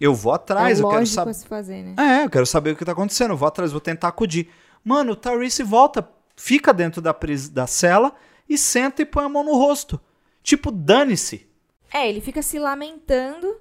Eu 0.00 0.14
vou 0.14 0.32
atrás, 0.32 0.80
é 0.80 0.82
eu 0.82 0.88
quero 0.88 1.06
saber. 1.06 1.34
fazer, 1.34 1.82
né? 1.82 1.94
É, 1.98 2.24
eu 2.24 2.30
quero 2.30 2.46
saber 2.46 2.70
o 2.70 2.76
que 2.76 2.84
tá 2.84 2.92
acontecendo. 2.92 3.32
Eu 3.32 3.36
vou 3.36 3.48
atrás, 3.48 3.72
vou 3.72 3.80
tentar 3.80 4.08
acudir. 4.08 4.48
Mano, 4.84 5.12
o 5.12 5.16
Tarice 5.16 5.62
volta, 5.62 6.08
fica 6.36 6.72
dentro 6.72 7.02
da, 7.02 7.14
da 7.52 7.66
cela 7.66 8.14
e 8.48 8.56
senta 8.56 9.02
e 9.02 9.06
põe 9.06 9.24
a 9.24 9.28
mão 9.28 9.44
no 9.44 9.56
rosto. 9.56 10.00
Tipo, 10.42 10.70
dane-se. 10.70 11.46
É, 11.92 12.08
ele 12.08 12.20
fica 12.20 12.40
se 12.40 12.58
lamentando 12.58 13.56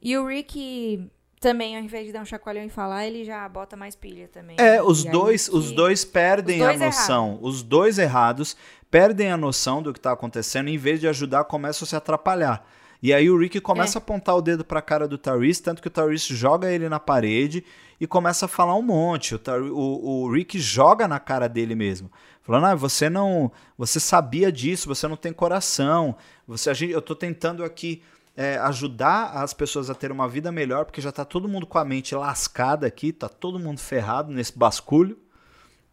e 0.00 0.16
o 0.16 0.26
Rick 0.26 1.08
também, 1.40 1.76
ao 1.76 1.82
invés 1.82 2.06
de 2.06 2.12
dar 2.12 2.22
um 2.22 2.24
chacoalhão 2.24 2.64
e 2.64 2.68
falar, 2.68 3.06
ele 3.06 3.24
já 3.24 3.46
bota 3.48 3.76
mais 3.76 3.94
pilha 3.94 4.28
também. 4.28 4.56
É, 4.58 4.82
os 4.82 5.04
dois, 5.04 5.48
os 5.48 5.70
dois 5.70 6.04
perdem 6.04 6.60
os 6.60 6.66
dois 6.66 6.82
a 6.82 6.86
noção. 6.86 7.26
Errados. 7.28 7.48
Os 7.48 7.62
dois 7.62 7.98
errados 7.98 8.56
perdem 8.90 9.30
a 9.30 9.36
noção 9.36 9.82
do 9.82 9.92
que 9.92 9.98
está 9.98 10.12
acontecendo 10.12 10.68
e, 10.68 10.74
em 10.74 10.78
vez 10.78 10.98
de 10.98 11.08
ajudar, 11.08 11.44
começam 11.44 11.84
a 11.84 11.88
se 11.88 11.96
atrapalhar. 11.96 12.66
E 13.02 13.12
aí 13.12 13.28
o 13.28 13.38
Rick 13.38 13.60
começa 13.60 13.98
é. 13.98 13.98
a 13.98 14.02
apontar 14.02 14.36
o 14.36 14.42
dedo 14.42 14.64
para 14.64 14.78
a 14.78 14.82
cara 14.82 15.06
do 15.06 15.18
Tyrese, 15.18 15.62
tanto 15.62 15.82
que 15.82 15.88
o 15.88 15.90
Tyrese 15.90 16.34
joga 16.34 16.70
ele 16.70 16.88
na 16.88 16.98
parede 16.98 17.62
e 18.00 18.06
começa 18.06 18.46
a 18.46 18.48
falar 18.48 18.74
um 18.74 18.82
monte. 18.82 19.34
O, 19.34 19.40
o, 19.72 20.22
o 20.22 20.32
Rick 20.32 20.58
joga 20.58 21.06
na 21.06 21.20
cara 21.20 21.48
dele 21.48 21.74
mesmo. 21.74 22.10
Falando, 22.42 22.66
ah, 22.66 22.74
você 22.74 23.10
não. 23.10 23.50
Você 23.76 24.00
sabia 24.00 24.50
disso, 24.50 24.88
você 24.88 25.06
não 25.06 25.16
tem 25.16 25.32
coração. 25.32 26.16
Você, 26.46 26.70
a 26.70 26.74
gente, 26.74 26.92
eu 26.92 27.00
estou 27.00 27.16
tentando 27.16 27.64
aqui 27.64 28.02
é, 28.36 28.58
ajudar 28.58 29.32
as 29.42 29.54
pessoas 29.54 29.88
a 29.88 29.94
ter 29.94 30.12
uma 30.12 30.28
vida 30.28 30.52
melhor, 30.52 30.84
porque 30.84 31.00
já 31.00 31.08
está 31.08 31.24
todo 31.24 31.48
mundo 31.48 31.66
com 31.66 31.78
a 31.78 31.84
mente 31.84 32.14
lascada 32.14 32.86
aqui, 32.86 33.08
está 33.08 33.28
todo 33.28 33.58
mundo 33.58 33.80
ferrado 33.80 34.30
nesse 34.30 34.56
basculho. 34.56 35.18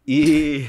E. 0.06 0.66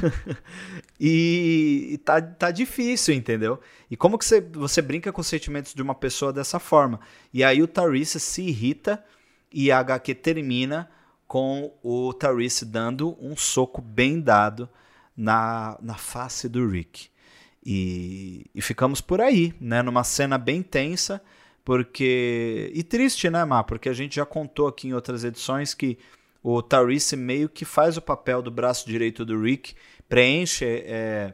e, 1.00 1.88
e 1.92 1.98
tá, 1.98 2.20
tá 2.20 2.50
difícil, 2.50 3.14
entendeu? 3.14 3.58
E 3.90 3.96
como 3.96 4.18
que 4.18 4.24
você, 4.26 4.42
você 4.42 4.82
brinca 4.82 5.10
com 5.10 5.22
os 5.22 5.26
sentimentos 5.26 5.72
de 5.72 5.80
uma 5.80 5.94
pessoa 5.94 6.30
dessa 6.30 6.58
forma? 6.58 7.00
E 7.32 7.42
aí 7.42 7.62
o 7.62 7.68
Tarice 7.68 8.20
se 8.20 8.42
irrita 8.42 9.02
e 9.50 9.72
a 9.72 9.78
HQ 9.78 10.14
termina 10.16 10.90
com 11.26 11.72
o 11.82 12.12
Tarice 12.12 12.66
dando 12.66 13.16
um 13.18 13.34
soco 13.34 13.80
bem 13.80 14.20
dado 14.20 14.68
na, 15.16 15.78
na 15.80 15.94
face 15.94 16.46
do 16.46 16.68
Rick. 16.68 17.08
E, 17.64 18.44
e 18.54 18.60
ficamos 18.60 19.00
por 19.00 19.20
aí, 19.20 19.54
né? 19.60 19.82
Numa 19.82 20.04
cena 20.04 20.36
bem 20.36 20.62
tensa, 20.62 21.22
porque. 21.64 22.70
E 22.74 22.82
triste, 22.82 23.30
né, 23.30 23.44
Má? 23.44 23.64
Porque 23.64 23.88
a 23.88 23.94
gente 23.94 24.16
já 24.16 24.26
contou 24.26 24.66
aqui 24.66 24.88
em 24.88 24.92
outras 24.92 25.24
edições 25.24 25.72
que 25.72 25.98
o 26.42 26.60
Tarice 26.60 27.16
meio 27.16 27.48
que 27.48 27.64
faz 27.64 27.96
o 27.96 28.02
papel 28.02 28.42
do 28.42 28.50
braço 28.50 28.86
direito 28.86 29.24
do 29.24 29.40
Rick, 29.40 29.74
preenche 30.06 30.64
é, 30.64 31.32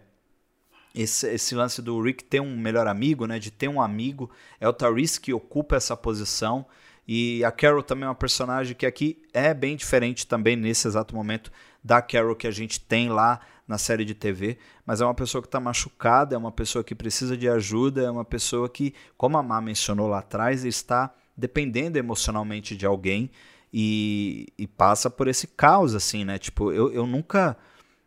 esse, 0.94 1.26
esse, 1.28 1.54
lance 1.54 1.82
do 1.82 2.00
Rick 2.00 2.22
ter 2.22 2.40
um 2.40 2.56
melhor 2.56 2.86
amigo, 2.86 3.26
né? 3.26 3.40
De 3.40 3.50
ter 3.50 3.68
um 3.68 3.82
amigo. 3.82 4.30
É 4.60 4.68
o 4.68 4.72
Tarice 4.72 5.20
que 5.20 5.32
ocupa 5.32 5.74
essa 5.74 5.96
posição. 5.96 6.64
E 7.12 7.44
a 7.44 7.50
Carol 7.50 7.82
também 7.82 8.04
é 8.04 8.08
uma 8.08 8.14
personagem 8.14 8.72
que 8.72 8.86
aqui 8.86 9.20
é 9.34 9.52
bem 9.52 9.74
diferente 9.74 10.28
também 10.28 10.54
nesse 10.54 10.86
exato 10.86 11.12
momento 11.12 11.50
da 11.82 12.00
Carol 12.00 12.36
que 12.36 12.46
a 12.46 12.52
gente 12.52 12.78
tem 12.78 13.08
lá 13.08 13.40
na 13.66 13.78
série 13.78 14.04
de 14.04 14.14
TV, 14.14 14.58
mas 14.86 15.00
é 15.00 15.04
uma 15.04 15.12
pessoa 15.12 15.42
que 15.42 15.48
está 15.48 15.58
machucada, 15.58 16.36
é 16.36 16.38
uma 16.38 16.52
pessoa 16.52 16.84
que 16.84 16.94
precisa 16.94 17.36
de 17.36 17.48
ajuda, 17.48 18.04
é 18.04 18.10
uma 18.12 18.24
pessoa 18.24 18.68
que, 18.68 18.94
como 19.16 19.36
a 19.36 19.42
Má 19.42 19.60
mencionou 19.60 20.06
lá 20.06 20.20
atrás, 20.20 20.64
está 20.64 21.12
dependendo 21.36 21.98
emocionalmente 21.98 22.76
de 22.76 22.86
alguém 22.86 23.28
e, 23.74 24.46
e 24.56 24.68
passa 24.68 25.10
por 25.10 25.26
esse 25.26 25.48
caos, 25.48 25.96
assim, 25.96 26.24
né? 26.24 26.38
Tipo, 26.38 26.70
eu, 26.70 26.92
eu 26.92 27.08
nunca 27.08 27.56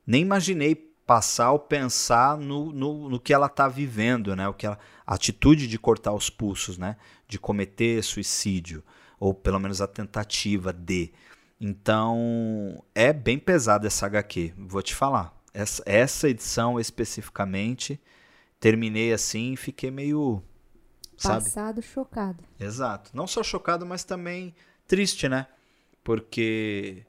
nem 0.07 0.21
imaginei 0.21 0.75
passar 1.05 1.51
ou 1.51 1.59
pensar 1.59 2.37
no, 2.37 2.71
no, 2.71 3.09
no 3.09 3.19
que 3.19 3.33
ela 3.33 3.47
está 3.47 3.67
vivendo, 3.67 4.33
né? 4.33 4.47
O 4.47 4.53
que 4.53 4.65
ela, 4.65 4.79
a 5.05 5.15
atitude 5.15 5.67
de 5.67 5.77
cortar 5.77 6.13
os 6.13 6.29
pulsos, 6.29 6.77
né? 6.77 6.95
De 7.33 7.39
cometer 7.39 8.03
suicídio, 8.03 8.83
ou 9.19 9.33
pelo 9.33 9.59
menos 9.59 9.81
a 9.81 9.87
tentativa 9.87 10.71
de. 10.71 11.11
Então, 11.59 12.83
é 12.93 13.11
bem 13.11 13.39
pesada 13.39 13.87
essa 13.87 14.05
HQ, 14.05 14.53
vou 14.57 14.81
te 14.83 14.93
falar 14.93 15.33
essa, 15.53 15.83
essa 15.85 16.27
edição 16.27 16.79
especificamente, 16.79 18.01
terminei 18.59 19.13
assim 19.13 19.53
e 19.53 19.57
fiquei 19.57 19.91
meio. 19.91 20.41
Sabe? 21.15 21.43
Passado 21.43 21.81
chocado. 21.81 22.43
Exato. 22.59 23.11
Não 23.13 23.27
só 23.27 23.43
chocado, 23.43 23.85
mas 23.85 24.03
também 24.03 24.55
triste, 24.87 25.29
né? 25.29 25.47
Porque 26.03 27.05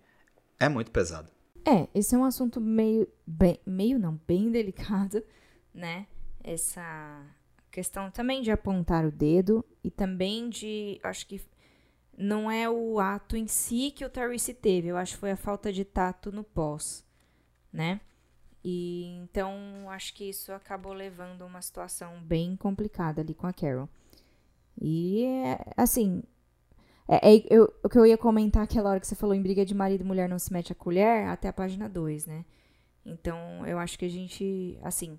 é 0.60 0.68
muito 0.68 0.90
pesado. 0.90 1.30
É, 1.64 1.88
esse 1.94 2.14
é 2.14 2.18
um 2.18 2.24
assunto 2.24 2.60
meio. 2.60 3.08
Bem, 3.26 3.58
meio 3.66 3.98
não, 3.98 4.20
bem 4.28 4.50
delicado, 4.50 5.22
né? 5.72 6.06
Essa 6.42 7.22
questão 7.74 8.08
também 8.08 8.40
de 8.40 8.52
apontar 8.52 9.04
o 9.04 9.10
dedo 9.10 9.64
e 9.82 9.90
também 9.90 10.48
de. 10.48 11.00
Acho 11.02 11.26
que 11.26 11.42
não 12.16 12.48
é 12.48 12.70
o 12.70 13.00
ato 13.00 13.36
em 13.36 13.48
si 13.48 13.90
que 13.90 14.04
o 14.04 14.08
Tarice 14.08 14.54
teve, 14.54 14.86
eu 14.86 14.96
acho 14.96 15.14
que 15.14 15.18
foi 15.18 15.32
a 15.32 15.36
falta 15.36 15.72
de 15.72 15.84
tato 15.84 16.30
no 16.30 16.44
pós, 16.44 17.04
né? 17.72 18.00
E 18.62 19.18
então 19.20 19.90
acho 19.90 20.14
que 20.14 20.30
isso 20.30 20.52
acabou 20.52 20.92
levando 20.92 21.42
uma 21.42 21.60
situação 21.60 22.22
bem 22.22 22.54
complicada 22.56 23.20
ali 23.20 23.34
com 23.34 23.48
a 23.48 23.52
Carol. 23.52 23.88
E 24.80 25.24
assim, 25.76 26.22
é, 27.08 27.34
é, 27.34 27.44
eu, 27.50 27.74
o 27.82 27.88
que 27.88 27.98
eu 27.98 28.06
ia 28.06 28.16
comentar 28.16 28.62
aquela 28.62 28.90
hora 28.90 29.00
que 29.00 29.06
você 29.06 29.16
falou 29.16 29.34
em 29.34 29.42
briga 29.42 29.64
de 29.64 29.74
marido 29.74 30.02
e 30.02 30.06
mulher 30.06 30.28
não 30.28 30.38
se 30.38 30.52
mete 30.52 30.70
a 30.70 30.76
colher, 30.76 31.26
até 31.26 31.48
a 31.48 31.52
página 31.52 31.88
2, 31.88 32.26
né? 32.26 32.44
Então 33.04 33.66
eu 33.66 33.78
acho 33.80 33.98
que 33.98 34.04
a 34.04 34.08
gente, 34.08 34.78
assim, 34.82 35.18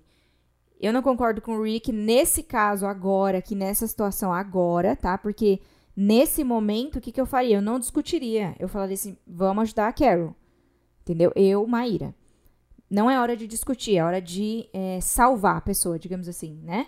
eu 0.80 0.92
não 0.92 1.02
concordo 1.02 1.40
com 1.40 1.56
o 1.56 1.62
Rick 1.62 1.92
nesse 1.92 2.42
caso 2.42 2.86
agora, 2.86 3.38
aqui 3.38 3.54
nessa 3.54 3.86
situação 3.86 4.32
agora, 4.32 4.94
tá? 4.96 5.16
Porque 5.16 5.60
nesse 5.96 6.44
momento, 6.44 6.96
o 6.96 7.00
que, 7.00 7.12
que 7.12 7.20
eu 7.20 7.26
faria? 7.26 7.56
Eu 7.56 7.62
não 7.62 7.78
discutiria. 7.78 8.54
Eu 8.58 8.68
falaria 8.68 8.94
assim, 8.94 9.16
vamos 9.26 9.62
ajudar 9.62 9.88
a 9.88 9.92
Carol. 9.92 10.34
Entendeu? 11.02 11.32
Eu, 11.34 11.66
Maíra 11.66 12.14
não 12.90 13.10
é 13.10 13.20
hora 13.20 13.36
de 13.36 13.46
discutir, 13.46 13.96
é 13.96 14.04
hora 14.04 14.20
de 14.20 14.68
é, 14.72 15.00
salvar 15.00 15.56
a 15.56 15.60
pessoa, 15.60 15.98
digamos 15.98 16.28
assim, 16.28 16.60
né? 16.62 16.86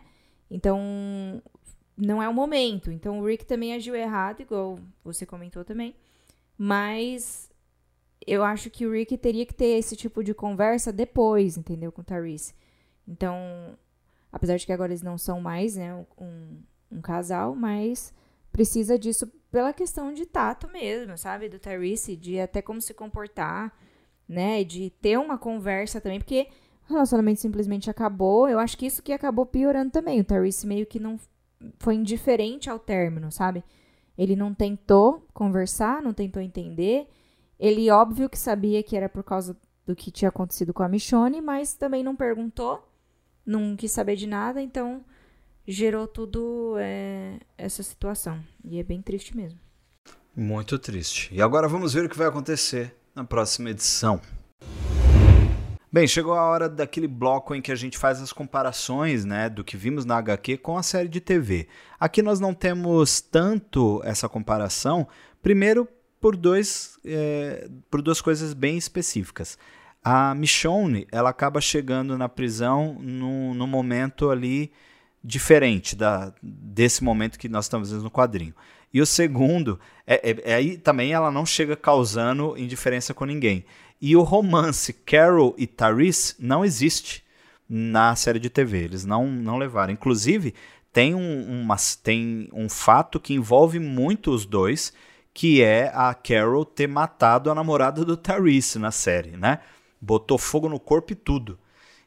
Então, 0.51 1.43
não 1.97 2.23
é 2.23 2.29
o 2.29 2.35
momento. 2.35 2.91
Então, 2.91 3.19
o 3.19 3.27
Rick 3.27 3.45
também 3.45 3.75
agiu 3.75 3.95
errado, 3.95 4.41
igual 4.41 4.79
você 5.05 5.27
comentou 5.27 5.65
também. 5.65 5.95
Mas 6.57 7.51
eu 8.27 8.45
acho 8.45 8.71
que 8.71 8.87
o 8.87 8.93
Rick 8.93 9.17
teria 9.19 9.45
que 9.45 9.55
ter 9.55 9.79
esse 9.79 9.97
tipo 9.97 10.23
de 10.23 10.33
conversa 10.33 10.93
depois, 10.93 11.57
entendeu? 11.57 11.91
Com 11.91 12.01
o 12.01 12.05
Tyrese. 12.05 12.55
Então, 13.09 13.37
apesar 14.31 14.59
de 14.59 14.67
que 14.67 14.73
agora 14.73 14.93
eles 14.93 15.03
não 15.03 15.17
são 15.17 15.41
mais, 15.41 15.77
né, 15.77 15.95
um, 16.19 16.59
um 16.93 17.01
casal, 17.01 17.55
mas 17.55 18.13
precisa 18.53 18.99
disso 18.99 19.27
pela 19.51 19.73
questão 19.73 20.13
de 20.13 20.27
tato 20.27 20.69
mesmo, 20.69 21.17
sabe? 21.17 21.49
Do 21.49 21.59
Tyrese, 21.59 22.15
de 22.17 22.39
até 22.39 22.61
como 22.61 22.83
se 22.83 22.93
comportar 22.93 23.73
né? 24.29 24.63
De 24.63 24.91
ter 24.91 25.19
uma 25.19 25.39
conversa 25.39 26.01
também, 26.01 26.19
porque 26.19 26.49
o 26.89 26.93
relacionamento 26.93 27.41
simplesmente 27.41 27.89
acabou. 27.89 28.49
Eu 28.49 28.59
acho 28.59 28.77
que 28.77 28.87
isso 28.87 29.03
que 29.03 29.13
acabou 29.13 29.47
piorando 29.47 29.91
também. 29.91 30.21
O 30.21 30.25
Tyrese 30.25 30.67
meio 30.67 30.87
que 30.87 31.01
não 31.01 31.19
foi 31.79 31.95
indiferente 31.95 32.69
ao 32.69 32.79
término, 32.79 33.33
sabe? 33.33 33.65
Ele 34.17 34.37
não 34.37 34.53
tentou 34.53 35.27
conversar, 35.33 36.03
não 36.03 36.13
tentou 36.13 36.43
entender. 36.43 37.09
Ele, 37.59 37.91
óbvio 37.91 38.29
que 38.29 38.39
sabia 38.39 38.83
que 38.83 38.97
era 38.97 39.09
por 39.09 39.25
causa 39.25 39.57
do 39.87 39.97
que 39.97 40.11
tinha 40.11 40.29
acontecido 40.29 40.75
com 40.75 40.83
a 40.83 40.89
Michonne, 40.89 41.41
mas 41.41 41.75
também 41.75 42.05
não 42.05 42.15
perguntou, 42.15 42.87
não 43.49 43.75
quis 43.75 43.91
saber 43.91 44.15
de 44.15 44.27
nada, 44.27 44.61
então 44.61 45.03
gerou 45.67 46.07
tudo 46.07 46.77
é, 46.79 47.39
essa 47.57 47.83
situação. 47.83 48.45
E 48.63 48.79
é 48.79 48.83
bem 48.83 49.01
triste 49.01 49.35
mesmo. 49.35 49.59
Muito 50.37 50.79
triste. 50.79 51.35
E 51.35 51.41
agora 51.41 51.67
vamos 51.67 51.95
ver 51.95 52.05
o 52.05 52.09
que 52.09 52.17
vai 52.17 52.29
acontecer 52.29 52.95
na 53.15 53.25
próxima 53.25 53.71
edição. 53.71 54.21
Bem, 55.91 56.07
chegou 56.07 56.35
a 56.35 56.43
hora 56.43 56.69
daquele 56.69 57.09
bloco 57.09 57.55
em 57.55 57.63
que 57.63 57.73
a 57.73 57.75
gente 57.75 57.97
faz 57.97 58.21
as 58.21 58.35
comparações 58.35 59.25
né, 59.25 59.49
do 59.49 59.65
que 59.65 59.75
vimos 59.75 60.05
na 60.05 60.19
HQ 60.19 60.59
com 60.59 60.77
a 60.77 60.83
série 60.83 61.09
de 61.09 61.19
TV. 61.19 61.67
Aqui 61.99 62.21
nós 62.21 62.39
não 62.39 62.53
temos 62.53 63.23
tanto 63.23 64.03
essa 64.05 64.29
comparação, 64.29 65.09
primeiro 65.43 65.89
por, 66.21 66.37
dois, 66.37 66.99
é, 67.03 67.67
por 67.91 68.03
duas 68.03 68.21
coisas 68.21 68.53
bem 68.53 68.77
específicas. 68.77 69.57
A 70.03 70.35
Michonne 70.35 71.07
ela 71.11 71.31
acaba 71.31 71.61
chegando 71.61 72.17
na 72.17 72.29
prisão 72.29 72.97
no, 73.01 73.55
no 73.55 73.67
momento 73.67 74.31
ali 74.31 74.73
diferente 75.23 75.97
da, 75.97 76.33
desse 76.43 77.03
momento 77.03 77.39
que 77.39 77.49
nós 77.49 77.65
estamos 77.65 77.91
vendo 77.91 78.05
no 78.05 78.11
quadrinho. 78.11 78.55
E 78.93 79.01
o 79.01 79.07
segundo, 79.07 79.79
é, 80.07 80.31
é, 80.31 80.53
é, 80.53 80.55
aí 80.55 80.79
também 80.79 81.13
ela 81.13 81.31
não 81.31 81.45
chega 81.45 81.77
causando 81.77 82.57
indiferença 82.57 83.13
com 83.13 83.25
ninguém. 83.25 83.65
E 84.01 84.17
o 84.17 84.23
romance 84.23 84.93
Carol 84.93 85.55
e 85.59 85.67
Tyrese 85.67 86.35
não 86.39 86.65
existe 86.65 87.23
na 87.69 88.17
série 88.17 88.39
de 88.39 88.49
TV. 88.49 88.85
Eles 88.85 89.05
não, 89.05 89.27
não 89.27 89.59
levaram. 89.59 89.93
Inclusive, 89.93 90.55
tem 90.93 91.15
um, 91.15 91.63
uma, 91.63 91.77
tem 92.03 92.49
um 92.53 92.69
fato 92.69 93.21
que 93.21 93.35
envolve 93.35 93.79
muito 93.79 94.31
os 94.31 94.47
dois, 94.47 94.93
que 95.35 95.63
é 95.63 95.93
a 95.95 96.15
Carol 96.15 96.65
ter 96.65 96.87
matado 96.87 97.51
a 97.51 97.55
namorada 97.55 98.05
do 98.05 98.17
Tyrese 98.17 98.79
na 98.79 98.91
série, 98.91 99.37
né? 99.37 99.61
Botou 100.01 100.39
fogo 100.39 100.69
no 100.69 100.79
corpo 100.79 101.13
e 101.13 101.17
tudo. 101.17 101.59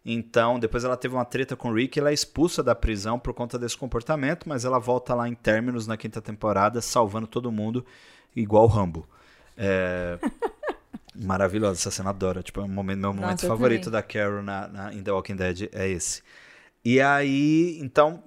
Então, 0.04 0.60
depois 0.60 0.84
ela 0.84 0.98
teve 0.98 1.14
uma 1.14 1.26
treta 1.26 1.56
com 1.56 1.70
o 1.70 1.74
Rick, 1.74 2.00
ela 2.00 2.10
é 2.10 2.14
expulsa 2.14 2.64
da 2.64 2.74
prisão 2.74 3.20
por 3.20 3.34
conta 3.34 3.60
desse 3.60 3.78
comportamento, 3.78 4.50
mas 4.50 4.66
ela 4.66 4.80
volta 4.80 5.14
lá 5.14 5.30
em 5.30 5.36
términos 5.36 5.86
na 5.86 5.96
quinta 5.96 6.20
temporada, 6.20 6.82
salvando 6.82 7.28
todo 7.28 7.52
mundo, 7.52 7.86
igual 8.36 8.64
o 8.64 8.68
Rambo. 8.68 9.08
É... 9.56 10.18
Maravilhosa 11.14 11.80
essa 11.80 11.92
cena, 11.92 12.10
adoro. 12.10 12.42
Tipo, 12.42 12.62
é 12.62 12.64
um 12.64 12.68
momento, 12.68 13.00
meu 13.00 13.14
momento 13.14 13.32
Nossa, 13.32 13.46
eu 13.46 13.50
favorito 13.50 13.86
também. 13.86 14.02
da 14.02 14.04
Carol 14.04 14.42
na, 14.42 14.68
na, 14.68 14.94
em 14.94 15.04
The 15.04 15.12
Walking 15.12 15.36
Dead 15.36 15.70
é 15.72 15.88
esse. 15.88 16.24
E 16.84 17.00
aí, 17.00 17.78
então, 17.80 18.24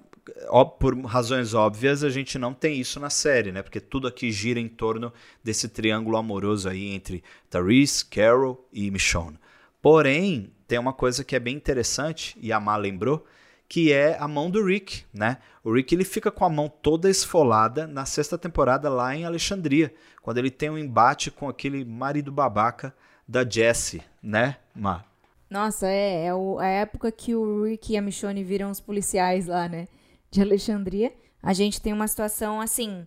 ó, 0.47 0.63
por 0.63 0.97
razões 1.03 1.53
óbvias, 1.53 2.03
a 2.03 2.09
gente 2.09 2.37
não 2.37 2.53
tem 2.53 2.79
isso 2.79 2.99
na 2.99 3.09
série, 3.09 3.51
né? 3.51 3.61
Porque 3.61 3.81
tudo 3.81 4.07
aqui 4.07 4.31
gira 4.31 4.59
em 4.59 4.67
torno 4.67 5.11
desse 5.43 5.67
triângulo 5.67 6.15
amoroso 6.15 6.69
aí 6.69 6.93
entre 6.93 7.23
Therese, 7.49 8.05
Carol 8.05 8.65
e 8.71 8.89
Michonne. 8.89 9.37
Porém, 9.85 10.51
tem 10.67 10.79
uma 10.79 10.93
coisa 10.93 11.23
que 11.23 11.35
é 11.35 11.39
bem 11.39 11.55
interessante, 11.55 12.35
e 12.41 12.51
a 12.51 12.59
Má 12.59 12.75
lembrou, 12.75 13.23
que 13.69 13.93
é 13.93 14.17
a 14.19 14.27
mão 14.27 14.49
do 14.49 14.65
Rick, 14.65 15.03
né? 15.13 15.37
O 15.63 15.71
Rick 15.71 15.93
ele 15.93 16.03
fica 16.03 16.31
com 16.31 16.43
a 16.43 16.49
mão 16.49 16.67
toda 16.67 17.07
esfolada 17.07 17.85
na 17.85 18.03
sexta 18.03 18.35
temporada 18.35 18.89
lá 18.89 19.15
em 19.15 19.25
Alexandria, 19.25 19.93
quando 20.23 20.39
ele 20.39 20.49
tem 20.49 20.71
um 20.71 20.77
embate 20.79 21.29
com 21.29 21.47
aquele 21.47 21.85
marido 21.85 22.31
babaca 22.31 22.95
da 23.27 23.47
Jessie, 23.47 24.01
né, 24.23 24.57
Má? 24.73 25.05
Nossa, 25.51 25.85
é, 25.87 26.25
é 26.25 26.33
o- 26.33 26.57
a 26.57 26.65
época 26.65 27.11
que 27.11 27.35
o 27.35 27.65
Rick 27.65 27.93
e 27.93 27.97
a 27.97 28.01
Michonne 28.01 28.43
viram 28.43 28.71
os 28.71 28.79
policiais 28.79 29.45
lá, 29.45 29.69
né? 29.69 29.87
De 30.31 30.41
Alexandria. 30.41 31.13
A 31.43 31.53
gente 31.53 31.79
tem 31.79 31.93
uma 31.93 32.07
situação, 32.07 32.59
assim, 32.59 33.05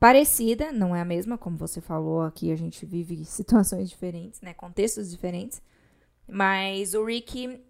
parecida, 0.00 0.72
não 0.72 0.96
é 0.96 1.00
a 1.00 1.04
mesma, 1.04 1.38
como 1.38 1.56
você 1.56 1.80
falou 1.80 2.22
aqui, 2.22 2.50
a 2.50 2.56
gente 2.56 2.84
vive 2.84 3.24
situações 3.24 3.88
diferentes, 3.88 4.40
né? 4.40 4.52
Contextos 4.52 5.08
diferentes. 5.08 5.62
Mas 6.28 6.94
o 6.94 7.04
Rick 7.04 7.60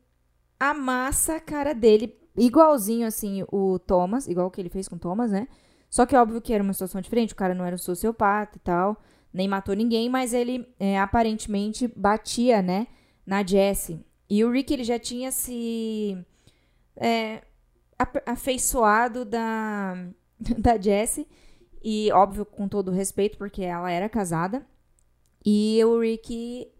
amassa 0.58 1.36
a 1.36 1.40
cara 1.40 1.74
dele, 1.74 2.16
igualzinho, 2.36 3.06
assim, 3.06 3.44
o 3.50 3.78
Thomas, 3.78 4.28
igual 4.28 4.50
que 4.50 4.60
ele 4.60 4.68
fez 4.68 4.88
com 4.88 4.96
o 4.96 4.98
Thomas, 4.98 5.30
né? 5.30 5.48
Só 5.90 6.06
que 6.06 6.16
óbvio 6.16 6.40
que 6.40 6.52
era 6.52 6.62
uma 6.62 6.72
situação 6.72 7.00
diferente, 7.00 7.32
o 7.32 7.36
cara 7.36 7.54
não 7.54 7.64
era 7.64 7.74
um 7.74 7.78
sociopata 7.78 8.56
e 8.56 8.60
tal, 8.60 9.02
nem 9.32 9.48
matou 9.48 9.74
ninguém, 9.74 10.08
mas 10.08 10.32
ele 10.32 10.66
é, 10.78 10.98
aparentemente 10.98 11.88
batia, 11.96 12.62
né? 12.62 12.86
na 13.26 13.44
Jessie. 13.44 14.04
E 14.28 14.44
o 14.44 14.50
Rick 14.50 14.72
ele 14.72 14.84
já 14.84 14.98
tinha 14.98 15.30
se 15.30 16.16
é, 16.96 17.42
afeiçoado 18.26 19.24
da, 19.24 19.94
da 20.58 20.78
Jessie. 20.78 21.28
E, 21.84 22.12
óbvio, 22.12 22.44
com 22.44 22.68
todo 22.68 22.92
respeito, 22.92 23.36
porque 23.36 23.62
ela 23.62 23.90
era 23.90 24.08
casada. 24.08 24.64
E 25.44 25.80
o 25.84 26.00
Rick 26.00 26.70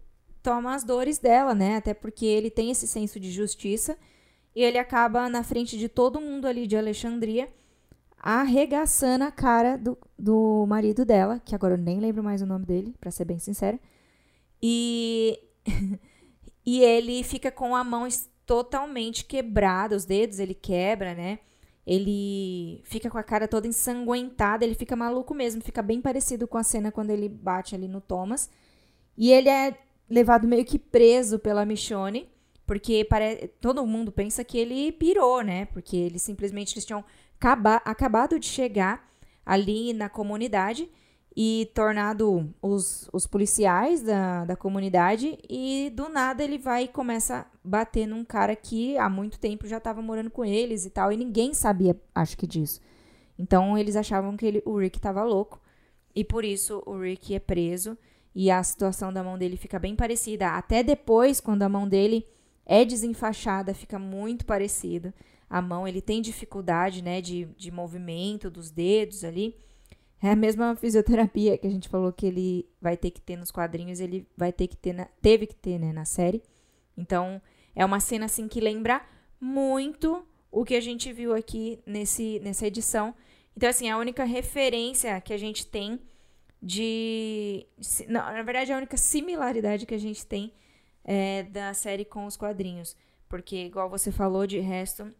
toma 0.43 0.75
as 0.75 0.83
dores 0.83 1.17
dela, 1.17 1.55
né? 1.55 1.77
Até 1.77 1.93
porque 1.93 2.25
ele 2.25 2.51
tem 2.51 2.69
esse 2.69 2.85
senso 2.85 3.19
de 3.19 3.31
justiça. 3.31 3.97
E 4.55 4.61
ele 4.61 4.77
acaba 4.77 5.27
na 5.29 5.43
frente 5.43 5.77
de 5.77 5.89
todo 5.89 6.21
mundo 6.21 6.45
ali 6.45 6.67
de 6.67 6.77
Alexandria, 6.77 7.49
arregaçando 8.19 9.23
a 9.23 9.31
cara 9.31 9.77
do, 9.77 9.97
do 10.19 10.65
marido 10.67 11.03
dela, 11.03 11.41
que 11.43 11.55
agora 11.55 11.73
eu 11.73 11.77
nem 11.77 11.99
lembro 11.99 12.23
mais 12.23 12.41
o 12.41 12.45
nome 12.45 12.65
dele, 12.65 12.93
pra 12.99 13.09
ser 13.09 13.25
bem 13.25 13.39
sincera. 13.39 13.79
E 14.61 15.39
e 16.65 16.81
ele 16.83 17.23
fica 17.23 17.51
com 17.51 17.75
a 17.75 17.83
mão 17.83 18.07
totalmente 18.45 19.25
quebrada, 19.25 19.95
os 19.95 20.05
dedos 20.05 20.39
ele 20.39 20.53
quebra, 20.53 21.15
né? 21.15 21.39
Ele 21.85 22.81
fica 22.85 23.09
com 23.09 23.17
a 23.17 23.23
cara 23.23 23.47
toda 23.47 23.67
ensanguentada, 23.67 24.63
ele 24.63 24.75
fica 24.75 24.95
maluco 24.95 25.33
mesmo, 25.33 25.61
fica 25.61 25.81
bem 25.81 25.99
parecido 25.99 26.47
com 26.47 26.57
a 26.57 26.63
cena 26.63 26.91
quando 26.91 27.09
ele 27.09 27.27
bate 27.27 27.75
ali 27.75 27.87
no 27.87 27.99
Thomas. 27.99 28.49
E 29.17 29.31
ele 29.31 29.49
é 29.49 29.77
levado 30.09 30.47
meio 30.47 30.65
que 30.65 30.77
preso 30.77 31.39
pela 31.39 31.65
Michonne, 31.65 32.29
porque 32.65 33.05
pare... 33.05 33.49
todo 33.59 33.85
mundo 33.85 34.11
pensa 34.11 34.43
que 34.43 34.57
ele 34.57 34.91
pirou, 34.91 35.41
né? 35.41 35.65
Porque 35.65 35.95
eles 35.95 36.21
simplesmente 36.21 36.73
eles 36.75 36.85
tinham 36.85 37.03
acaba- 37.39 37.81
acabado 37.83 38.39
de 38.39 38.45
chegar 38.45 39.09
ali 39.45 39.93
na 39.93 40.09
comunidade 40.09 40.89
e 41.35 41.69
tornado 41.73 42.53
os, 42.61 43.09
os 43.11 43.25
policiais 43.25 44.01
da, 44.01 44.45
da 44.45 44.55
comunidade 44.55 45.37
e 45.49 45.91
do 45.95 46.07
nada 46.07 46.43
ele 46.43 46.57
vai 46.57 46.83
e 46.83 46.87
começa 46.87 47.39
a 47.39 47.45
bater 47.63 48.05
num 48.05 48.23
cara 48.23 48.55
que 48.55 48.97
há 48.97 49.09
muito 49.09 49.39
tempo 49.39 49.67
já 49.67 49.77
estava 49.77 50.01
morando 50.01 50.29
com 50.29 50.45
eles 50.45 50.85
e 50.85 50.89
tal, 50.89 51.11
e 51.11 51.17
ninguém 51.17 51.53
sabia, 51.53 51.99
acho 52.13 52.37
que 52.37 52.45
disso. 52.45 52.79
Então 53.37 53.77
eles 53.77 53.95
achavam 53.95 54.37
que 54.37 54.45
ele, 54.45 54.61
o 54.63 54.77
Rick 54.77 54.97
estava 54.97 55.23
louco 55.23 55.59
e 56.15 56.23
por 56.23 56.45
isso 56.45 56.83
o 56.85 56.99
Rick 56.99 57.33
é 57.33 57.39
preso 57.39 57.97
e 58.35 58.49
a 58.49 58.61
situação 58.63 59.13
da 59.13 59.23
mão 59.23 59.37
dele 59.37 59.57
fica 59.57 59.77
bem 59.79 59.95
parecida. 59.95 60.49
Até 60.49 60.83
depois, 60.83 61.39
quando 61.39 61.63
a 61.63 61.69
mão 61.69 61.87
dele 61.87 62.25
é 62.65 62.83
desenfaixada, 62.85 63.73
fica 63.73 63.99
muito 63.99 64.45
parecida. 64.45 65.13
A 65.49 65.61
mão, 65.61 65.87
ele 65.87 66.01
tem 66.01 66.21
dificuldade, 66.21 67.03
né, 67.03 67.21
de, 67.21 67.45
de 67.57 67.69
movimento 67.69 68.49
dos 68.49 68.71
dedos 68.71 69.23
ali. 69.23 69.55
É 70.21 70.29
a 70.29 70.35
mesma 70.35 70.75
fisioterapia 70.75 71.57
que 71.57 71.67
a 71.67 71.69
gente 71.69 71.89
falou 71.89 72.11
que 72.11 72.25
ele 72.25 72.67
vai 72.81 72.95
ter 72.97 73.11
que 73.11 73.21
ter 73.21 73.35
nos 73.35 73.51
quadrinhos, 73.51 73.99
ele 73.99 74.25
vai 74.37 74.51
ter 74.53 74.67
que 74.67 74.77
ter, 74.77 74.93
na- 74.93 75.09
teve 75.21 75.45
que 75.45 75.55
ter, 75.55 75.77
né, 75.77 75.91
na 75.91 76.05
série. 76.05 76.41
Então, 76.97 77.41
é 77.75 77.83
uma 77.85 77.99
cena, 77.99 78.25
assim, 78.25 78.47
que 78.47 78.59
lembra 78.61 79.01
muito 79.39 80.25
o 80.49 80.63
que 80.63 80.75
a 80.75 80.81
gente 80.81 81.11
viu 81.11 81.35
aqui 81.35 81.79
nesse, 81.85 82.39
nessa 82.39 82.65
edição. 82.65 83.13
Então, 83.55 83.69
assim, 83.69 83.89
a 83.89 83.97
única 83.97 84.23
referência 84.23 85.19
que 85.19 85.33
a 85.33 85.37
gente 85.37 85.67
tem 85.67 85.99
de... 86.63 87.67
Não, 88.07 88.21
na 88.21 88.41
verdade, 88.41 88.71
a 88.71 88.77
única 88.77 88.95
similaridade 88.95 89.85
que 89.85 89.93
a 89.93 89.99
gente 89.99 90.25
tem 90.25 90.53
é 91.03 91.43
da 91.43 91.73
série 91.73 92.05
com 92.05 92.25
os 92.25 92.37
quadrinhos. 92.37 92.95
Porque, 93.27 93.65
igual 93.65 93.89
você 93.89 94.11
falou, 94.11 94.47
de 94.47 94.59
resto, 94.59 95.13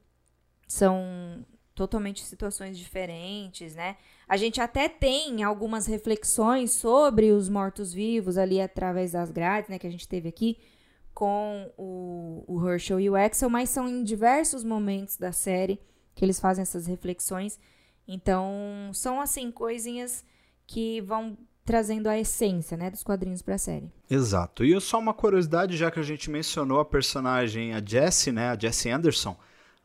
são 0.65 1.45
totalmente 1.75 2.23
situações 2.23 2.77
diferentes, 2.77 3.75
né? 3.75 3.97
A 4.27 4.37
gente 4.37 4.61
até 4.61 4.87
tem 4.87 5.43
algumas 5.43 5.85
reflexões 5.85 6.71
sobre 6.71 7.31
os 7.31 7.49
mortos-vivos 7.49 8.37
ali 8.37 8.61
através 8.61 9.11
das 9.11 9.29
grades, 9.29 9.69
né? 9.69 9.77
Que 9.77 9.87
a 9.87 9.91
gente 9.91 10.07
teve 10.07 10.29
aqui 10.29 10.57
com 11.13 11.69
o, 11.77 12.45
o 12.47 12.69
Herschel 12.69 13.01
e 13.01 13.09
o 13.09 13.15
Axel, 13.15 13.49
mas 13.49 13.69
são 13.69 13.89
em 13.89 14.03
diversos 14.03 14.63
momentos 14.63 15.17
da 15.17 15.31
série 15.33 15.79
que 16.15 16.23
eles 16.23 16.39
fazem 16.39 16.61
essas 16.61 16.87
reflexões. 16.87 17.59
Então, 18.07 18.91
são, 18.93 19.19
assim, 19.19 19.51
coisinhas 19.51 20.23
que 20.67 21.01
vão 21.01 21.37
trazendo 21.65 22.07
a 22.07 22.17
essência, 22.17 22.75
né? 22.75 22.89
Dos 22.89 23.03
quadrinhos 23.03 23.41
pra 23.41 23.57
série. 23.57 23.89
Exato. 24.09 24.63
E 24.63 24.79
só 24.81 24.99
uma 24.99 25.13
curiosidade, 25.13 25.77
já 25.77 25.89
que 25.89 25.99
a 25.99 26.03
gente 26.03 26.29
mencionou 26.29 26.79
a 26.79 26.85
personagem, 26.85 27.73
a 27.73 27.81
Jessie, 27.83 28.33
né? 28.33 28.49
A 28.49 28.57
Jessie 28.59 28.91
Anderson, 28.91 29.35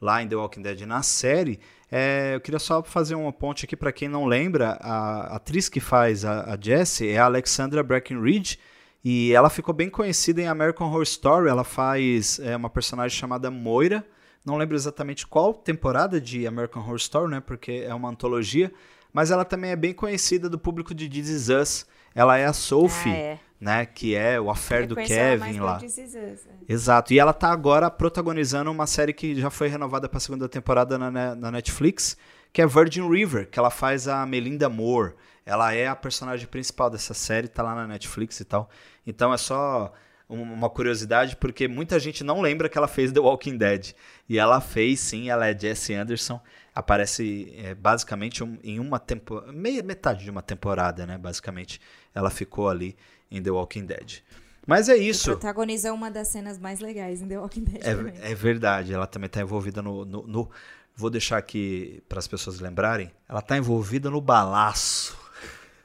lá 0.00 0.22
em 0.22 0.28
The 0.28 0.36
Walking 0.36 0.62
Dead 0.62 0.80
na 0.82 1.02
série. 1.02 1.60
é, 1.90 2.34
eu 2.34 2.40
queria 2.40 2.58
só 2.58 2.82
fazer 2.82 3.14
uma 3.14 3.32
ponte 3.32 3.64
aqui 3.64 3.76
para 3.76 3.92
quem 3.92 4.08
não 4.08 4.26
lembra. 4.26 4.78
A 4.80 5.36
atriz 5.36 5.68
que 5.68 5.80
faz 5.80 6.24
a, 6.24 6.52
a 6.52 6.58
Jessie 6.60 7.08
é 7.08 7.18
a 7.18 7.24
Alexandra 7.24 7.82
Breckenridge. 7.82 8.58
E 9.04 9.32
ela 9.32 9.48
ficou 9.48 9.72
bem 9.72 9.88
conhecida 9.88 10.42
em 10.42 10.48
American 10.48 10.88
Horror 10.88 11.02
Story. 11.04 11.48
Ela 11.48 11.64
faz 11.64 12.40
é, 12.40 12.56
uma 12.56 12.68
personagem 12.68 13.16
chamada 13.16 13.50
Moira. 13.50 14.04
Não 14.44 14.56
lembro 14.56 14.76
exatamente 14.76 15.26
qual 15.26 15.54
temporada 15.54 16.20
de 16.20 16.46
American 16.46 16.82
Horror 16.82 16.96
Story, 16.96 17.30
né? 17.30 17.40
Porque 17.40 17.84
é 17.86 17.94
uma 17.94 18.08
antologia. 18.08 18.72
Mas 19.12 19.30
ela 19.30 19.44
também 19.44 19.70
é 19.70 19.76
bem 19.76 19.92
conhecida 19.92 20.48
do 20.48 20.58
público 20.58 20.94
de 20.94 21.08
This 21.08 21.28
Is 21.28 21.48
Us. 21.48 21.86
Ela 22.14 22.36
é 22.38 22.46
a 22.46 22.52
Sophie, 22.52 23.10
Ah, 23.12 23.16
é. 23.16 23.38
né? 23.60 23.86
Que 23.86 24.14
é 24.14 24.40
o 24.40 24.50
affair 24.50 24.86
do 24.86 24.94
Kevin 24.96 25.60
lá. 25.60 25.78
This 25.78 25.98
Is 25.98 26.14
Us, 26.14 26.44
né? 26.46 26.52
Exato. 26.68 27.12
E 27.12 27.18
ela 27.18 27.32
tá 27.32 27.50
agora 27.50 27.90
protagonizando 27.90 28.70
uma 28.70 28.86
série 28.86 29.12
que 29.12 29.34
já 29.40 29.50
foi 29.50 29.68
renovada 29.68 30.08
para 30.08 30.18
a 30.18 30.20
segunda 30.20 30.48
temporada 30.48 30.98
na, 30.98 31.34
na 31.34 31.50
Netflix, 31.50 32.16
que 32.52 32.60
é 32.62 32.66
Virgin 32.66 33.08
River, 33.08 33.48
que 33.50 33.58
ela 33.58 33.70
faz 33.70 34.08
a 34.08 34.24
Melinda 34.26 34.68
Moore. 34.68 35.14
Ela 35.46 35.72
é 35.72 35.86
a 35.86 35.96
personagem 35.96 36.46
principal 36.46 36.90
dessa 36.90 37.14
série, 37.14 37.48
tá 37.48 37.62
lá 37.62 37.74
na 37.74 37.86
Netflix 37.86 38.38
e 38.40 38.44
tal. 38.44 38.68
Então 39.06 39.32
é 39.32 39.38
só 39.38 39.92
uma 40.28 40.68
curiosidade, 40.68 41.36
porque 41.36 41.66
muita 41.66 41.98
gente 41.98 42.22
não 42.22 42.42
lembra 42.42 42.68
que 42.68 42.76
ela 42.76 42.86
fez 42.88 43.10
The 43.12 43.20
Walking 43.20 43.56
Dead. 43.56 43.94
E 44.28 44.38
ela 44.38 44.60
fez, 44.60 45.00
sim, 45.00 45.30
ela 45.30 45.46
é 45.46 45.58
Jessie 45.58 45.94
Anderson. 45.94 46.38
Aparece 46.78 47.52
é, 47.56 47.74
basicamente 47.74 48.44
um, 48.44 48.56
em 48.62 48.78
uma 48.78 49.00
temporada, 49.00 49.52
meia 49.52 49.82
metade 49.82 50.22
de 50.22 50.30
uma 50.30 50.40
temporada, 50.40 51.04
né? 51.04 51.18
Basicamente, 51.18 51.80
ela 52.14 52.30
ficou 52.30 52.68
ali 52.68 52.96
em 53.28 53.42
The 53.42 53.50
Walking 53.50 53.84
Dead. 53.84 54.20
Mas 54.64 54.88
é 54.88 54.96
isso. 54.96 55.30
E 55.30 55.32
protagoniza 55.32 55.92
uma 55.92 56.08
das 56.08 56.28
cenas 56.28 56.56
mais 56.56 56.78
legais 56.78 57.20
em 57.20 57.26
The 57.26 57.36
Walking 57.36 57.64
Dead. 57.64 57.82
É, 57.82 58.30
é 58.30 58.34
verdade, 58.36 58.94
ela 58.94 59.08
também 59.08 59.26
está 59.26 59.40
envolvida 59.40 59.82
no, 59.82 60.04
no, 60.04 60.24
no, 60.24 60.50
Vou 60.94 61.10
deixar 61.10 61.38
aqui 61.38 62.00
para 62.08 62.20
as 62.20 62.28
pessoas 62.28 62.60
lembrarem. 62.60 63.10
Ela 63.28 63.40
está 63.40 63.56
envolvida 63.56 64.08
no 64.08 64.20
balaço. 64.20 65.18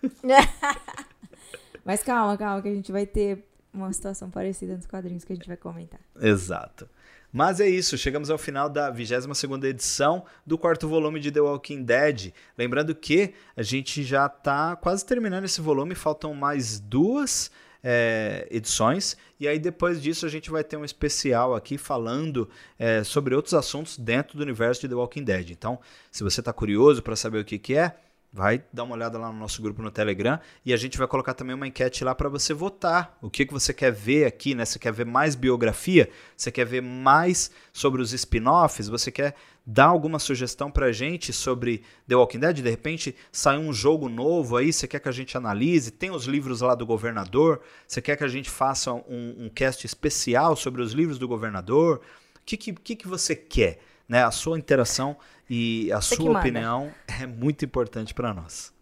Mas 1.83 2.03
calma, 2.03 2.37
calma, 2.37 2.61
que 2.61 2.67
a 2.67 2.75
gente 2.75 2.91
vai 2.91 3.07
ter 3.07 3.47
uma 3.73 3.91
situação 3.91 4.29
parecida 4.29 4.75
nos 4.75 4.85
quadrinhos 4.85 5.23
que 5.23 5.33
a 5.33 5.35
gente 5.35 5.47
vai 5.47 5.57
comentar. 5.57 5.99
Exato. 6.21 6.87
Mas 7.33 7.59
é 7.59 7.67
isso, 7.67 7.97
chegamos 7.97 8.29
ao 8.29 8.37
final 8.37 8.69
da 8.69 8.91
22 8.91 9.63
edição 9.63 10.23
do 10.45 10.55
quarto 10.55 10.87
volume 10.87 11.19
de 11.19 11.31
The 11.31 11.41
Walking 11.41 11.81
Dead. 11.81 12.31
Lembrando 12.55 12.93
que 12.93 13.33
a 13.57 13.63
gente 13.63 14.03
já 14.03 14.27
está 14.27 14.75
quase 14.75 15.03
terminando 15.03 15.43
esse 15.43 15.59
volume, 15.59 15.95
faltam 15.95 16.35
mais 16.35 16.79
duas 16.79 17.49
é, 17.83 18.47
edições. 18.51 19.17
E 19.39 19.47
aí 19.47 19.57
depois 19.57 19.99
disso 19.99 20.27
a 20.27 20.29
gente 20.29 20.51
vai 20.51 20.63
ter 20.63 20.77
um 20.77 20.85
especial 20.85 21.55
aqui 21.55 21.75
falando 21.75 22.47
é, 22.77 23.03
sobre 23.03 23.33
outros 23.33 23.55
assuntos 23.55 23.97
dentro 23.97 24.37
do 24.37 24.43
universo 24.43 24.81
de 24.81 24.89
The 24.89 24.93
Walking 24.93 25.23
Dead. 25.23 25.49
Então, 25.49 25.79
se 26.11 26.23
você 26.23 26.39
está 26.39 26.53
curioso 26.53 27.01
para 27.01 27.15
saber 27.15 27.39
o 27.39 27.45
que, 27.45 27.57
que 27.57 27.75
é, 27.75 27.95
vai 28.33 28.63
dar 28.73 28.83
uma 28.83 28.95
olhada 28.95 29.19
lá 29.19 29.31
no 29.31 29.37
nosso 29.37 29.61
grupo 29.61 29.79
no 29.83 29.91
Telegram 29.91 30.39
e 30.65 30.73
a 30.73 30.77
gente 30.77 30.97
vai 30.97 31.07
colocar 31.07 31.35
também 31.35 31.55
uma 31.55 31.67
enquete 31.67 32.03
lá 32.03 32.15
para 32.15 32.27
você 32.27 32.51
votar. 32.51 33.15
O 33.21 33.29
que, 33.29 33.45
que 33.45 33.53
você 33.53 33.71
quer 33.71 33.91
ver 33.91 34.25
aqui, 34.25 34.55
né? 34.55 34.65
Você 34.65 34.79
quer 34.79 34.91
ver 34.91 35.05
mais 35.05 35.35
biografia? 35.35 36.09
Você 36.35 36.51
quer 36.51 36.65
ver 36.65 36.81
mais 36.81 37.51
sobre 37.71 38.01
os 38.01 38.11
spin-offs? 38.11 38.89
Você 38.89 39.11
quer 39.11 39.35
dar 39.63 39.85
alguma 39.85 40.17
sugestão 40.17 40.71
pra 40.71 40.91
gente 40.91 41.31
sobre 41.31 41.83
The 42.07 42.15
Walking 42.15 42.39
Dead? 42.39 42.55
De 42.55 42.69
repente 42.69 43.15
sai 43.31 43.59
um 43.59 43.71
jogo 43.71 44.09
novo 44.09 44.57
aí, 44.57 44.73
você 44.73 44.87
quer 44.87 44.99
que 44.99 45.09
a 45.09 45.13
gente 45.13 45.37
analise? 45.37 45.91
Tem 45.91 46.09
os 46.09 46.25
livros 46.25 46.61
lá 46.61 46.73
do 46.73 46.87
governador? 46.87 47.61
Você 47.87 48.01
quer 48.01 48.17
que 48.17 48.23
a 48.23 48.27
gente 48.27 48.49
faça 48.49 48.91
um, 48.91 49.45
um 49.45 49.49
cast 49.53 49.85
especial 49.85 50.55
sobre 50.55 50.81
os 50.81 50.91
livros 50.91 51.19
do 51.19 51.27
governador? 51.27 52.01
O 52.35 52.39
que, 52.43 52.57
que, 52.57 52.95
que 52.95 53.07
você 53.07 53.35
quer? 53.35 53.79
Né? 54.07 54.23
A 54.23 54.31
sua 54.31 54.57
interação 54.57 55.17
e 55.49 55.91
a 55.91 56.01
você 56.01 56.15
sua 56.15 56.39
opinião 56.39 56.93
é 57.19 57.25
muito 57.25 57.65
importante 57.65 58.13
para 58.13 58.33
nós. 58.33 58.73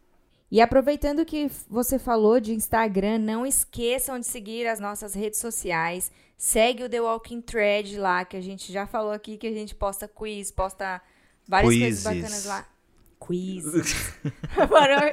E 0.51 0.59
aproveitando 0.59 1.23
que 1.23 1.49
você 1.69 1.97
falou 1.97 2.39
de 2.39 2.53
Instagram, 2.53 3.19
não 3.19 3.45
esqueçam 3.45 4.19
de 4.19 4.25
seguir 4.25 4.67
as 4.67 4.81
nossas 4.81 5.13
redes 5.13 5.39
sociais. 5.39 6.11
Segue 6.37 6.83
o 6.83 6.89
The 6.89 6.99
Walking 6.99 7.39
Thread 7.39 7.97
lá, 7.97 8.25
que 8.25 8.35
a 8.35 8.41
gente 8.41 8.71
já 8.71 8.85
falou 8.85 9.13
aqui 9.13 9.37
que 9.37 9.47
a 9.47 9.51
gente 9.53 9.73
posta 9.73 10.09
quiz, 10.09 10.51
posta 10.51 11.01
várias 11.47 11.73
Quizzes. 11.73 12.03
coisas 12.03 12.23
bacanas 12.23 12.45
lá. 12.45 12.67
Quiz. 13.21 13.63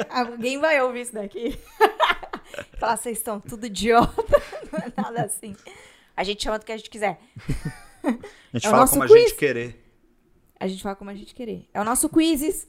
alguém 0.08 0.58
vai 0.58 0.80
ouvir 0.82 1.02
isso 1.02 1.12
daqui. 1.12 1.56
Falar, 2.80 2.96
vocês 2.96 3.18
estão 3.18 3.38
tudo 3.38 3.66
idiota. 3.66 4.24
Não 4.72 4.78
é 4.80 4.92
nada 4.96 5.22
assim. 5.24 5.54
A 6.16 6.24
gente 6.24 6.42
chama 6.42 6.58
do 6.58 6.64
que 6.64 6.72
a 6.72 6.76
gente 6.76 6.90
quiser. 6.90 7.20
A 8.02 8.10
gente 8.54 8.66
é 8.66 8.70
fala 8.70 8.88
como 8.88 9.02
quiz. 9.02 9.12
a 9.12 9.18
gente 9.18 9.34
querer. 9.34 9.87
A 10.60 10.66
gente 10.66 10.82
fala 10.82 10.96
como 10.96 11.10
a 11.10 11.14
gente 11.14 11.34
querer. 11.34 11.68
É 11.72 11.80
o 11.80 11.84
nosso 11.84 12.08
quizzes. 12.08 12.66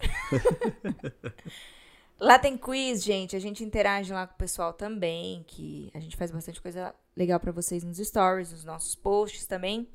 lá 2.19 2.37
tem 2.37 2.57
quiz, 2.57 3.03
gente. 3.03 3.35
A 3.35 3.39
gente 3.39 3.63
interage 3.63 4.13
lá 4.13 4.27
com 4.27 4.35
o 4.35 4.37
pessoal 4.37 4.73
também, 4.73 5.43
que 5.47 5.89
a 5.93 5.99
gente 5.99 6.15
faz 6.15 6.31
bastante 6.31 6.61
coisa 6.61 6.93
legal 7.15 7.39
para 7.39 7.51
vocês 7.51 7.83
nos 7.83 7.97
stories, 7.97 8.51
nos 8.51 8.63
nossos 8.63 8.95
posts 8.95 9.45
também. 9.45 9.87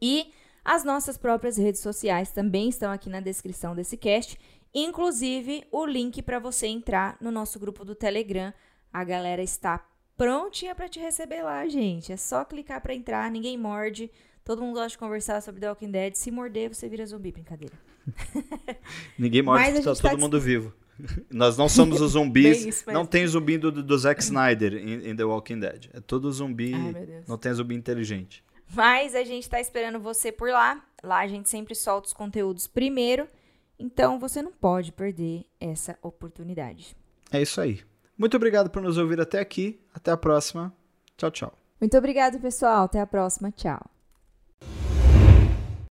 E 0.00 0.32
as 0.64 0.84
nossas 0.84 1.16
próprias 1.16 1.56
redes 1.56 1.80
sociais 1.80 2.30
também 2.30 2.68
estão 2.68 2.92
aqui 2.92 3.08
na 3.08 3.20
descrição 3.20 3.74
desse 3.74 3.96
cast, 3.96 4.38
inclusive 4.74 5.66
o 5.70 5.84
link 5.84 6.22
para 6.22 6.38
você 6.38 6.66
entrar 6.66 7.16
no 7.20 7.30
nosso 7.30 7.58
grupo 7.58 7.84
do 7.84 7.94
Telegram. 7.94 8.52
A 8.92 9.04
galera 9.04 9.42
está 9.42 9.86
prontinha 10.16 10.74
para 10.74 10.88
te 10.88 11.00
receber 11.00 11.42
lá, 11.42 11.66
gente. 11.66 12.12
É 12.12 12.16
só 12.16 12.44
clicar 12.44 12.80
para 12.80 12.94
entrar, 12.94 13.30
ninguém 13.30 13.56
morde. 13.56 14.10
Todo 14.50 14.62
mundo 14.62 14.74
gosta 14.74 14.88
de 14.88 14.98
conversar 14.98 15.40
sobre 15.40 15.60
The 15.60 15.68
Walking 15.68 15.92
Dead. 15.92 16.14
Se 16.16 16.28
morder, 16.28 16.74
você 16.74 16.88
vira 16.88 17.06
zumbi, 17.06 17.30
brincadeira. 17.30 17.72
Ninguém 19.16 19.42
morde, 19.42 19.64
porque 19.74 19.84
tá 19.84 19.94
todo 19.94 20.10
tá 20.10 20.16
mundo 20.16 20.40
vivo. 20.40 20.74
Nós 21.30 21.56
não 21.56 21.68
somos 21.68 22.00
os 22.00 22.10
zumbis. 22.18 22.66
isso, 22.66 22.90
não 22.90 23.06
tem 23.06 23.24
zumbi 23.28 23.56
do, 23.56 23.70
do 23.70 23.96
Zack 23.96 24.20
Snyder 24.20 24.74
em, 24.74 25.10
em, 25.10 25.14
The 25.14 25.22
Walking 25.22 25.60
Dead. 25.60 25.90
É 25.92 26.00
todo 26.00 26.32
zumbi. 26.32 26.74
Ai, 26.74 27.22
não 27.28 27.38
tem 27.38 27.54
zumbi 27.54 27.76
inteligente. 27.76 28.42
Mas 28.74 29.14
a 29.14 29.22
gente 29.22 29.48
tá 29.48 29.60
esperando 29.60 30.00
você 30.00 30.32
por 30.32 30.50
lá. 30.50 30.84
Lá 31.00 31.20
a 31.20 31.28
gente 31.28 31.48
sempre 31.48 31.76
solta 31.76 32.08
os 32.08 32.12
conteúdos 32.12 32.66
primeiro. 32.66 33.28
Então 33.78 34.18
você 34.18 34.42
não 34.42 34.50
pode 34.50 34.90
perder 34.90 35.44
essa 35.60 35.96
oportunidade. 36.02 36.96
É 37.30 37.40
isso 37.40 37.60
aí. 37.60 37.82
Muito 38.18 38.36
obrigado 38.36 38.68
por 38.68 38.82
nos 38.82 38.98
ouvir 38.98 39.20
até 39.20 39.38
aqui. 39.38 39.80
Até 39.94 40.10
a 40.10 40.16
próxima. 40.16 40.74
Tchau, 41.16 41.30
tchau. 41.30 41.58
Muito 41.80 41.96
obrigado, 41.96 42.40
pessoal. 42.40 42.86
Até 42.86 43.00
a 43.00 43.06
próxima. 43.06 43.52
Tchau. 43.52 43.80